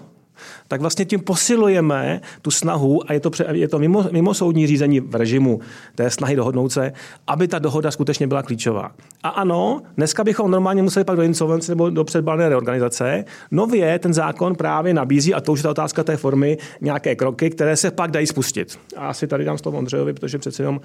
tak 0.68 0.82
vlastně 0.82 1.06
tím 1.06 1.20
posilujeme 1.20 2.22
tu 2.42 2.52
snahu, 2.52 3.10
a 3.10 3.14
je 3.14 3.20
to, 3.20 3.32
je 3.52 3.68
to 3.68 3.80
mimo, 3.80 4.06
mimo 4.12 4.34
soudní 4.34 4.68
řízení 4.68 5.00
v 5.00 5.16
režimu 5.16 5.60
té 5.96 6.10
snahy 6.10 6.36
dohodnout 6.36 6.72
se, 6.72 6.94
aby 7.28 7.48
ta 7.48 7.60
dohoda 7.60 7.92
skutečně 7.92 8.28
byla 8.28 8.44
klíčová. 8.44 8.92
A 9.24 9.30
ano, 9.30 9.82
dneska 9.98 10.24
bychom 10.24 10.52
normálně 10.52 10.84
museli 10.84 11.04
pak 11.04 11.16
do 11.16 11.22
insolvence 11.22 11.72
nebo 11.72 11.90
do 11.90 12.04
předbalné 12.04 12.50
reorganizace. 12.50 13.26
Nově 13.52 14.00
ten 14.00 14.14
zákon 14.14 14.56
právě 14.56 14.94
nabízí, 14.94 15.34
a 15.34 15.42
to 15.42 15.52
už 15.52 15.60
je 15.60 15.64
ta 15.64 15.72
otázka 15.72 16.04
té 16.04 16.18
formy, 16.18 16.58
nějaké 16.82 17.16
kroky, 17.16 17.50
které 17.50 17.76
se 17.76 17.92
pak 17.92 18.12
dají 18.12 18.28
spustit. 18.28 18.80
A 18.98 19.08
asi 19.08 19.28
tady 19.28 19.46
dám 19.46 19.58
slovo 19.58 19.78
Ondřejovi, 19.78 20.14
protože 20.14 20.38
přece 20.38 20.64
jenom 20.64 20.82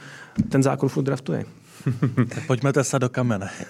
ten 0.49 0.63
zákon 0.63 0.89
furt 0.89 1.05
draftuje. 1.05 1.45
Pojďme 2.47 2.73
se 2.83 2.99
do 2.99 3.09
kamene. 3.09 3.51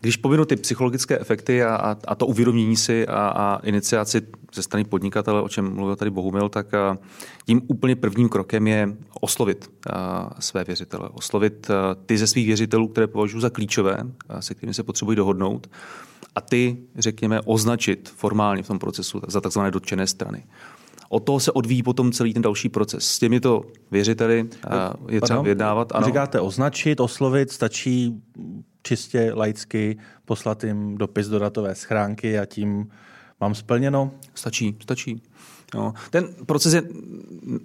Když 0.00 0.16
pominu 0.16 0.44
ty 0.44 0.56
psychologické 0.56 1.18
efekty 1.18 1.62
a, 1.62 1.76
a, 1.76 1.96
a 2.06 2.14
to 2.14 2.26
uvědomění 2.26 2.76
si 2.76 3.06
a, 3.06 3.28
a 3.28 3.60
iniciaci 3.62 4.22
ze 4.54 4.62
strany 4.62 4.84
podnikatele, 4.84 5.42
o 5.42 5.48
čem 5.48 5.74
mluvil 5.74 5.96
tady 5.96 6.10
Bohumil, 6.10 6.48
tak 6.48 6.74
a, 6.74 6.98
tím 7.46 7.62
úplně 7.66 7.96
prvním 7.96 8.28
krokem 8.28 8.66
je 8.66 8.96
oslovit 9.20 9.70
a, 9.90 10.30
své 10.38 10.64
věřitele. 10.64 11.08
Oslovit 11.12 11.70
a, 11.70 11.94
ty 12.06 12.18
ze 12.18 12.26
svých 12.26 12.46
věřitelů, 12.46 12.88
které 12.88 13.06
považuji 13.06 13.40
za 13.40 13.50
klíčové, 13.50 13.98
a, 14.28 14.42
se 14.42 14.54
kterými 14.54 14.74
se 14.74 14.82
potřebují 14.82 15.16
dohodnout, 15.16 15.70
a 16.34 16.40
ty, 16.40 16.76
řekněme, 16.98 17.40
označit 17.40 18.12
formálně 18.16 18.62
v 18.62 18.66
tom 18.66 18.78
procesu 18.78 19.20
za 19.28 19.40
takzvané 19.40 19.70
dotčené 19.70 20.06
strany. 20.06 20.44
O 21.12 21.20
toho 21.20 21.40
se 21.40 21.52
odvíjí 21.52 21.82
potom 21.82 22.12
celý 22.12 22.34
ten 22.34 22.42
další 22.42 22.68
proces. 22.68 23.04
S 23.04 23.18
těmito 23.18 23.62
věřiteli 23.90 24.48
je 25.08 25.20
třeba 25.20 25.42
vyjednávat. 25.42 25.92
Ano. 25.94 26.06
Říkáte 26.06 26.40
označit, 26.40 27.00
oslovit, 27.00 27.50
stačí 27.50 28.22
čistě 28.82 29.32
laicky 29.34 29.98
poslat 30.24 30.64
jim 30.64 30.98
dopis 30.98 31.28
do 31.28 31.38
datové 31.38 31.74
schránky 31.74 32.38
a 32.38 32.46
tím 32.46 32.88
mám 33.40 33.54
splněno? 33.54 34.10
Stačí, 34.34 34.76
stačí. 34.82 35.22
Jo. 35.74 35.92
Ten 36.10 36.28
proces 36.46 36.74
je, 36.74 36.82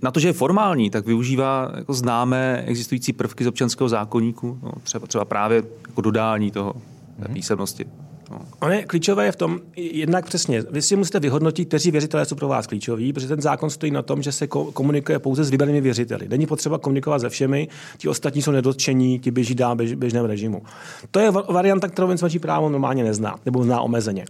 na 0.02 0.12
to, 0.12 0.20
že 0.20 0.28
je 0.28 0.34
formální, 0.34 0.90
tak 0.90 1.06
využívá 1.06 1.72
jako 1.76 1.94
známé 1.94 2.64
existující 2.68 3.14
prvky 3.14 3.44
z 3.44 3.48
občanského 3.48 3.90
zákonníku, 3.90 4.60
no, 4.64 4.72
třeba, 4.84 5.08
třeba 5.08 5.26
právě 5.26 5.64
jako 5.88 6.02
dodání 6.02 6.52
toho 6.52 6.74
té 7.20 7.26
mhm. 7.26 7.34
písemnosti. 7.34 7.86
No. 8.32 8.40
Ono 8.60 8.72
je 8.72 8.86
klíčové 8.86 9.26
je 9.26 9.32
v 9.32 9.36
tom, 9.36 9.60
jednak 9.76 10.26
přesně, 10.26 10.64
vy 10.72 10.82
si 10.82 10.96
musíte 10.96 11.20
vyhodnotit, 11.20 11.66
kteří 11.66 11.92
věřitelé 11.92 12.26
jsou 12.26 12.36
pro 12.36 12.48
vás 12.48 12.68
klíčoví, 12.68 13.14
protože 13.14 13.28
ten 13.28 13.42
zákon 13.42 13.70
stojí 13.70 13.92
na 13.92 14.02
tom, 14.02 14.22
že 14.22 14.32
se 14.32 14.48
komunikuje 14.48 15.20
pouze 15.20 15.44
s 15.44 15.50
vybranými 15.50 15.82
věřiteli. 15.82 16.28
Není 16.28 16.48
potřeba 16.48 16.78
komunikovat 16.78 17.20
se 17.20 17.30
všemi, 17.30 17.68
ti 17.98 18.08
ostatní 18.08 18.42
jsou 18.42 18.52
nedotčení, 18.52 19.20
ti 19.20 19.32
běží 19.32 19.56
dál 19.56 19.76
běž, 19.76 19.94
běžném 19.94 20.26
režimu. 20.26 20.62
To 21.12 21.20
je 21.20 21.32
varianta, 21.32 21.88
kterou 21.88 22.12
insolvenční 22.12 22.40
právo 22.40 22.70
normálně 22.70 23.04
nezná, 23.04 23.36
nebo 23.46 23.64
zná 23.64 23.82
omezeně. 23.82 24.26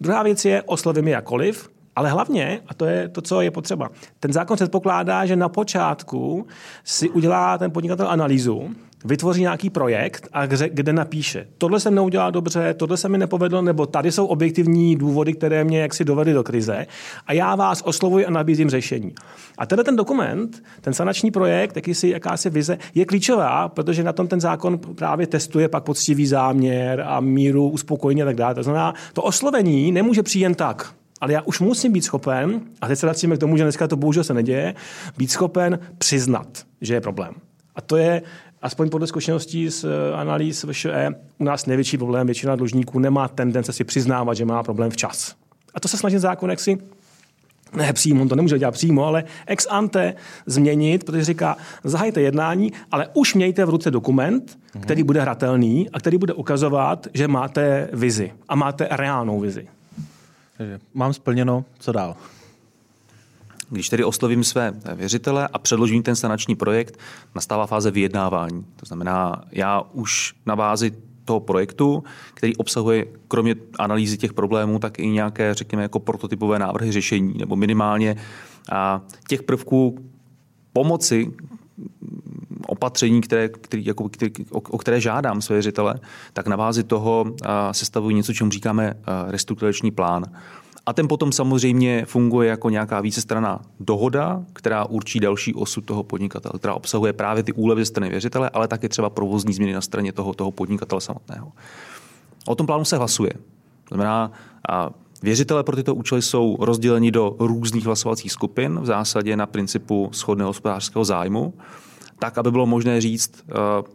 Druhá 0.00 0.22
věc 0.22 0.44
je, 0.44 0.62
oslovím 0.62 1.08
je 1.08 1.12
jakoliv, 1.12 1.68
Ale 1.96 2.10
hlavně, 2.10 2.60
a 2.68 2.74
to 2.74 2.86
je 2.86 3.08
to, 3.08 3.22
co 3.22 3.40
je 3.40 3.50
potřeba, 3.50 3.90
ten 4.20 4.32
zákon 4.32 4.56
předpokládá, 4.56 5.26
že 5.26 5.36
na 5.36 5.48
počátku 5.48 6.46
si 6.84 7.10
udělá 7.10 7.58
ten 7.58 7.70
podnikatel 7.70 8.08
analýzu, 8.08 8.70
vytvoří 9.04 9.40
nějaký 9.40 9.70
projekt, 9.70 10.28
a 10.32 10.46
kde, 10.46 10.68
kde 10.68 10.92
napíše, 10.92 11.46
tohle 11.58 11.80
jsem 11.80 11.94
neudělal 11.94 12.32
dobře, 12.32 12.74
tohle 12.74 12.96
se 12.96 13.08
mi 13.08 13.18
nepovedlo, 13.18 13.62
nebo 13.62 13.86
tady 13.86 14.12
jsou 14.12 14.26
objektivní 14.26 14.96
důvody, 14.96 15.32
které 15.32 15.64
mě 15.64 15.80
jaksi 15.80 16.04
dovedly 16.04 16.32
do 16.32 16.42
krize 16.42 16.86
a 17.26 17.32
já 17.32 17.54
vás 17.54 17.82
oslovuji 17.84 18.26
a 18.26 18.30
nabízím 18.30 18.70
řešení. 18.70 19.14
A 19.58 19.66
tenhle 19.66 19.84
ten 19.84 19.96
dokument, 19.96 20.62
ten 20.80 20.94
sanační 20.94 21.30
projekt, 21.30 21.76
jakýsi, 21.76 22.08
jakási 22.08 22.50
vize, 22.50 22.78
je 22.94 23.04
klíčová, 23.04 23.68
protože 23.68 24.04
na 24.04 24.12
tom 24.12 24.28
ten 24.28 24.40
zákon 24.40 24.78
právě 24.78 25.26
testuje 25.26 25.68
pak 25.68 25.84
poctivý 25.84 26.26
záměr 26.26 27.04
a 27.06 27.20
míru 27.20 27.68
uspokojení 27.68 28.22
a 28.22 28.24
tak 28.24 28.36
dále. 28.36 28.54
To 28.54 28.62
znamená, 28.62 28.94
to 29.12 29.22
oslovení 29.22 29.92
nemůže 29.92 30.22
přijít 30.22 30.42
jen 30.42 30.54
tak 30.54 30.94
ale 31.20 31.32
já 31.32 31.42
už 31.42 31.60
musím 31.60 31.92
být 31.92 32.04
schopen, 32.04 32.60
a 32.80 32.88
teď 32.88 32.98
se 32.98 33.06
vracíme 33.06 33.36
k 33.36 33.40
tomu, 33.40 33.56
že 33.56 33.62
dneska 33.62 33.88
to 33.88 33.96
bohužel 33.96 34.24
se 34.24 34.34
neděje, 34.34 34.74
být 35.16 35.30
schopen 35.30 35.78
přiznat, 35.98 36.48
že 36.80 36.94
je 36.94 37.00
problém. 37.00 37.34
A 37.76 37.80
to 37.80 37.96
je, 37.96 38.22
aspoň 38.62 38.90
podle 38.90 39.06
zkušeností 39.06 39.70
z 39.70 39.84
eh, 39.84 40.14
analýz 40.14 40.64
VŠE, 40.64 41.08
u 41.38 41.44
nás 41.44 41.66
největší 41.66 41.98
problém. 41.98 42.26
Většina 42.26 42.56
dlužníků 42.56 42.98
nemá 42.98 43.28
tendence 43.28 43.72
si 43.72 43.84
přiznávat, 43.84 44.36
že 44.36 44.44
má 44.44 44.62
problém 44.62 44.90
včas. 44.90 45.34
A 45.74 45.80
to 45.80 45.88
se 45.88 45.96
snaží 45.96 46.18
zákon 46.18 46.50
jaksi 46.50 46.78
ne 47.76 47.92
přímo, 47.92 48.22
on 48.22 48.28
to 48.28 48.36
nemůže 48.36 48.58
dělat 48.58 48.70
přímo, 48.70 49.06
ale 49.06 49.24
ex 49.46 49.66
ante 49.70 50.14
změnit, 50.46 51.04
protože 51.04 51.24
říká, 51.24 51.56
zahajte 51.84 52.20
jednání, 52.20 52.72
ale 52.90 53.08
už 53.14 53.34
mějte 53.34 53.64
v 53.64 53.68
ruce 53.68 53.90
dokument, 53.90 54.58
který 54.80 55.02
bude 55.02 55.20
hratelný 55.20 55.90
a 55.92 55.98
který 55.98 56.18
bude 56.18 56.32
ukazovat, 56.32 57.06
že 57.14 57.28
máte 57.28 57.88
vizi 57.92 58.32
a 58.48 58.54
máte 58.54 58.88
reálnou 58.90 59.40
vizi. 59.40 59.68
Takže 60.56 60.80
mám 60.94 61.12
splněno, 61.12 61.64
co 61.78 61.92
dál? 61.92 62.16
Když 63.70 63.88
tedy 63.88 64.04
oslovím 64.04 64.44
své 64.44 64.72
věřitele 64.94 65.48
a 65.48 65.58
předložím 65.58 66.02
ten 66.02 66.16
sanační 66.16 66.56
projekt, 66.56 66.98
nastává 67.34 67.66
fáze 67.66 67.90
vyjednávání. 67.90 68.66
To 68.76 68.86
znamená, 68.86 69.44
já 69.52 69.82
už 69.92 70.34
na 70.46 70.56
bázi 70.56 70.92
toho 71.24 71.40
projektu, 71.40 72.04
který 72.34 72.56
obsahuje 72.56 73.06
kromě 73.28 73.54
analýzy 73.78 74.18
těch 74.18 74.32
problémů, 74.32 74.78
tak 74.78 74.98
i 74.98 75.08
nějaké, 75.08 75.54
řekněme, 75.54 75.82
jako 75.82 76.00
prototypové 76.00 76.58
návrhy 76.58 76.92
řešení, 76.92 77.34
nebo 77.38 77.56
minimálně 77.56 78.16
a 78.72 79.00
těch 79.28 79.42
prvků 79.42 79.98
pomoci, 80.72 81.32
opatření, 82.66 83.20
které, 83.20 83.48
který, 83.48 83.84
jako, 83.84 84.08
který, 84.08 84.32
o, 84.50 84.60
o 84.60 84.78
které 84.78 85.00
žádám 85.00 85.42
své 85.42 85.54
věřitele, 85.54 85.94
tak 86.32 86.46
na 86.46 86.56
bázi 86.56 86.84
toho 86.84 87.24
sestavuji 87.72 88.16
něco, 88.16 88.32
čemu 88.32 88.50
říkáme 88.50 88.94
restrukturační 89.28 89.90
plán. 89.90 90.24
A 90.86 90.92
ten 90.92 91.08
potom 91.08 91.32
samozřejmě 91.32 92.04
funguje 92.04 92.48
jako 92.48 92.70
nějaká 92.70 93.00
vícestraná 93.00 93.60
dohoda, 93.80 94.44
která 94.52 94.84
určí 94.84 95.20
další 95.20 95.54
osud 95.54 95.84
toho 95.84 96.02
podnikatele, 96.02 96.58
která 96.58 96.74
obsahuje 96.74 97.12
právě 97.12 97.42
ty 97.42 97.52
úlevy 97.52 97.82
ze 97.82 97.86
strany 97.86 98.10
věřitele, 98.10 98.50
ale 98.50 98.68
také 98.68 98.88
třeba 98.88 99.10
provozní 99.10 99.52
změny 99.52 99.72
na 99.72 99.80
straně 99.80 100.12
toho, 100.12 100.34
toho 100.34 100.50
podnikatele 100.50 101.00
samotného. 101.00 101.52
O 102.46 102.54
tom 102.54 102.66
plánu 102.66 102.84
se 102.84 102.96
hlasuje. 102.96 103.32
Znamená, 103.88 104.32
a 104.68 104.90
Věřitele 105.22 105.62
pro 105.64 105.76
tyto 105.76 105.94
účely 105.94 106.22
jsou 106.22 106.56
rozděleni 106.60 107.10
do 107.10 107.36
různých 107.38 107.86
hlasovacích 107.86 108.32
skupin, 108.32 108.80
v 108.80 108.86
zásadě 108.86 109.36
na 109.36 109.46
principu 109.46 110.08
schodného 110.12 110.50
hospodářského 110.50 111.04
zájmu, 111.04 111.54
tak, 112.18 112.38
aby 112.38 112.50
bylo 112.50 112.66
možné 112.66 113.00
říct 113.00 113.44
uh, 113.48 113.88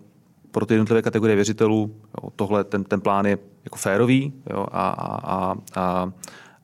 pro 0.51 0.65
ty 0.65 0.73
jednotlivé 0.73 1.01
kategorie 1.01 1.35
věřitelů, 1.35 1.95
jo, 2.23 2.29
tohle, 2.35 2.63
ten, 2.63 2.83
ten 2.83 3.01
plán 3.01 3.25
je 3.25 3.37
jako 3.63 3.75
férový 3.75 4.33
jo, 4.49 4.65
a, 4.71 4.89
a, 4.89 5.35
a, 5.35 5.55
a 5.75 6.11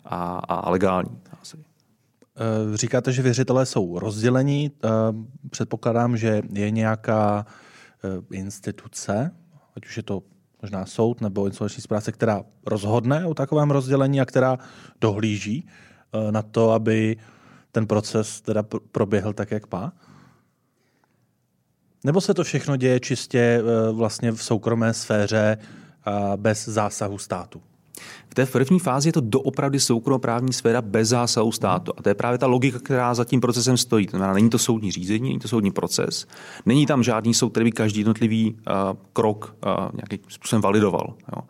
a, 0.06 0.38
a 0.48 0.70
legální. 0.70 1.22
Eh, 2.36 2.78
říkáte, 2.78 3.12
že 3.12 3.22
věřitelé 3.22 3.66
jsou 3.66 4.00
rozdělení. 4.00 4.72
Eh, 4.72 4.90
předpokládám, 5.50 6.18
že 6.18 6.42
je 6.54 6.72
nějaká 6.72 7.46
eh, 8.04 8.38
instituce, 8.38 9.32
ať 9.76 9.86
už 9.86 9.98
je 9.98 10.04
to 10.04 10.24
možná 10.62 10.86
soud 10.86 11.22
nebo 11.22 11.48
insolvenční 11.48 11.82
správce, 11.82 12.12
která 12.12 12.44
rozhodne 12.66 13.26
o 13.26 13.34
takovém 13.34 13.72
rozdělení 13.72 14.22
a 14.22 14.26
která 14.26 14.58
dohlíží 15.02 15.68
na 16.32 16.42
to, 16.42 16.72
aby 16.72 17.18
ten 17.72 17.88
proces 17.88 18.42
teda 18.42 18.64
proběhl 18.92 19.34
tak, 19.34 19.52
jak 19.52 19.72
má? 19.72 19.94
Nebo 22.04 22.22
se 22.22 22.34
to 22.34 22.44
všechno 22.44 22.76
děje 22.76 23.00
čistě 23.00 23.64
vlastně 23.92 24.32
v 24.32 24.44
soukromé 24.44 24.94
sféře 24.94 25.58
bez 26.36 26.66
zásahu 26.66 27.18
státu? 27.18 27.62
V 28.30 28.34
té 28.34 28.46
první 28.46 28.80
fázi 28.80 29.10
je 29.10 29.14
to 29.14 29.22
doopravdy 29.22 29.80
soukromoprávní 29.80 30.54
sféra 30.54 30.82
bez 30.82 31.08
zásahu 31.10 31.52
státu. 31.52 31.92
A 31.98 32.02
to 32.02 32.10
je 32.10 32.16
právě 32.16 32.38
ta 32.38 32.48
logika, 32.48 32.80
která 32.80 33.14
za 33.14 33.26
tím 33.26 33.42
procesem 33.42 33.78
stojí. 33.78 34.08
To 34.08 34.18
znamená, 34.18 34.34
není 34.34 34.50
to 34.50 34.58
soudní 34.58 34.92
řízení, 34.92 35.30
není 35.30 35.40
to 35.40 35.48
soudní 35.48 35.72
proces, 35.72 36.28
není 36.66 36.86
tam 36.86 37.04
žádný 37.04 37.34
soud, 37.34 37.50
který 37.50 37.64
by 37.64 37.72
každý 37.72 38.00
jednotlivý 38.00 38.52
uh, 38.52 38.98
krok 39.14 39.56
uh, 39.66 39.72
nějakým 39.94 40.20
způsobem 40.28 40.62
validoval. 40.62 41.14
Jo. 41.36 41.44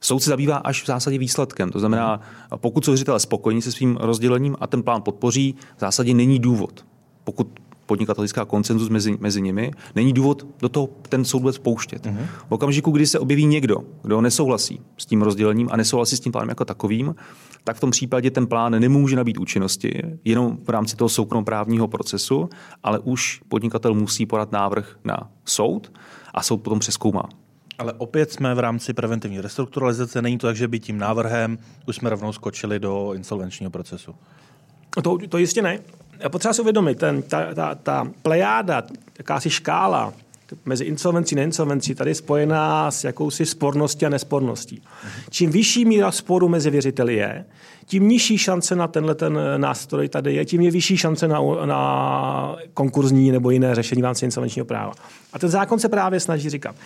Soud 0.00 0.22
se 0.22 0.30
zabývá 0.30 0.56
až 0.56 0.82
v 0.82 0.86
zásadě 0.86 1.18
výsledkem. 1.18 1.70
To 1.70 1.78
znamená, 1.78 2.20
pokud 2.56 2.84
jsou 2.84 2.90
věřitelé 2.90 3.20
spokojení 3.20 3.62
se 3.62 3.72
svým 3.72 3.96
rozdělením 3.96 4.56
a 4.60 4.66
ten 4.66 4.82
plán 4.82 5.02
podpoří, 5.02 5.54
v 5.76 5.80
zásadě 5.80 6.14
není 6.14 6.38
důvod. 6.38 6.86
Pokud 7.24 7.48
podnikatelská 7.88 8.44
koncenzus 8.44 8.88
mezi, 8.88 9.16
mezi 9.20 9.42
nimi, 9.42 9.70
není 9.94 10.12
důvod 10.12 10.46
do 10.58 10.68
toho 10.68 10.88
ten 11.08 11.24
soud 11.24 11.38
vůbec 11.38 11.58
pouštět. 11.58 12.06
Mm-hmm. 12.06 12.26
V 12.48 12.52
okamžiku, 12.52 12.90
kdy 12.90 13.06
se 13.06 13.18
objeví 13.18 13.46
někdo, 13.46 13.76
kdo 14.02 14.20
nesouhlasí 14.20 14.80
s 14.98 15.06
tím 15.06 15.22
rozdělením 15.22 15.68
a 15.72 15.76
nesouhlasí 15.76 16.16
s 16.16 16.20
tím 16.20 16.32
plánem 16.32 16.48
jako 16.48 16.64
takovým, 16.64 17.14
tak 17.64 17.76
v 17.76 17.80
tom 17.80 17.90
případě 17.90 18.30
ten 18.30 18.46
plán 18.46 18.80
nemůže 18.80 19.16
nabít 19.16 19.38
účinnosti 19.38 20.02
jenom 20.24 20.58
v 20.64 20.68
rámci 20.68 20.96
toho 20.96 21.08
soukromoprávního 21.08 21.88
procesu, 21.88 22.48
ale 22.82 22.98
už 22.98 23.40
podnikatel 23.48 23.94
musí 23.94 24.26
podat 24.26 24.52
návrh 24.52 24.96
na 25.04 25.30
soud 25.44 25.92
a 26.34 26.42
soud 26.42 26.56
potom 26.56 26.78
přeskoumá. 26.78 27.22
Ale 27.78 27.92
opět 27.92 28.32
jsme 28.32 28.54
v 28.54 28.58
rámci 28.58 28.92
preventivní 28.92 29.40
restrukturalizace. 29.40 30.22
Není 30.22 30.38
to 30.38 30.46
tak, 30.46 30.56
že 30.56 30.68
by 30.68 30.80
tím 30.80 30.98
návrhem 30.98 31.58
už 31.86 31.96
jsme 31.96 32.10
rovnou 32.10 32.32
skočili 32.32 32.80
do 32.80 33.12
insolvenčního 33.12 33.70
procesu. 33.70 34.14
To, 35.02 35.18
to 35.28 35.38
jistě 35.38 35.62
ne 35.62 35.80
potřeba 36.28 36.54
si 36.54 36.60
uvědomit, 36.60 36.98
ten, 36.98 37.22
ta, 37.22 37.54
ta, 37.54 37.74
ta 37.74 38.08
plejáda, 38.22 38.82
jakási 39.18 39.50
škála 39.50 40.12
mezi 40.64 40.84
insolvencí 40.84 41.34
a 41.34 41.36
neinsolvencí 41.36 41.94
tady 41.94 42.10
je 42.10 42.14
spojená 42.14 42.90
s 42.90 43.04
jakousi 43.04 43.46
sporností 43.46 44.06
a 44.06 44.08
nesporností. 44.08 44.82
Čím 45.30 45.50
vyšší 45.50 45.84
míra 45.84 46.12
sporu 46.12 46.48
mezi 46.48 46.70
věřiteli 46.70 47.14
je, 47.14 47.44
tím 47.86 48.08
nižší 48.08 48.38
šance 48.38 48.76
na 48.76 48.88
tenhle 48.88 49.14
ten 49.14 49.38
nástroj 49.56 50.08
tady 50.08 50.34
je, 50.34 50.44
tím 50.44 50.60
je 50.60 50.70
vyšší 50.70 50.96
šance 50.96 51.28
na, 51.28 51.40
na 51.64 52.56
konkurzní 52.74 53.32
nebo 53.32 53.50
jiné 53.50 53.74
řešení 53.74 54.02
v 54.02 54.04
rámci 54.04 54.24
insolvenčního 54.24 54.66
práva. 54.66 54.92
A 55.32 55.38
ten 55.38 55.50
zákon 55.50 55.78
se 55.78 55.88
právě 55.88 56.20
snaží 56.20 56.50
říkat, 56.50 56.76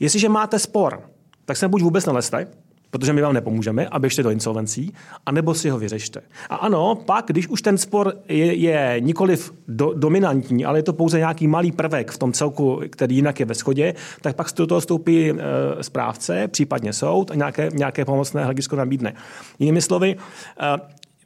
jestliže 0.00 0.28
máte 0.28 0.58
spor, 0.58 1.02
tak 1.44 1.56
se 1.56 1.68
buď 1.68 1.82
vůbec 1.82 2.06
naleste, 2.06 2.46
protože 2.90 3.12
my 3.12 3.22
vám 3.22 3.34
nepomůžeme 3.34 3.86
a 3.86 3.98
běžte 3.98 4.22
do 4.22 4.30
insolvencí, 4.30 4.94
anebo 5.26 5.54
si 5.54 5.70
ho 5.70 5.78
vyřešte. 5.78 6.20
A 6.50 6.56
ano, 6.56 6.94
pak, 6.94 7.24
když 7.26 7.48
už 7.48 7.62
ten 7.62 7.78
spor 7.78 8.14
je, 8.28 8.54
je 8.54 8.96
nikoliv 9.00 9.52
do, 9.68 9.92
dominantní, 9.96 10.64
ale 10.64 10.78
je 10.78 10.82
to 10.82 10.92
pouze 10.92 11.18
nějaký 11.18 11.48
malý 11.48 11.72
prvek 11.72 12.10
v 12.10 12.18
tom 12.18 12.32
celku, 12.32 12.80
který 12.90 13.16
jinak 13.16 13.40
je 13.40 13.46
ve 13.46 13.54
schodě, 13.54 13.94
tak 14.20 14.36
pak 14.36 14.46
do 14.56 14.66
toho 14.66 14.80
stoupí 14.80 15.30
e, 15.30 15.34
správce, 15.80 16.48
případně 16.48 16.92
soud 16.92 17.30
a 17.30 17.34
nějaké, 17.34 17.68
nějaké 17.72 18.04
pomocné 18.04 18.44
hledisko 18.44 18.76
nabídne. 18.76 19.14
Jinými 19.58 19.82
slovy, 19.82 20.16
e, 20.60 20.78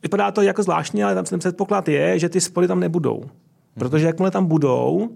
vypadá 0.03 0.31
to 0.31 0.43
jako 0.43 0.63
zvláštně, 0.63 1.05
ale 1.05 1.15
tam 1.15 1.25
ten 1.25 1.39
předpoklad 1.39 1.89
je, 1.89 2.19
že 2.19 2.29
ty 2.29 2.41
spory 2.41 2.69
tam 2.69 2.81
nebudou. 2.81 3.25
Protože 3.75 4.07
jakmile 4.07 4.31
tam 4.31 4.47
budou, 4.47 5.09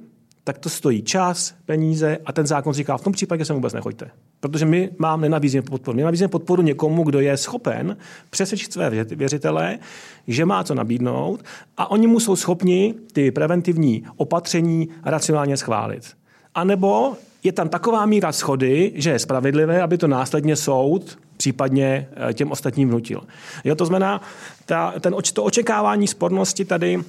tak 0.45 0.59
to 0.59 0.69
stojí 0.69 1.03
čas, 1.03 1.55
peníze 1.65 2.19
a 2.25 2.33
ten 2.33 2.47
zákon 2.47 2.73
říká, 2.73 2.97
v 2.97 3.03
tom 3.03 3.13
případě 3.13 3.45
se 3.45 3.53
vůbec 3.53 3.73
nechoďte. 3.73 4.11
Protože 4.41 4.67
my 4.67 4.91
mám 4.99 5.21
nenabízíme 5.21 5.63
podporu. 5.63 5.97
My 5.97 6.03
nabízíme 6.03 6.29
podporu 6.29 6.63
někomu, 6.63 7.05
kdo 7.05 7.21
je 7.21 7.37
schopen 7.37 7.97
přesvědčit 8.31 8.73
své 8.73 8.91
věřitele, 9.05 9.79
že 10.27 10.45
má 10.45 10.65
co 10.65 10.75
nabídnout 10.75 11.45
a 11.77 11.91
oni 11.91 12.07
mu 12.07 12.21
jsou 12.21 12.37
schopni 12.37 12.95
ty 13.13 13.31
preventivní 13.31 14.05
opatření 14.17 14.89
racionálně 15.05 15.57
schválit. 15.57 16.17
A 16.55 16.65
nebo 16.65 17.17
je 17.43 17.53
tam 17.53 17.69
taková 17.69 18.07
míra 18.07 18.33
schody, 18.33 18.93
že 18.95 19.11
je 19.11 19.19
spravedlivé, 19.19 19.83
aby 19.83 19.99
to 19.99 20.09
následně 20.09 20.57
soud 20.57 21.19
případně 21.37 22.09
eh, 22.31 22.35
těm 22.35 22.51
ostatním 22.51 22.89
vnutil. 22.89 23.21
Jo, 23.65 23.75
to 23.75 23.87
znamená, 23.87 24.21
ta, 24.67 24.95
ten, 25.01 25.15
to 25.33 25.45
očekávání 25.45 26.07
spornosti 26.07 26.65
tady 26.65 27.03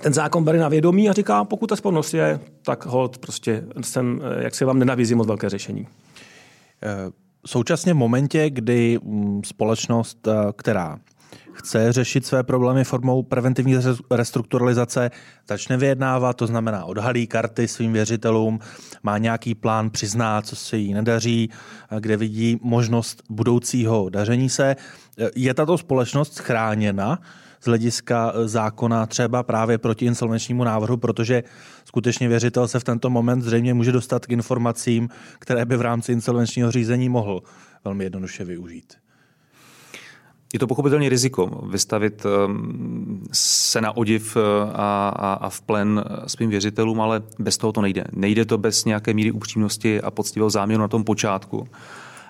ten 0.00 0.12
zákon 0.12 0.44
bere 0.44 0.58
na 0.58 0.68
vědomí 0.68 1.08
a 1.08 1.12
říká, 1.12 1.44
pokud 1.44 1.66
ta 1.66 1.76
spolnost 1.76 2.14
je, 2.14 2.40
tak 2.62 2.86
hod 2.86 3.18
prostě 3.18 3.64
jsem, 3.80 4.20
eh, 4.38 4.44
jak 4.44 4.54
se 4.54 4.64
vám 4.64 4.78
nenabízí 4.78 5.14
moc 5.14 5.28
velké 5.28 5.48
řešení. 5.48 5.86
Eh, 6.82 7.10
současně 7.46 7.92
v 7.92 7.96
momentě, 7.96 8.50
kdy 8.50 8.98
mm, 9.02 9.44
společnost, 9.44 10.28
eh, 10.28 10.52
která 10.56 10.98
chce 11.52 11.92
řešit 11.92 12.26
své 12.26 12.42
problémy 12.42 12.84
formou 12.84 13.22
preventivní 13.22 13.76
restrukturalizace, 14.10 15.10
začne 15.48 15.76
vyjednávat, 15.76 16.36
to 16.36 16.46
znamená 16.46 16.84
odhalí 16.84 17.26
karty 17.26 17.68
svým 17.68 17.92
věřitelům, 17.92 18.58
má 19.02 19.18
nějaký 19.18 19.54
plán, 19.54 19.90
přizná, 19.90 20.42
co 20.42 20.56
se 20.56 20.76
jí 20.76 20.94
nedaří, 20.94 21.50
kde 22.00 22.16
vidí 22.16 22.58
možnost 22.62 23.22
budoucího 23.30 24.08
daření 24.08 24.48
se. 24.48 24.76
Je 25.34 25.54
tato 25.54 25.78
společnost 25.78 26.38
chráněna 26.38 27.18
z 27.62 27.64
hlediska 27.64 28.32
zákona 28.44 29.06
třeba 29.06 29.42
právě 29.42 29.78
proti 29.78 30.04
insolvenčnímu 30.04 30.64
návrhu, 30.64 30.96
protože 30.96 31.42
skutečně 31.84 32.28
věřitel 32.28 32.68
se 32.68 32.80
v 32.80 32.84
tento 32.84 33.10
moment 33.10 33.42
zřejmě 33.42 33.74
může 33.74 33.92
dostat 33.92 34.26
k 34.26 34.30
informacím, 34.30 35.08
které 35.38 35.64
by 35.64 35.76
v 35.76 35.80
rámci 35.80 36.12
insolvenčního 36.12 36.70
řízení 36.70 37.08
mohl 37.08 37.42
velmi 37.84 38.04
jednoduše 38.04 38.44
využít. 38.44 38.94
Je 40.52 40.58
to 40.58 40.66
pochopitelně 40.66 41.08
riziko 41.08 41.66
vystavit 41.70 42.26
ehm, 42.26 43.24
se 43.32 43.80
na 43.80 43.96
odiv 43.96 44.36
eh, 44.36 44.40
a, 44.72 45.08
a, 45.16 45.32
a 45.32 45.50
v 45.50 45.60
plen 45.60 46.04
svým 46.26 46.50
věřitelům, 46.50 47.00
ale 47.00 47.22
bez 47.38 47.58
toho 47.58 47.72
to 47.72 47.80
nejde. 47.80 48.04
Nejde 48.12 48.44
to 48.44 48.58
bez 48.58 48.84
nějaké 48.84 49.14
míry 49.14 49.30
upřímnosti 49.30 50.00
a 50.00 50.10
poctivého 50.10 50.50
záměru 50.50 50.80
na 50.80 50.88
tom 50.88 51.04
počátku. 51.04 51.68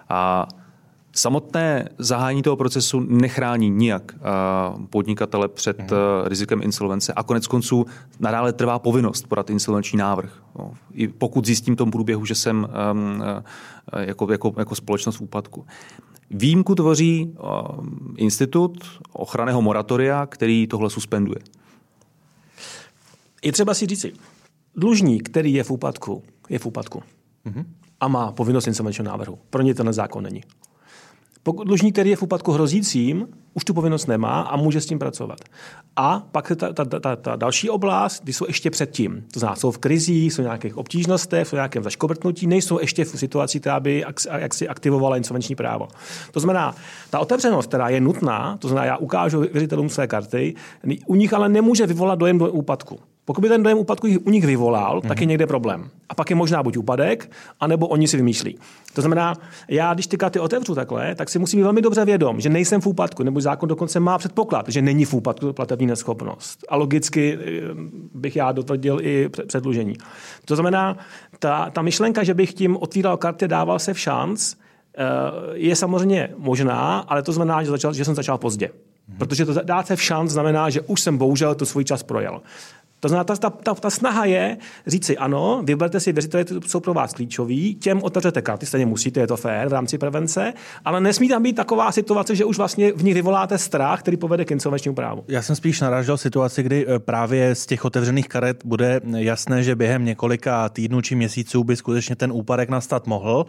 A 0.08 0.48
Samotné 1.14 1.88
zahájení 1.98 2.42
toho 2.42 2.56
procesu 2.56 3.00
nechrání 3.00 3.70
nijak 3.70 4.12
eh, 4.14 4.20
podnikatele 4.90 5.48
před 5.48 5.78
mhm. 5.78 5.88
eh, 5.92 6.28
rizikem 6.28 6.62
insolvence 6.62 7.12
a 7.12 7.22
konec 7.22 7.46
konců 7.46 7.86
nadále 8.20 8.52
trvá 8.52 8.78
povinnost 8.78 9.28
podat 9.28 9.50
insolvenční 9.50 9.98
návrh. 9.98 10.42
No, 10.58 10.72
I 10.92 11.08
pokud 11.08 11.46
zjistím 11.46 11.74
v 11.74 11.78
tom 11.78 11.90
průběhu, 11.90 12.24
že 12.24 12.34
jsem 12.34 12.68
ehm, 12.90 13.22
jako, 13.98 14.32
jako, 14.32 14.54
jako 14.58 14.74
společnost 14.74 15.16
v 15.16 15.20
úpadku. 15.20 15.66
Výjimku 16.30 16.74
tvoří 16.74 17.34
eh, 17.34 17.42
institut 18.16 18.84
ochranného 19.12 19.62
moratoria, 19.62 20.26
který 20.26 20.66
tohle 20.66 20.90
suspenduje. 20.90 21.38
Je 23.44 23.52
třeba 23.52 23.74
si 23.74 23.86
říci, 23.86 24.12
dlužník, 24.76 25.28
který 25.28 25.52
je 25.52 25.64
v 25.64 25.70
úpadku, 25.70 26.22
je 26.48 26.58
v 26.58 26.66
úpadku. 26.66 27.02
Mm-hmm. 27.46 27.64
A 28.00 28.08
má 28.08 28.32
povinnost 28.32 28.66
insolvenčního 28.66 29.10
návrhu. 29.10 29.38
Pro 29.50 29.62
ně 29.62 29.74
ten 29.74 29.92
zákon 29.92 30.24
není. 30.24 30.42
Pokud 31.42 31.66
dlužník, 31.66 31.94
který 31.94 32.10
je 32.10 32.16
v 32.16 32.22
úpadku 32.22 32.52
hrozícím, 32.52 33.28
už 33.54 33.64
tu 33.64 33.74
povinnost 33.74 34.06
nemá 34.06 34.40
a 34.40 34.56
může 34.56 34.80
s 34.80 34.86
tím 34.86 34.98
pracovat. 34.98 35.38
A 35.96 36.26
pak 36.32 36.52
ta, 36.56 36.72
ta, 36.72 36.84
ta, 36.84 37.16
ta 37.16 37.36
další 37.36 37.70
oblast, 37.70 38.22
kdy 38.22 38.32
jsou 38.32 38.46
ještě 38.48 38.70
předtím. 38.70 39.24
To 39.32 39.40
znamená, 39.40 39.56
jsou 39.56 39.70
v 39.70 39.78
krizích, 39.78 40.32
jsou 40.32 40.42
v 40.42 40.44
nějakých 40.44 40.76
obtížnostech, 40.76 41.48
jsou 41.48 41.56
v 41.56 41.58
nějakém 41.58 41.82
zaškobrtnutí, 41.82 42.46
nejsou 42.46 42.80
ještě 42.80 43.04
v 43.04 43.08
situaci, 43.08 43.60
která 43.60 43.80
by 43.80 44.04
jak 44.38 44.54
si 44.54 44.68
aktivovala 44.68 45.16
insolvenční 45.16 45.54
právo. 45.54 45.88
To 46.30 46.40
znamená, 46.40 46.74
ta 47.10 47.18
otevřenost, 47.18 47.66
která 47.66 47.88
je 47.88 48.00
nutná, 48.00 48.56
to 48.56 48.68
znamená, 48.68 48.86
já 48.86 48.96
ukážu 48.96 49.40
věřitelům 49.40 49.88
své 49.88 50.06
karty, 50.06 50.54
u 51.06 51.14
nich 51.14 51.32
ale 51.32 51.48
nemůže 51.48 51.86
vyvolat 51.86 52.18
dojem 52.18 52.38
do 52.38 52.50
úpadku. 52.50 52.98
Pokud 53.24 53.40
by 53.40 53.48
ten 53.48 53.62
dojem 53.62 53.78
úpadku 53.78 54.08
u 54.24 54.30
nich 54.30 54.46
vyvolal, 54.46 54.98
mm-hmm. 54.98 55.08
tak 55.08 55.20
je 55.20 55.24
mhm. 55.24 55.28
někde 55.28 55.46
problém. 55.46 55.90
A 56.08 56.14
pak 56.14 56.30
je 56.30 56.36
možná 56.36 56.62
buď 56.62 56.76
úpadek, 56.76 57.30
anebo 57.60 57.88
oni 57.88 58.08
si 58.08 58.16
vymýšlí. 58.16 58.58
To 58.94 59.00
znamená, 59.00 59.34
já 59.68 59.94
když 59.94 60.06
ty 60.06 60.16
karty 60.16 60.40
otevřu 60.40 60.74
takhle, 60.74 61.14
tak 61.14 61.28
si 61.28 61.38
musím 61.38 61.58
být 61.60 61.62
velmi 61.62 61.82
dobře 61.82 62.04
vědom, 62.04 62.40
že 62.40 62.48
nejsem 62.48 62.80
v 62.80 62.86
úpadku, 62.86 63.22
nebo 63.22 63.40
zákon 63.40 63.68
dokonce 63.68 64.00
má 64.00 64.18
předpoklad, 64.18 64.68
že 64.68 64.82
není 64.82 65.04
v 65.04 65.14
úpadku 65.14 65.52
platební 65.52 65.86
neschopnost. 65.86 66.64
A 66.68 66.76
logicky 66.76 67.38
eh, 67.40 67.60
bych 68.14 68.36
já 68.36 68.52
dotvrdil 68.52 68.98
i 69.02 69.28
předlužení. 69.46 69.96
To 70.44 70.56
znamená, 70.56 70.96
ta, 71.38 71.70
ta 71.70 71.82
myšlenka, 71.82 72.24
že 72.24 72.34
bych 72.34 72.54
tím 72.54 72.76
otvíral 72.76 73.16
karty, 73.16 73.48
dával 73.48 73.78
se 73.78 73.94
v 73.94 73.98
šanc, 73.98 74.54
eh, 74.54 75.04
je 75.52 75.76
samozřejmě 75.76 76.30
možná, 76.36 76.98
ale 76.98 77.22
to 77.22 77.32
znamená, 77.32 77.62
že, 77.62 77.70
začal, 77.70 77.92
že 77.92 78.04
jsem 78.04 78.14
začal 78.14 78.38
pozdě. 78.38 78.70
Protože 79.18 79.46
to 79.46 79.54
dát 79.62 79.86
se 79.86 79.96
v 79.96 80.02
šanc 80.02 80.30
znamená, 80.30 80.70
že 80.70 80.80
už 80.80 81.00
jsem 81.00 81.18
bohužel 81.18 81.54
to 81.54 81.66
svůj 81.66 81.84
čas 81.84 82.02
projel. 82.02 82.40
To 83.02 83.08
znamená, 83.08 83.24
ta, 83.24 83.50
ta, 83.50 83.74
ta 83.74 83.90
snaha 83.90 84.24
je 84.24 84.56
říci 84.86 85.18
ano, 85.18 85.62
vyberte 85.64 86.00
si 86.00 86.12
věřitele, 86.12 86.44
které 86.44 86.60
jsou 86.66 86.80
pro 86.80 86.94
vás 86.94 87.14
klíčoví, 87.14 87.74
těm 87.74 88.02
otevřete 88.02 88.42
karty, 88.42 88.66
stejně 88.66 88.86
musíte, 88.86 89.20
je 89.20 89.26
to 89.26 89.36
fér 89.36 89.68
v 89.68 89.72
rámci 89.72 89.98
prevence, 89.98 90.52
ale 90.84 91.00
nesmí 91.00 91.28
tam 91.28 91.42
být 91.42 91.56
taková 91.56 91.92
situace, 91.92 92.36
že 92.36 92.44
už 92.44 92.58
vlastně 92.58 92.92
v 92.92 93.04
nich 93.04 93.14
vyvoláte 93.14 93.58
strach, 93.58 94.00
který 94.00 94.16
povede 94.16 94.44
k 94.44 94.50
insolvenčnímu 94.50 94.94
právu. 94.94 95.24
Já 95.28 95.42
jsem 95.42 95.56
spíš 95.56 95.80
narážel 95.80 96.16
situaci, 96.16 96.62
kdy 96.62 96.86
eh, 96.88 96.98
právě 96.98 97.54
z 97.54 97.66
těch 97.66 97.84
otevřených 97.84 98.28
karet 98.28 98.64
bude 98.64 99.00
jasné, 99.16 99.62
že 99.62 99.76
během 99.76 100.04
několika 100.04 100.68
týdnů 100.68 101.00
či 101.00 101.14
měsíců 101.14 101.64
by 101.64 101.76
skutečně 101.76 102.16
ten 102.16 102.32
úpadek 102.32 102.68
nastat 102.68 103.06
mohl 103.06 103.46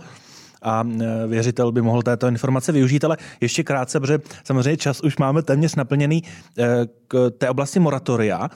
a 0.64 0.84
eh, 1.02 1.28
věřitel 1.28 1.72
by 1.72 1.82
mohl 1.82 2.02
této 2.02 2.28
informace 2.28 2.72
využít, 2.72 3.04
ale 3.04 3.18
ještě 3.42 3.64
krátce, 3.64 4.00
protože 4.00 4.20
samozřejmě 4.44 4.78
čas 4.78 5.02
už 5.02 5.18
máme 5.18 5.42
téměř 5.42 5.76
naplněný 5.76 6.24
eh, 6.58 6.66
k 7.08 7.32
té 7.38 7.50
oblasti 7.50 7.80
moratoria. 7.80 8.50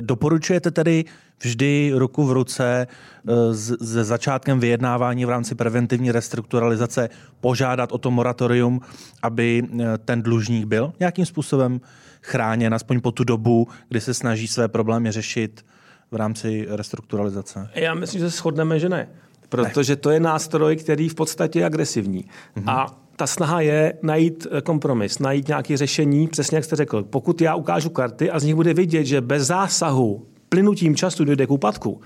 Doporučujete 0.00 0.70
tedy 0.70 1.04
vždy 1.42 1.92
ruku 1.94 2.26
v 2.26 2.32
ruce 2.32 2.86
e, 2.86 3.54
se 3.84 4.04
začátkem 4.04 4.60
vyjednávání 4.60 5.24
v 5.24 5.30
rámci 5.30 5.54
preventivní 5.54 6.12
restrukturalizace 6.12 7.08
požádat 7.40 7.92
o 7.92 7.98
to 7.98 8.10
moratorium, 8.10 8.80
aby 9.22 9.62
e, 9.62 9.98
ten 9.98 10.22
dlužník 10.22 10.66
byl 10.66 10.92
nějakým 11.00 11.26
způsobem 11.26 11.80
chráněn, 12.22 12.74
aspoň 12.74 13.00
po 13.00 13.12
tu 13.12 13.24
dobu, 13.24 13.68
kdy 13.88 14.00
se 14.00 14.14
snaží 14.14 14.48
své 14.48 14.68
problémy 14.68 15.12
řešit 15.12 15.64
v 16.10 16.16
rámci 16.16 16.66
restrukturalizace? 16.70 17.70
Já 17.74 17.94
myslím, 17.94 18.20
že 18.20 18.30
se 18.30 18.36
shodneme, 18.36 18.78
že 18.78 18.88
ne. 18.88 19.08
Protože 19.52 19.96
to 19.96 20.10
je 20.10 20.20
nástroj, 20.20 20.76
který 20.76 21.08
v 21.08 21.14
podstatě 21.14 21.58
je 21.58 21.66
agresivní. 21.66 22.24
Mhm. 22.56 22.68
A 22.68 22.86
ta 23.16 23.26
snaha 23.26 23.60
je 23.60 23.94
najít 24.02 24.46
eh, 24.50 24.60
kompromis, 24.60 25.18
najít 25.18 25.48
nějaké 25.48 25.76
řešení, 25.76 26.28
přesně 26.28 26.56
jak 26.56 26.64
jste 26.64 26.76
řekl. 26.76 27.02
Pokud 27.02 27.40
já 27.40 27.54
ukážu 27.54 27.90
karty 27.90 28.30
a 28.30 28.38
z 28.38 28.44
nich 28.44 28.54
bude 28.54 28.74
vidět, 28.74 29.04
že 29.04 29.20
bez 29.20 29.46
zásahu 29.46 30.26
plynutím 30.52 30.96
času 30.96 31.24
dojde 31.24 31.46
k 31.46 31.50
úpadku, 31.50 32.00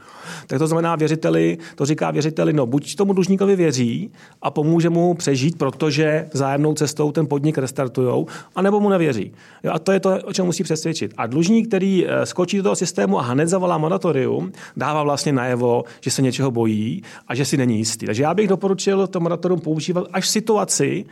tak 0.47 0.59
to 0.59 0.67
znamená 0.67 0.97
věřiteli, 0.97 1.59
to 1.75 1.87
říká 1.87 2.11
věřiteli, 2.11 2.53
no 2.53 2.67
buď 2.67 2.95
tomu 2.95 3.13
dlužníkovi 3.13 3.57
věří 3.57 4.11
a 4.43 4.51
pomůže 4.51 4.91
mu 4.91 5.15
přežít, 5.15 5.59
protože 5.59 6.29
zájemnou 6.33 6.75
cestou 6.75 7.13
ten 7.13 7.27
podnik 7.27 7.59
restartujou, 7.59 8.27
anebo 8.55 8.81
mu 8.81 8.89
nevěří. 8.89 9.33
Jo, 9.65 9.71
a 9.75 9.79
to 9.79 9.93
je 9.93 10.01
to, 10.01 10.19
o 10.25 10.33
čem 10.33 10.47
musí 10.47 10.63
přesvědčit. 10.63 11.15
A 11.17 11.27
dlužník, 11.27 11.69
který 11.69 12.07
eh, 12.07 12.27
skočí 12.27 12.57
do 12.57 12.63
toho 12.63 12.77
systému 12.77 13.19
a 13.19 13.23
hned 13.23 13.49
zavolá 13.49 13.79
moratorium, 13.79 14.53
dává 14.77 15.03
vlastně 15.03 15.33
najevo, 15.33 15.85
že 16.01 16.11
se 16.11 16.23
něčeho 16.23 16.51
bojí 16.51 17.03
a 17.29 17.35
že 17.35 17.45
si 17.45 17.57
není 17.57 17.77
jistý. 17.77 18.07
Takže 18.07 18.23
já 18.23 18.35
bych 18.35 18.49
doporučil 18.49 19.07
to 19.07 19.21
moratorium 19.21 19.61
používat 19.61 20.07
až 20.13 20.25
v 20.25 20.29
situaci, 20.29 21.05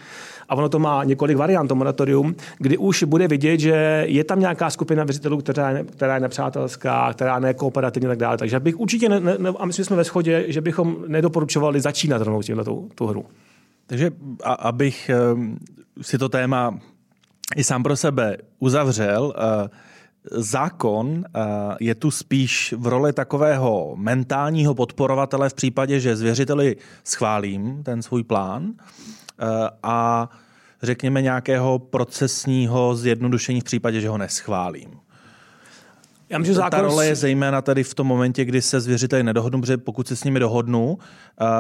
a 0.49 0.55
ono 0.55 0.69
to 0.69 0.79
má 0.79 1.05
několik 1.05 1.37
variant, 1.37 1.69
to 1.69 1.75
moratorium, 1.75 2.35
kdy 2.59 2.79
už 2.79 3.03
bude 3.03 3.29
vidět, 3.29 3.61
že 3.61 4.05
je 4.09 4.25
tam 4.25 4.41
nějaká 4.41 4.71
skupina 4.71 5.05
věřitelů, 5.05 5.39
která 5.39 5.71
je, 5.71 5.85
která 5.85 6.15
je 6.15 6.21
nepřátelská, 6.21 7.13
která 7.13 7.41
je 7.47 7.55
kooperativní 7.55 8.07
a 8.07 8.11
tak 8.11 8.19
dále. 8.19 8.39
Takže 8.39 8.61
bych 8.61 8.81
určitě, 8.81 9.09
ne, 9.09 9.21
ne, 9.21 9.51
a 9.59 9.67
myslím, 9.67 9.83
že 9.83 9.87
jsme 9.87 9.97
ve 9.97 10.05
shodě, 10.05 10.45
že 10.49 10.61
bychom 10.61 10.97
nedoporučovali 11.07 11.81
začínat 11.81 12.23
rovnou 12.23 12.43
tímhle 12.43 12.65
tu, 12.65 12.89
tu 12.95 13.07
hru. 13.07 13.25
Takže 13.87 14.11
a, 14.45 14.53
abych 14.53 15.11
um, 15.35 15.59
si 16.01 16.19
to 16.19 16.29
téma 16.29 16.79
i 17.57 17.65
sám 17.65 17.83
pro 17.83 17.97
sebe 17.97 18.37
uzavřel, 18.59 19.25
uh, 19.25 19.69
zákon 20.31 21.07
uh, 21.09 21.43
je 21.81 21.95
tu 21.95 22.11
spíš 22.11 22.75
v 22.77 22.87
roli 22.87 23.13
takového 23.13 23.95
mentálního 23.97 24.75
podporovatele 24.75 25.49
v 25.49 25.55
případě, 25.55 26.01
že 26.01 26.17
zvěřiteli 26.17 26.77
schválím 27.05 27.83
ten 27.83 28.03
svůj 28.03 28.23
plán 28.23 28.73
Eh, 28.75 29.24
a 29.83 30.29
řekněme 30.83 31.23
nějakého 31.23 31.79
procesního 31.79 32.97
zjednodušení 32.97 33.61
v 33.61 33.65
případě, 33.65 34.01
že 34.01 34.09
ho 34.09 34.19
neschválím. 34.19 34.91
Já 36.29 36.39
myslím, 36.39 36.55
že 36.55 36.57
zákon... 36.57 36.71
Ta 36.71 36.83
role 36.83 37.07
je 37.07 37.17
zejména 37.17 37.63
tady 37.63 37.85
v 37.85 37.95
tom 37.95 38.07
momentě, 38.07 38.45
kdy 38.45 38.63
se 38.63 38.81
zvěřiteli 38.81 39.23
nedohodnu, 39.23 39.61
protože 39.61 39.77
pokud 39.77 40.09
se 40.09 40.17
s 40.17 40.25
nimi 40.25 40.41
dohodnu, 40.41 40.93
uh, 40.93 40.99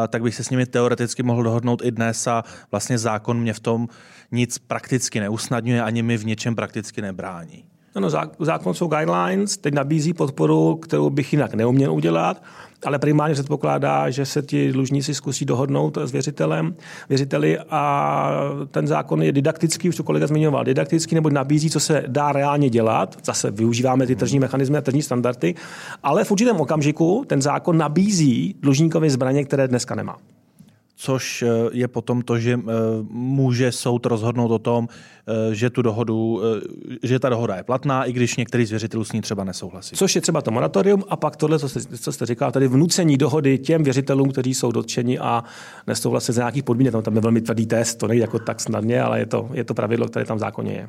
tak 0.09 0.23
bych 0.23 0.35
se 0.35 0.45
s 0.45 0.51
nimi 0.51 0.67
teoreticky 0.67 1.23
mohl 1.23 1.43
dohodnout 1.43 1.85
i 1.85 1.91
dnes 1.91 2.27
a 2.27 2.45
vlastně 2.71 2.99
zákon 2.99 3.41
mě 3.41 3.53
v 3.53 3.61
tom 3.61 3.89
nic 4.33 4.59
prakticky 4.59 5.21
neusnadňuje, 5.21 5.83
ani 5.83 6.03
mi 6.03 6.17
v 6.17 6.27
něčem 6.27 6.55
prakticky 6.55 7.03
nebrání. 7.03 7.65
Ano, 7.95 8.09
zákon 8.39 8.75
jsou 8.75 8.87
guidelines, 8.87 9.57
teď 9.57 9.75
nabízí 9.75 10.13
podporu, 10.13 10.77
kterou 10.77 11.11
bych 11.11 11.33
jinak 11.33 11.55
neuměl 11.55 11.93
udělat 11.93 12.43
ale 12.85 12.99
primárně 12.99 13.35
předpokládá, 13.35 14.11
že 14.11 14.27
se 14.27 14.43
ti 14.43 14.73
dlužníci 14.73 15.15
zkusí 15.15 15.45
dohodnout 15.45 15.99
s 15.99 16.13
věřitelem, 16.13 16.75
věřiteli 17.09 17.59
a 17.71 18.31
ten 18.71 18.87
zákon 18.87 19.23
je 19.23 19.33
didaktický, 19.33 19.89
už 19.89 19.97
to 19.97 20.03
kolega 20.03 20.27
zmiňoval, 20.27 20.65
didaktický 20.65 21.15
nebo 21.15 21.31
nabízí, 21.31 21.71
co 21.71 21.81
se 21.81 22.05
dá 22.07 22.33
reálně 22.33 22.71
dělat. 22.71 23.17
Zase 23.25 23.51
využíváme 23.51 24.07
ty 24.07 24.17
tržní 24.17 24.39
mechanismy 24.39 24.79
a 24.79 24.81
tržní 24.81 25.03
standardy, 25.03 25.55
ale 26.03 26.25
v 26.25 26.31
určitém 26.31 26.57
okamžiku 26.57 27.25
ten 27.27 27.43
zákon 27.43 27.79
nabízí 27.79 28.55
dlužníkovi 28.61 29.11
zbraně, 29.11 29.45
které 29.45 29.69
dneska 29.69 29.95
nemá 29.95 30.17
což 31.05 31.43
eh, 31.43 31.49
je 31.73 31.89
potom 31.89 32.23
to, 32.23 32.39
že 32.39 32.53
eh, 32.53 32.73
může 33.11 33.73
soud 33.73 34.07
rozhodnout 34.07 34.51
o 34.51 34.59
tom, 34.59 34.89
eh, 34.89 35.55
že 35.55 35.71
tu 35.71 35.83
dohodu, 35.83 36.41
že 37.03 37.19
ta 37.19 37.29
dohoda 37.29 37.57
je 37.57 37.63
platná, 37.63 38.05
i 38.05 38.13
když 38.13 38.37
některý 38.37 38.65
z 38.65 38.71
věřitelů 38.71 39.05
s 39.05 39.13
ní 39.13 39.21
třeba 39.21 39.45
nesouhlasí. 39.45 39.97
Což 39.97 40.15
je 40.15 40.21
třeba 40.21 40.43
to 40.43 40.51
moratorium 40.51 41.05
a 41.09 41.17
pak 41.17 41.37
tohle, 41.37 41.59
co 41.59 41.69
jste, 41.69 41.81
co 41.99 42.13
jste 42.13 42.27
říkal, 42.27 42.53
tedy 42.53 42.69
vnucení 42.69 43.17
dohody 43.17 43.59
těm 43.59 43.83
věřitelům, 43.83 44.31
kteří 44.33 44.55
jsou 44.55 44.73
dotčeni 44.73 45.19
a 45.19 45.45
nesouhlasí 45.87 46.33
z 46.33 46.37
nějakých 46.37 46.65
podmínek. 46.65 46.95
Tam 47.03 47.15
je 47.15 47.21
velmi 47.21 47.41
tvrdý 47.41 47.67
test, 47.67 47.95
to 47.95 48.09
nejde 48.09 48.23
jako 48.23 48.39
tak 48.39 48.61
snadně, 48.61 49.03
ale 49.03 49.19
je 49.19 49.27
to, 49.27 49.49
je 49.53 49.65
to 49.65 49.75
pravidlo, 49.75 50.09
které 50.09 50.25
tam 50.25 50.37
v 50.37 50.41
zákoně 50.41 50.73
je. 50.73 50.89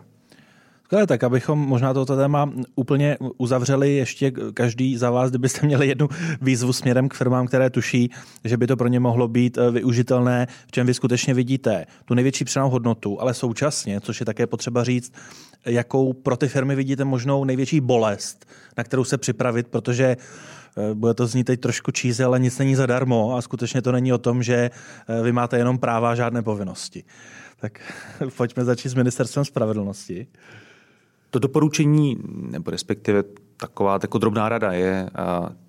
Skvěle, 0.86 1.07
tak 1.07 1.23
abychom 1.23 1.59
možná 1.59 1.93
toto 1.93 2.15
téma 2.15 2.49
úplně 2.75 3.17
uzavřeli, 3.38 3.95
ještě 3.95 4.31
každý 4.53 4.97
za 4.97 5.09
vás, 5.09 5.29
kdybyste 5.29 5.65
měli 5.65 5.88
jednu 5.88 6.09
výzvu 6.41 6.73
směrem 6.73 7.09
k 7.09 7.13
firmám, 7.13 7.47
které 7.47 7.69
tuší, 7.69 8.11
že 8.43 8.57
by 8.57 8.67
to 8.67 8.77
pro 8.77 8.88
ně 8.88 8.99
mohlo 8.99 9.27
být 9.27 9.57
eh, 9.57 9.71
využitelné, 9.71 10.47
v 10.67 10.71
čem 10.71 10.88
vy 10.88 10.93
skutečně 10.93 11.33
vidíte 11.33 11.86
tu 12.05 12.13
největší 12.13 12.45
přenou 12.45 12.69
hodnotu, 12.69 13.21
ale 13.21 13.33
současně, 13.33 14.01
což 14.01 14.19
je 14.19 14.25
také 14.25 14.47
potřeba 14.47 14.83
říct, 14.83 15.13
jakou 15.65 16.13
pro 16.13 16.38
ty 16.38 16.47
firmy 16.47 16.75
vidíte 16.75 17.03
možnou 17.03 17.43
největší 17.43 17.81
bolest, 17.81 18.45
na 18.77 18.83
kterou 18.83 19.03
se 19.03 19.17
připravit, 19.17 19.67
protože 19.67 20.05
eh, 20.77 20.93
bude 20.93 21.13
to 21.13 21.27
znít 21.27 21.43
teď 21.43 21.59
trošku 21.59 21.91
číze, 21.91 22.23
ale 22.23 22.39
nic 22.39 22.57
není 22.57 22.75
zadarmo 22.75 23.38
a 23.38 23.41
skutečně 23.41 23.81
to 23.81 23.91
není 23.91 24.13
o 24.13 24.17
tom, 24.17 24.43
že 24.43 24.55
eh, 25.09 25.21
vy 25.23 25.31
máte 25.31 25.57
jenom 25.57 25.77
práva 25.77 26.11
a 26.11 26.15
žádné 26.15 26.41
povinnosti. 26.41 27.03
Tak 27.59 27.79
pojďme 28.38 28.65
začít 28.65 28.89
s 28.89 28.95
ministerstvem 28.95 29.45
spravedlnosti. 29.45 30.27
To 31.36 31.39
doporučení, 31.39 32.17
nebo 32.25 32.71
respektive 32.71 33.23
taková 33.57 33.99
jako 34.01 34.17
drobná 34.17 34.49
rada 34.49 34.71
je, 34.71 35.09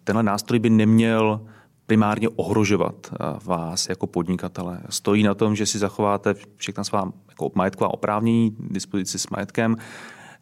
tenhle 0.04 0.22
nástroj 0.22 0.58
by 0.58 0.70
neměl 0.70 1.40
primárně 1.86 2.28
ohrožovat 2.28 3.14
vás 3.44 3.88
jako 3.88 4.06
podnikatele. 4.06 4.80
Stojí 4.90 5.22
na 5.22 5.34
tom, 5.34 5.56
že 5.56 5.66
si 5.66 5.78
zachováte 5.78 6.34
všechna 6.56 6.84
svá 6.84 7.12
jako 7.28 7.50
majetková 7.54 7.94
oprávnění, 7.94 8.56
dispozici 8.58 9.18
s 9.18 9.28
majetkem, 9.28 9.76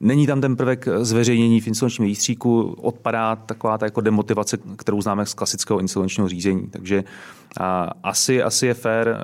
Není 0.00 0.26
tam 0.26 0.40
ten 0.40 0.56
prvek 0.56 0.88
zveřejnění 1.00 1.60
v 1.60 1.66
insolvenčním 1.66 2.08
rejstříku, 2.08 2.62
odpadá 2.62 3.36
taková 3.36 3.78
ta 3.78 3.86
jako 3.86 4.00
demotivace, 4.00 4.58
kterou 4.76 5.02
známe 5.02 5.26
z 5.26 5.34
klasického 5.34 5.80
insolvenčního 5.80 6.28
řízení. 6.28 6.66
Takže 6.70 7.04
a, 7.60 7.90
asi, 8.02 8.42
asi 8.42 8.66
je 8.66 8.74
fér 8.74 9.18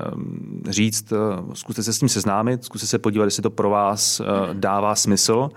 říct, 0.69 1.13
zkuste 1.53 1.83
se 1.83 1.93
s 1.93 1.99
tím 1.99 2.09
seznámit, 2.09 2.65
zkuste 2.65 2.87
se 2.87 2.99
podívat, 2.99 3.25
jestli 3.25 3.43
to 3.43 3.51
pro 3.51 3.71
vás 3.71 4.23
dává 4.53 4.95
smysl. 4.95 5.51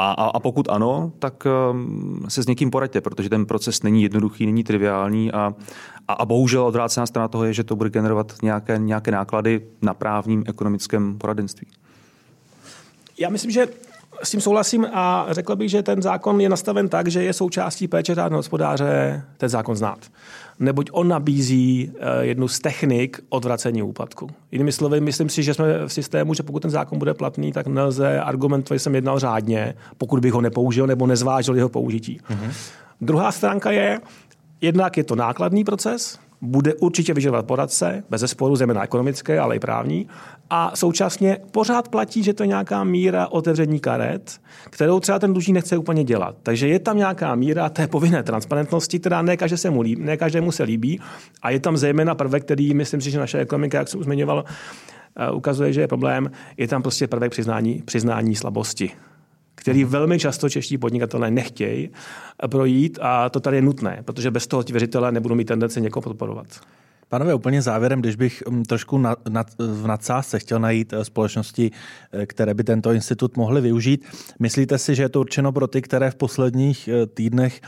A, 0.00 0.12
a, 0.12 0.26
a 0.26 0.40
pokud 0.40 0.68
ano, 0.68 1.12
tak 1.18 1.46
um, 1.70 2.24
se 2.28 2.42
s 2.42 2.46
někým 2.46 2.70
poraďte, 2.70 3.00
protože 3.00 3.28
ten 3.28 3.46
proces 3.46 3.82
není 3.82 4.02
jednoduchý, 4.02 4.46
není 4.46 4.64
triviální 4.64 5.32
a, 5.32 5.54
a, 6.08 6.12
a 6.12 6.24
bohužel 6.24 6.66
odvrácená 6.66 7.06
strana 7.06 7.28
toho 7.28 7.44
je, 7.44 7.52
že 7.52 7.64
to 7.64 7.76
bude 7.76 7.90
generovat 7.90 8.32
nějaké, 8.42 8.78
nějaké 8.78 9.10
náklady 9.10 9.60
na 9.82 9.94
právním 9.94 10.44
ekonomickém 10.46 11.18
poradenství. 11.18 11.66
Já 13.18 13.28
myslím, 13.28 13.50
že 13.50 13.68
s 14.22 14.30
tím 14.30 14.40
souhlasím 14.40 14.86
a 14.92 15.26
řekl 15.30 15.56
bych, 15.56 15.70
že 15.70 15.82
ten 15.82 16.02
zákon 16.02 16.40
je 16.40 16.48
nastaven 16.48 16.88
tak, 16.88 17.08
že 17.08 17.22
je 17.22 17.32
součástí 17.32 17.88
péče 17.88 18.14
řádného 18.14 18.38
hospodáře 18.38 19.22
ten 19.36 19.48
zákon 19.48 19.76
znát. 19.76 19.98
Neboť 20.60 20.90
on 20.92 21.08
nabízí 21.08 21.92
eh, 21.92 22.24
jednu 22.26 22.48
z 22.48 22.58
technik 22.58 23.20
odvracení 23.28 23.82
úpadku. 23.82 24.30
Jinými 24.52 24.72
slovy, 24.72 25.00
myslím 25.00 25.28
si, 25.28 25.42
že 25.42 25.54
jsme 25.54 25.86
v 25.86 25.92
systému, 25.92 26.34
že 26.34 26.42
pokud 26.42 26.60
ten 26.60 26.70
zákon 26.70 26.98
bude 26.98 27.14
platný, 27.14 27.52
tak 27.52 27.66
nelze 27.66 28.20
argumentovat, 28.20 28.76
že 28.76 28.80
jsem 28.80 28.94
jednal 28.94 29.18
řádně, 29.18 29.74
pokud 29.98 30.20
bych 30.20 30.32
ho 30.32 30.40
nepoužil 30.40 30.86
nebo 30.86 31.06
nezvážil 31.06 31.56
jeho 31.56 31.68
použití. 31.68 32.20
Mm-hmm. 32.30 32.52
Druhá 33.00 33.32
stránka 33.32 33.70
je, 33.70 34.00
jednak 34.60 34.96
je 34.96 35.04
to 35.04 35.16
nákladný 35.16 35.64
proces, 35.64 36.18
bude 36.40 36.74
určitě 36.74 37.14
vyžadovat 37.14 37.46
poradce, 37.46 38.04
bez 38.10 38.20
zesporu 38.20 38.56
zejména 38.56 38.84
ekonomické, 38.84 39.40
ale 39.40 39.56
i 39.56 39.58
právní. 39.58 40.08
A 40.50 40.76
současně 40.76 41.38
pořád 41.50 41.88
platí, 41.88 42.22
že 42.22 42.34
to 42.34 42.42
je 42.42 42.46
nějaká 42.46 42.84
míra 42.84 43.26
otevření 43.26 43.80
karet, 43.80 44.40
kterou 44.70 45.00
třeba 45.00 45.18
ten 45.18 45.32
dlužník 45.32 45.54
nechce 45.54 45.76
úplně 45.76 46.04
dělat. 46.04 46.36
Takže 46.42 46.68
je 46.68 46.78
tam 46.78 46.96
nějaká 46.96 47.34
míra 47.34 47.68
té 47.68 47.86
povinné 47.86 48.22
transparentnosti, 48.22 48.98
která 48.98 49.22
ne, 49.22 49.36
každé 49.36 49.56
se 49.56 49.70
mu 49.70 49.80
líbí, 49.80 50.02
ne 50.02 50.16
každému 50.16 50.52
se 50.52 50.62
líbí. 50.62 51.00
A 51.42 51.50
je 51.50 51.60
tam 51.60 51.76
zejména 51.76 52.14
prvek, 52.14 52.44
který 52.44 52.74
myslím 52.74 53.00
si, 53.00 53.10
že 53.10 53.18
naše 53.18 53.38
ekonomika, 53.38 53.78
jak 53.78 53.88
jsem 53.88 54.02
zmiňoval, 54.02 54.44
eh, 55.16 55.30
ukazuje, 55.30 55.72
že 55.72 55.80
je 55.80 55.88
problém, 55.88 56.30
je 56.56 56.68
tam 56.68 56.82
prostě 56.82 57.06
prvek 57.06 57.30
přiznání, 57.30 57.82
přiznání 57.86 58.36
slabosti 58.36 58.90
který 59.58 59.84
velmi 59.84 60.18
často 60.18 60.48
čeští 60.48 60.78
podnikatelé 60.78 61.30
nechtějí 61.30 61.90
projít 62.50 62.98
a 63.02 63.28
to 63.28 63.40
tady 63.40 63.56
je 63.56 63.62
nutné, 63.62 64.02
protože 64.04 64.30
bez 64.30 64.46
toho 64.46 64.62
ti 64.62 64.72
věřitelé 64.72 65.12
nebudou 65.12 65.34
mít 65.34 65.44
tendenci 65.44 65.80
někoho 65.80 66.02
podporovat. 66.02 66.46
Panové, 67.10 67.34
úplně 67.34 67.62
závěrem, 67.62 68.00
když 68.00 68.16
bych 68.16 68.42
mm, 68.48 68.64
trošku 68.64 68.98
na, 68.98 69.16
na, 69.28 69.44
v 69.58 69.86
nadsázce 69.86 70.38
chtěl 70.38 70.58
najít 70.58 70.92
eh, 70.92 71.04
společnosti, 71.04 71.70
eh, 72.12 72.26
které 72.26 72.54
by 72.54 72.64
tento 72.64 72.92
institut 72.92 73.36
mohly 73.36 73.60
využít, 73.60 74.04
myslíte 74.38 74.78
si, 74.78 74.94
že 74.94 75.02
je 75.02 75.08
to 75.08 75.20
určeno 75.20 75.52
pro 75.52 75.66
ty, 75.66 75.82
které 75.82 76.10
v 76.10 76.14
posledních 76.14 76.88
eh, 76.88 77.06
týdnech 77.06 77.60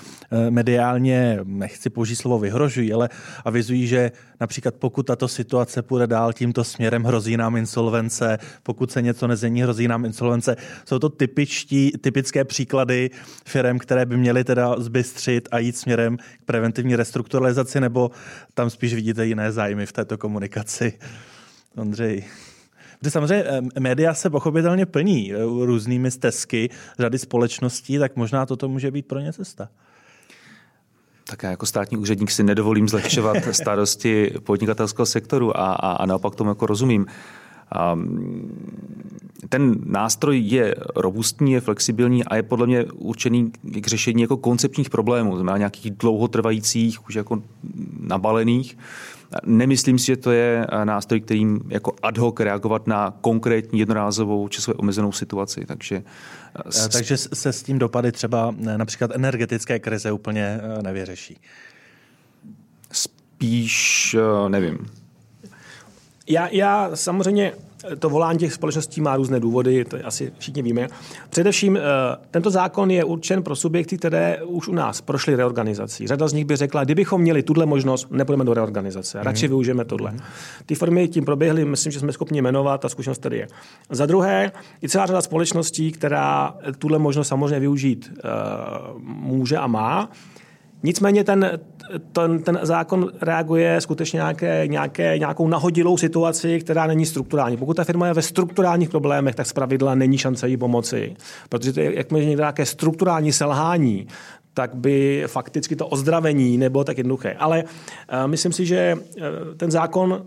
mediálně, 0.51 1.39
nechci 1.45 1.91
použít 1.91 2.17
slovo 2.17 2.39
vyhrožují, 2.39 2.93
ale 2.93 3.09
avizují, 3.45 3.87
že 3.87 4.13
například 4.41 4.75
pokud 4.75 5.07
tato 5.07 5.29
situace 5.29 5.83
půjde 5.83 6.07
dál 6.07 6.33
tímto 6.33 6.65
směrem, 6.65 7.05
hrozí 7.05 7.37
nám 7.37 7.57
insolvence, 7.57 8.39
pokud 8.63 8.91
se 8.91 9.03
něco 9.03 9.27
nezmění, 9.27 9.63
hrozí 9.63 9.89
nám 9.89 10.05
insolvence. 10.05 10.57
Jsou 10.85 10.99
to 10.99 11.09
typičtí, 11.09 11.93
typické 12.01 12.45
příklady 12.45 13.11
firm, 13.45 13.79
které 13.79 14.07
by 14.07 14.17
měly 14.17 14.45
teda 14.45 14.75
zbystřit 14.79 15.49
a 15.51 15.59
jít 15.59 15.77
směrem 15.77 16.17
k 16.17 16.45
preventivní 16.45 16.97
restrukturalizaci, 16.97 17.81
nebo 17.81 18.11
tam 18.55 18.71
spíš 18.71 18.95
vidíte 18.95 19.27
jiné 19.31 19.53
zájmy 19.53 19.87
v 19.87 19.93
této 19.93 20.19
komunikaci. 20.19 20.99
Ondřej. 21.77 22.25
Protože 22.99 23.11
samozřejmě 23.11 23.45
média 23.79 24.15
se 24.15 24.31
pochopitelně 24.31 24.87
plní 24.87 25.33
e, 25.33 25.37
různými 25.43 26.11
stezky 26.11 26.71
řady 26.99 27.19
společností, 27.19 27.99
tak 27.99 28.17
možná 28.17 28.47
toto 28.47 28.69
může 28.69 28.91
být 28.91 29.07
pro 29.07 29.19
ně 29.19 29.33
cesta. 29.33 29.69
Tak 31.27 31.43
já 31.43 31.51
jako 31.51 31.67
státní 31.67 31.97
úředník 31.97 32.31
si 32.31 32.43
nedovolím 32.43 32.89
zlehčovat 32.89 33.37
starosti 33.53 34.31
podnikatelského 34.45 35.07
sektoru 35.07 35.57
a, 35.57 35.73
a, 35.73 35.93
a 35.93 36.07
naopak 36.07 36.35
tomu 36.35 36.51
jako 36.51 36.67
rozumím. 36.67 37.07
Um, 37.95 38.51
ten 39.49 39.77
nástroj 39.85 40.39
je 40.39 40.75
robustní, 40.97 41.53
je 41.53 41.61
flexibilní 41.61 42.25
a 42.25 42.37
je 42.37 42.43
podle 42.43 42.67
mě 42.67 42.85
určený 42.85 43.53
k 43.63 43.87
řešení 43.87 44.23
jako 44.23 44.37
koncepčních 44.37 44.91
problémů, 44.91 45.37
znamená 45.37 45.59
nějakých 45.59 45.91
dlouhotrvajících, 45.91 47.09
už 47.09 47.15
jako 47.15 47.43
nabalených. 48.01 48.79
Nemyslím 49.47 49.99
si, 49.99 50.07
že 50.07 50.17
to 50.17 50.31
je 50.31 50.67
nástroj, 50.85 51.21
kterým 51.21 51.61
jako 51.69 51.93
ad 52.03 52.19
hoc 52.19 52.41
reagovat 52.41 52.87
na 52.87 53.15
konkrétní 53.21 53.81
jednorázovou 53.81 54.49
časově 54.49 54.79
omezenou 54.79 55.13
situaci. 55.13 55.67
Takže, 55.67 56.03
s... 56.71 56.89
Takže 56.89 57.17
se 57.17 57.53
s 57.53 57.63
tím 57.63 57.79
dopady 57.79 58.13
třeba 58.13 58.55
například 58.77 59.11
energetické 59.15 59.79
krize 59.79 60.13
úplně 60.13 60.61
eh, 60.63 60.83
nevyřeší? 60.83 61.41
Spíš 62.93 64.17
eh, 64.19 64.49
nevím. 64.49 64.87
Já, 66.27 66.49
já 66.49 66.91
samozřejmě 66.95 67.53
to 67.99 68.11
volání 68.11 68.39
těch 68.39 68.53
společností 68.53 69.01
má 69.01 69.17
různé 69.17 69.41
důvody, 69.41 69.85
to 69.85 69.97
asi 70.05 70.33
všichni 70.39 70.63
víme. 70.63 70.89
Především 71.31 71.77
eh, 71.77 71.81
tento 72.31 72.51
zákon 72.51 72.91
je 72.91 73.05
určen 73.05 73.43
pro 73.43 73.57
subjekty, 73.57 73.99
které 73.99 74.43
už 74.43 74.69
u 74.69 74.73
nás 74.73 75.01
prošly 75.01 75.37
reorganizací. 75.37 76.07
Řada 76.07 76.29
z 76.29 76.33
nich 76.33 76.45
by 76.45 76.57
řekla, 76.57 76.85
kdybychom 76.85 77.21
měli 77.21 77.43
tuhle 77.43 77.67
možnost, 77.67 78.07
nepůjdeme 78.11 78.45
do 78.45 78.55
reorganizace, 78.55 79.19
mhm. 79.19 79.25
radši 79.25 79.47
mm. 79.47 79.51
využijeme 79.51 79.85
tohle. 79.85 80.15
Ty 80.67 80.75
firmy 80.75 81.09
tím 81.09 81.25
proběhly, 81.25 81.65
myslím, 81.65 81.93
že 81.93 82.01
jsme 82.01 82.13
schopni 82.13 82.43
jmenovat, 82.43 82.81
ta 82.81 82.89
zkušenost 82.89 83.19
tady 83.19 83.37
je. 83.37 83.49
Za 83.91 84.07
druhé, 84.07 84.53
je 84.83 84.89
celá 84.89 85.07
řada 85.07 85.23
společností, 85.23 85.93
která 85.93 86.55
tuhle 86.79 86.99
možnost 86.99 87.29
samozřejmě 87.29 87.61
využít 87.61 88.13
uh, 88.13 89.03
může 89.03 89.57
a 89.57 89.67
má. 89.67 90.09
Nicméně 90.83 91.25
ten, 91.25 91.61
ten, 92.13 92.43
ten 92.43 92.59
zákon 92.63 93.11
reaguje 93.21 93.81
skutečně 93.81 94.17
nějaké, 94.17 94.67
nějaké, 94.67 95.19
nějakou 95.19 95.49
nahodilou 95.49 95.97
situaci, 95.97 96.61
která 96.61 96.87
není 96.87 97.07
strukturální. 97.07 97.57
Pokud 97.57 97.75
ta 97.75 97.85
firma 97.85 98.07
je 98.07 98.15
ve 98.15 98.23
strukturálních 98.23 98.89
problémech, 98.89 99.35
tak 99.35 99.47
zpravidla 99.47 99.95
není 99.95 100.19
šance 100.19 100.49
jí 100.49 100.57
pomoci. 100.57 101.17
Protože 101.49 101.73
to 101.73 101.81
je, 101.81 101.97
jakmile 101.97 102.25
někde 102.25 102.43
nějaké 102.43 102.67
strukturální 102.67 103.33
selhání, 103.33 104.07
tak 104.55 104.75
by 104.75 105.25
fakticky 105.27 105.77
to 105.77 105.87
ozdravení 105.87 106.59
nebylo 106.59 106.85
tak 106.85 106.99
jednoduché. 106.99 107.35
Ale 107.39 107.65
uh, 107.65 108.31
myslím 108.31 108.53
si, 108.53 108.67
že 108.67 108.95
uh, 108.95 109.23
ten 109.57 109.71
zákon 109.71 110.27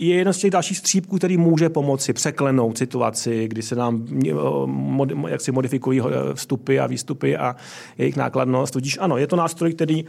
je 0.00 0.16
jeden 0.16 0.32
z 0.32 0.38
těch 0.38 0.50
dalších 0.50 0.78
střípků, 0.78 1.18
který 1.18 1.36
může 1.36 1.68
pomoci 1.68 2.12
překlenout 2.12 2.78
situaci, 2.78 3.48
kdy 3.48 3.62
se 3.62 3.74
nám 3.74 4.06
eh, 4.26 5.30
jak 5.30 5.40
si 5.40 5.52
modifikují 5.52 6.00
eh, 6.00 6.34
vstupy 6.34 6.80
a 6.80 6.86
výstupy 6.86 7.36
a 7.36 7.56
jejich 7.98 8.16
nákladnost. 8.16 8.72
Tudíž 8.72 8.98
ano, 9.00 9.16
je 9.16 9.26
to 9.26 9.36
nástroj, 9.36 9.72
který 9.72 10.04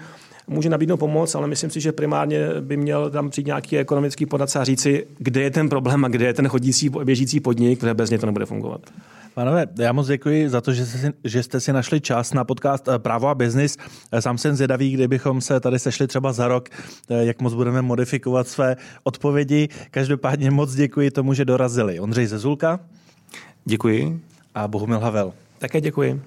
může 0.48 0.70
nabídnout 0.70 0.98
pomoc, 0.98 1.36
ale 1.36 1.48
myslím 1.48 1.70
si, 1.70 1.82
že 1.82 1.92
primárně 1.92 2.48
by 2.62 2.78
měl 2.78 3.10
tam 3.10 3.30
přijít 3.30 3.48
nějaký 3.48 3.78
ekonomický 3.78 4.26
poradce 4.26 4.60
a 4.60 4.64
říci, 4.64 5.08
kde 5.18 5.42
je 5.42 5.52
ten 5.52 5.70
problém 5.70 6.06
a 6.06 6.08
kde 6.08 6.26
je 6.26 6.34
ten 6.34 6.48
chodící, 6.48 6.90
běžící 7.04 7.40
podnik, 7.40 7.80
protože 7.80 7.94
bez 7.94 8.10
něj 8.10 8.20
to 8.20 8.26
nebude 8.26 8.46
fungovat. 8.46 8.82
Pánové, 9.34 9.68
já 9.80 9.92
moc 9.92 10.08
děkuji 10.08 10.50
za 10.50 10.62
to, 10.62 10.74
že 10.74 10.86
jste, 10.86 10.98
si, 10.98 11.14
že 11.24 11.44
jste 11.44 11.60
si 11.60 11.74
našli 11.74 12.02
čas 12.02 12.34
na 12.34 12.44
podcast 12.44 12.88
eh, 12.88 13.00
Právo 13.00 13.28
a 13.28 13.36
biznis. 13.36 13.78
Eh, 14.12 14.22
sám 14.22 14.38
jsem 14.38 14.56
zvědavý, 14.56 14.92
kdybychom 14.92 15.42
se 15.42 15.60
tady 15.60 15.80
sešli 15.80 16.08
třeba 16.08 16.34
za 16.34 16.48
rok, 16.48 16.70
eh, 17.10 17.26
jak 17.26 17.42
moc 17.42 17.54
budeme 17.54 17.82
modifikovat 17.82 18.48
své 18.48 18.76
odpovědi. 19.04 19.70
Každopádně 19.92 20.52
moc 20.52 20.76
děkuji 20.76 21.12
tomu, 21.12 21.34
že 21.34 21.46
dorazili. 21.46 22.00
Ondřej 22.00 22.26
Zezulka. 22.26 22.80
Děkuji. 23.66 24.22
A 24.56 24.68
Bohumil 24.68 25.00
Havel. 25.00 25.34
Také 25.60 25.82
děkuji. 25.82 26.22